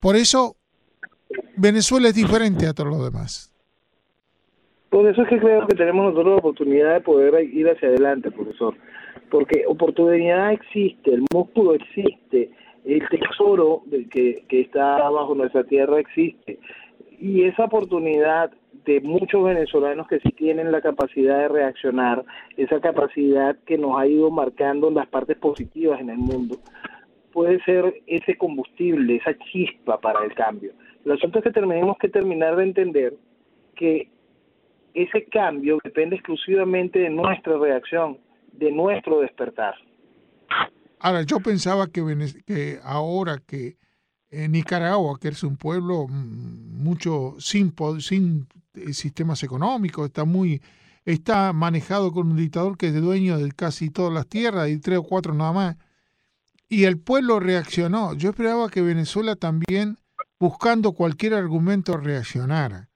Por 0.00 0.16
eso 0.16 0.56
Venezuela 1.56 2.08
es 2.08 2.14
diferente 2.14 2.66
a 2.66 2.72
todos 2.72 2.90
los 2.90 3.04
demás. 3.04 3.52
Por 4.90 5.06
eso 5.06 5.22
es 5.22 5.28
que 5.28 5.38
creo 5.38 5.66
que 5.66 5.74
tenemos 5.74 6.04
nosotros 6.06 6.34
la 6.34 6.38
oportunidad 6.38 6.94
de 6.94 7.00
poder 7.00 7.44
ir 7.44 7.68
hacia 7.68 7.88
adelante, 7.88 8.30
profesor. 8.30 8.74
Porque 9.30 9.64
oportunidad 9.66 10.52
existe, 10.52 11.12
el 11.12 11.24
músculo 11.32 11.74
existe, 11.74 12.50
el 12.84 13.06
tesoro 13.08 13.82
que, 14.10 14.44
que 14.48 14.60
está 14.60 15.10
bajo 15.10 15.34
nuestra 15.34 15.64
tierra 15.64 15.98
existe. 15.98 16.58
Y 17.18 17.44
esa 17.44 17.64
oportunidad 17.64 18.52
de 18.84 19.00
muchos 19.00 19.42
venezolanos 19.42 20.06
que 20.06 20.20
sí 20.20 20.30
tienen 20.30 20.70
la 20.70 20.80
capacidad 20.80 21.40
de 21.40 21.48
reaccionar, 21.48 22.24
esa 22.56 22.80
capacidad 22.80 23.56
que 23.66 23.76
nos 23.76 23.98
ha 23.98 24.06
ido 24.06 24.30
marcando 24.30 24.88
en 24.88 24.94
las 24.94 25.08
partes 25.08 25.36
positivas 25.36 26.00
en 26.00 26.10
el 26.10 26.18
mundo, 26.18 26.56
puede 27.32 27.62
ser 27.64 28.02
ese 28.06 28.38
combustible, 28.38 29.16
esa 29.16 29.36
chispa 29.50 30.00
para 30.00 30.24
el 30.24 30.32
cambio. 30.34 30.72
El 31.06 31.12
asunto 31.12 31.38
es 31.38 31.44
que 31.44 31.52
tenemos 31.52 31.96
que 31.98 32.08
terminar 32.08 32.56
de 32.56 32.64
entender 32.64 33.14
que 33.76 34.10
ese 34.92 35.24
cambio 35.26 35.78
depende 35.84 36.16
exclusivamente 36.16 36.98
de 36.98 37.10
nuestra 37.10 37.56
reacción, 37.56 38.18
de 38.52 38.72
nuestro 38.72 39.20
despertar. 39.20 39.74
Ahora, 40.98 41.22
yo 41.22 41.38
pensaba 41.38 41.86
que, 41.86 42.02
que 42.44 42.78
ahora 42.82 43.38
que 43.46 43.76
en 44.30 44.52
Nicaragua, 44.52 45.18
que 45.20 45.28
es 45.28 45.44
un 45.44 45.56
pueblo 45.56 46.08
mm, 46.08 46.82
mucho 46.82 47.36
sin, 47.38 47.72
sin 48.00 48.48
eh, 48.74 48.92
sistemas 48.92 49.42
económicos, 49.44 50.06
está 50.06 50.24
muy 50.24 50.60
está 51.04 51.52
manejado 51.52 52.12
con 52.12 52.32
un 52.32 52.36
dictador 52.36 52.76
que 52.76 52.88
es 52.88 53.00
dueño 53.00 53.38
de 53.38 53.52
casi 53.52 53.90
todas 53.90 54.12
las 54.12 54.26
tierras 54.26 54.68
y 54.68 54.80
tres 54.80 54.98
o 54.98 55.04
cuatro 55.04 55.32
nada 55.34 55.52
más. 55.52 55.76
Y 56.68 56.82
el 56.82 56.98
pueblo 56.98 57.38
reaccionó. 57.38 58.14
Yo 58.14 58.30
esperaba 58.30 58.68
que 58.68 58.82
Venezuela 58.82 59.36
también, 59.36 59.98
buscando 60.38 60.92
cualquier 60.92 61.34
argumento, 61.34 61.96
reaccionara. 61.96 62.88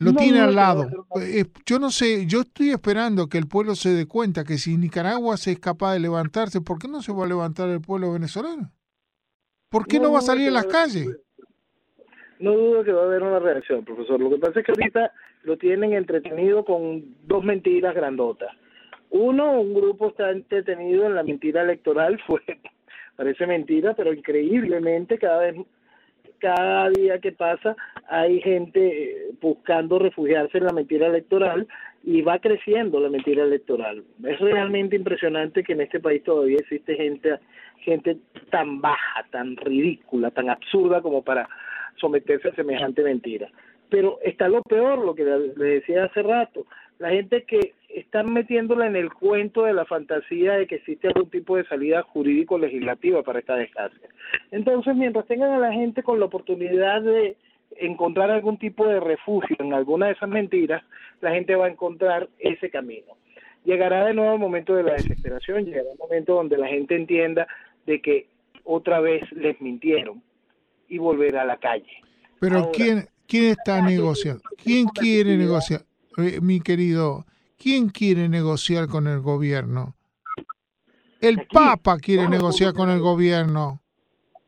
Lo 0.00 0.12
tiene 0.12 0.40
al 0.40 0.54
lado. 0.54 0.86
Eh, 1.20 1.44
yo 1.66 1.80
no 1.80 1.90
sé, 1.90 2.26
yo 2.26 2.42
estoy 2.42 2.70
esperando 2.70 3.28
que 3.28 3.38
el 3.38 3.48
pueblo 3.48 3.74
se 3.74 3.90
dé 3.90 4.06
cuenta 4.06 4.44
que 4.44 4.56
si 4.56 4.76
Nicaragua 4.76 5.36
se 5.36 5.52
es 5.52 5.58
capaz 5.58 5.94
de 5.94 6.00
levantarse, 6.00 6.60
¿por 6.60 6.78
qué 6.78 6.86
no 6.86 7.02
se 7.02 7.12
va 7.12 7.24
a 7.24 7.28
levantar 7.28 7.68
el 7.68 7.80
pueblo 7.80 8.12
venezolano? 8.12 8.70
¿Por 9.68 9.86
qué 9.86 9.98
no, 9.98 10.12
va 10.12 10.20
a 10.20 10.22
salir 10.22 10.48
a 10.48 10.52
las 10.52 10.66
calles? 10.66 11.08
No 12.38 12.52
dudo 12.52 12.84
que 12.84 12.92
va 12.92 13.02
a 13.02 13.06
haber 13.06 13.22
una 13.22 13.40
reacción, 13.40 13.84
profesor. 13.84 14.20
Lo 14.20 14.30
que 14.30 14.38
pasa 14.38 14.60
es 14.60 14.66
que 14.66 14.72
ahorita 14.72 15.12
lo 15.42 15.58
tienen 15.58 15.92
entretenido 15.92 16.64
con 16.64 17.16
dos 17.26 17.42
mentiras 17.42 17.94
grandotas. 17.94 18.50
Uno, 19.10 19.60
un 19.60 19.74
grupo 19.74 20.08
está 20.08 20.30
entretenido 20.30 21.06
en 21.06 21.16
la 21.16 21.24
mentira 21.24 21.62
electoral, 21.62 22.20
fue 22.26 22.40
parece 23.16 23.48
mentira, 23.48 23.94
pero 23.94 24.12
increíblemente 24.12 25.18
cada 25.18 25.40
vez 25.40 25.56
cada 26.38 26.90
día 26.90 27.18
que 27.18 27.32
pasa 27.32 27.76
hay 28.08 28.40
gente 28.40 28.80
eh, 28.80 29.30
buscando 29.40 29.98
refugiarse 29.98 30.58
en 30.58 30.64
la 30.64 30.72
mentira 30.72 31.06
electoral 31.06 31.66
y 32.04 32.22
va 32.22 32.38
creciendo 32.38 33.00
la 33.00 33.10
mentira 33.10 33.44
electoral. 33.44 34.04
Es 34.24 34.38
realmente 34.40 34.96
impresionante 34.96 35.62
que 35.62 35.72
en 35.72 35.82
este 35.82 36.00
país 36.00 36.22
todavía 36.22 36.58
existe 36.58 36.94
gente 36.96 37.38
gente 37.80 38.18
tan 38.50 38.80
baja, 38.80 39.24
tan 39.30 39.56
ridícula, 39.56 40.30
tan 40.30 40.50
absurda 40.50 41.00
como 41.00 41.22
para 41.22 41.48
someterse 41.96 42.48
a 42.48 42.54
semejante 42.54 43.02
mentira. 43.02 43.48
Pero 43.88 44.18
está 44.22 44.48
lo 44.48 44.62
peor, 44.62 44.98
lo 44.98 45.14
que 45.14 45.24
le 45.24 45.64
decía 45.64 46.04
hace 46.04 46.22
rato, 46.22 46.66
la 46.98 47.10
gente 47.10 47.44
que 47.44 47.74
están 47.98 48.32
metiéndola 48.32 48.86
en 48.86 48.96
el 48.96 49.12
cuento 49.12 49.64
de 49.64 49.72
la 49.72 49.84
fantasía 49.84 50.54
de 50.54 50.66
que 50.66 50.76
existe 50.76 51.08
algún 51.08 51.30
tipo 51.30 51.56
de 51.56 51.64
salida 51.66 52.02
jurídico-legislativa 52.02 53.22
para 53.22 53.40
esta 53.40 53.56
desgracia. 53.56 54.08
Entonces, 54.50 54.96
mientras 54.96 55.26
tengan 55.26 55.52
a 55.52 55.58
la 55.58 55.72
gente 55.72 56.02
con 56.02 56.18
la 56.18 56.26
oportunidad 56.26 57.02
de 57.02 57.36
encontrar 57.76 58.30
algún 58.30 58.58
tipo 58.58 58.86
de 58.86 59.00
refugio 59.00 59.56
en 59.58 59.72
alguna 59.72 60.06
de 60.06 60.12
esas 60.12 60.28
mentiras, 60.28 60.82
la 61.20 61.32
gente 61.32 61.54
va 61.54 61.66
a 61.66 61.70
encontrar 61.70 62.28
ese 62.38 62.70
camino. 62.70 63.16
Llegará 63.64 64.06
de 64.06 64.14
nuevo 64.14 64.34
el 64.34 64.40
momento 64.40 64.74
de 64.74 64.82
la 64.82 64.94
desesperación, 64.94 65.64
llegará 65.64 65.90
el 65.92 65.98
momento 65.98 66.34
donde 66.34 66.56
la 66.56 66.68
gente 66.68 66.96
entienda 66.96 67.46
de 67.86 68.00
que 68.00 68.26
otra 68.64 69.00
vez 69.00 69.22
les 69.32 69.60
mintieron 69.60 70.22
y 70.88 70.98
volver 70.98 71.36
a 71.36 71.44
la 71.44 71.56
calle. 71.58 71.90
Pero 72.40 72.70
¿quién, 72.72 73.06
¿quién 73.26 73.50
está 73.50 73.82
negociando? 73.82 74.42
¿Quién 74.62 74.86
quiere 74.86 75.36
negociar? 75.36 75.82
Eh, 76.18 76.40
mi 76.40 76.60
querido, 76.60 77.26
¿quién 77.58 77.88
quiere 77.90 78.28
negociar 78.28 78.88
con 78.88 79.06
el 79.06 79.20
gobierno? 79.20 79.94
El 81.20 81.46
Papa 81.52 81.98
quiere 81.98 82.28
negociar 82.28 82.72
con 82.72 82.90
el 82.90 83.00
gobierno. 83.00 83.80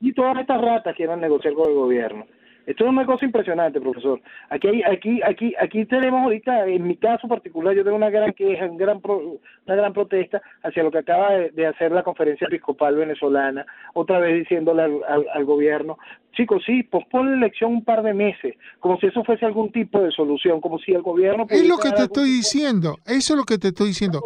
Y 0.00 0.12
todas 0.12 0.38
estas 0.38 0.60
ratas 0.60 0.96
quieren 0.96 1.20
negociar 1.20 1.54
con 1.54 1.68
el 1.68 1.74
gobierno. 1.74 2.26
Esto 2.70 2.84
es 2.84 2.90
una 2.90 3.04
cosa 3.04 3.24
impresionante, 3.24 3.80
profesor. 3.80 4.20
Aquí, 4.48 4.68
hay, 4.68 4.82
aquí, 4.82 5.20
aquí, 5.24 5.52
aquí 5.60 5.86
tenemos 5.86 6.22
ahorita, 6.22 6.68
en 6.68 6.86
mi 6.86 6.96
caso 6.96 7.26
particular, 7.26 7.74
yo 7.74 7.82
tengo 7.82 7.96
una 7.96 8.10
gran 8.10 8.32
queja, 8.32 8.66
una 8.66 8.78
gran, 8.78 9.00
una 9.04 9.74
gran 9.74 9.92
protesta 9.92 10.40
hacia 10.62 10.84
lo 10.84 10.92
que 10.92 10.98
acaba 10.98 11.32
de, 11.32 11.66
hacer 11.66 11.90
la 11.90 12.04
conferencia 12.04 12.46
episcopal 12.46 12.94
venezolana, 12.94 13.66
otra 13.94 14.20
vez 14.20 14.38
diciéndole 14.38 14.84
al, 14.84 15.44
gobierno, 15.44 15.98
chicos, 16.30 16.62
sí, 16.64 16.84
pospon 16.84 17.32
la 17.32 17.36
elección 17.38 17.72
un 17.72 17.84
par 17.84 18.04
de 18.04 18.14
meses, 18.14 18.54
como 18.78 19.00
si 19.00 19.08
eso 19.08 19.24
fuese 19.24 19.46
algún 19.46 19.72
tipo 19.72 20.00
de 20.00 20.12
solución, 20.12 20.60
como 20.60 20.78
si 20.78 20.92
el 20.92 21.02
gobierno... 21.02 21.46
Es 21.50 21.66
lo 21.66 21.76
que 21.76 21.90
te 21.90 22.04
estoy 22.04 22.30
diciendo, 22.30 22.98
eso 23.04 23.32
es 23.32 23.36
lo 23.36 23.44
que 23.44 23.58
te 23.58 23.68
estoy 23.68 23.88
diciendo. 23.88 24.22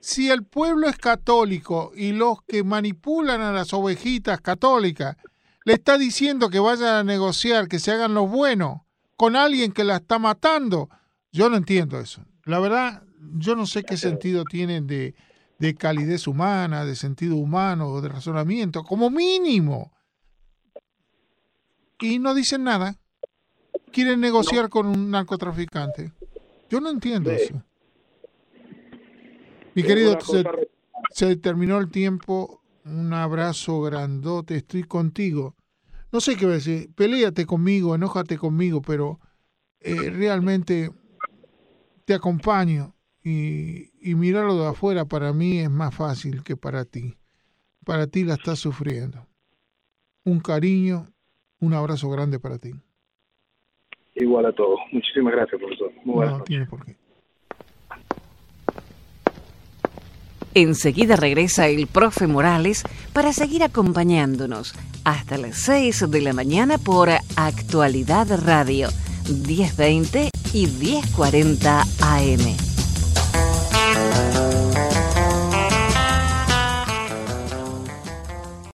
Si 0.00 0.28
el 0.28 0.42
pueblo 0.44 0.88
es 0.88 0.98
católico 0.98 1.92
y 1.94 2.10
los 2.10 2.42
que 2.42 2.64
manipulan 2.64 3.40
a 3.42 3.52
las 3.52 3.72
ovejitas 3.72 4.40
católicas 4.40 5.16
le 5.64 5.74
está 5.74 5.98
diciendo 5.98 6.50
que 6.50 6.58
vayan 6.58 6.94
a 6.94 7.04
negociar, 7.04 7.68
que 7.68 7.78
se 7.78 7.92
hagan 7.92 8.14
los 8.14 8.28
buenos 8.28 8.80
con 9.16 9.36
alguien 9.36 9.72
que 9.72 9.84
la 9.84 9.96
está 9.96 10.18
matando. 10.18 10.88
Yo 11.30 11.48
no 11.48 11.56
entiendo 11.56 12.00
eso. 12.00 12.24
La 12.44 12.58
verdad, 12.58 13.04
yo 13.36 13.54
no 13.54 13.66
sé 13.66 13.84
qué 13.84 13.96
sentido 13.96 14.44
tienen 14.44 14.86
de, 14.86 15.14
de 15.58 15.74
calidez 15.74 16.26
humana, 16.26 16.84
de 16.84 16.96
sentido 16.96 17.36
humano 17.36 17.88
o 17.88 18.00
de 18.00 18.08
razonamiento, 18.08 18.82
como 18.82 19.10
mínimo. 19.10 19.92
Y 22.00 22.18
no 22.18 22.34
dicen 22.34 22.64
nada. 22.64 22.96
Quieren 23.92 24.20
negociar 24.20 24.68
con 24.68 24.86
un 24.86 25.10
narcotraficante. 25.10 26.12
Yo 26.68 26.80
no 26.80 26.90
entiendo 26.90 27.30
eso. 27.30 27.62
Mi 29.74 29.82
querido, 29.82 30.18
se, 30.20 30.44
se 31.10 31.36
terminó 31.36 31.78
el 31.78 31.90
tiempo 31.90 32.61
un 32.84 33.12
abrazo 33.12 33.80
grandote, 33.80 34.56
estoy 34.56 34.84
contigo. 34.84 35.54
No 36.10 36.20
sé 36.20 36.36
qué 36.36 36.46
decir, 36.46 36.94
peleate 36.94 37.46
conmigo, 37.46 37.94
enójate 37.94 38.36
conmigo, 38.36 38.82
pero 38.82 39.18
eh, 39.80 40.10
realmente 40.10 40.90
te 42.04 42.14
acompaño 42.14 42.94
y, 43.22 43.90
y 44.00 44.14
mirarlo 44.14 44.56
de 44.56 44.68
afuera 44.68 45.04
para 45.04 45.32
mí 45.32 45.58
es 45.58 45.70
más 45.70 45.94
fácil 45.94 46.42
que 46.42 46.56
para 46.56 46.84
ti. 46.84 47.16
Para 47.84 48.06
ti 48.06 48.24
la 48.24 48.34
estás 48.34 48.58
sufriendo. 48.58 49.26
Un 50.24 50.40
cariño, 50.40 51.06
un 51.60 51.74
abrazo 51.74 52.10
grande 52.10 52.38
para 52.38 52.58
ti. 52.58 52.72
Igual 54.14 54.46
a 54.46 54.52
todos. 54.52 54.78
Muchísimas 54.92 55.32
gracias, 55.32 55.60
profesor. 55.60 55.92
Muy 56.04 56.26
no, 56.26 56.42
tiene 56.42 56.66
por 56.66 56.84
qué. 56.84 56.96
Enseguida 60.54 61.16
regresa 61.16 61.68
el 61.68 61.86
profe 61.86 62.26
Morales 62.26 62.82
para 63.12 63.32
seguir 63.32 63.62
acompañándonos 63.62 64.74
hasta 65.04 65.38
las 65.38 65.56
6 65.58 66.10
de 66.10 66.20
la 66.20 66.32
mañana 66.32 66.78
por 66.78 67.10
Actualidad 67.36 68.28
Radio 68.44 68.90
1020 69.46 70.30
y 70.52 70.66
1040 70.66 71.80
AM. 72.00 72.71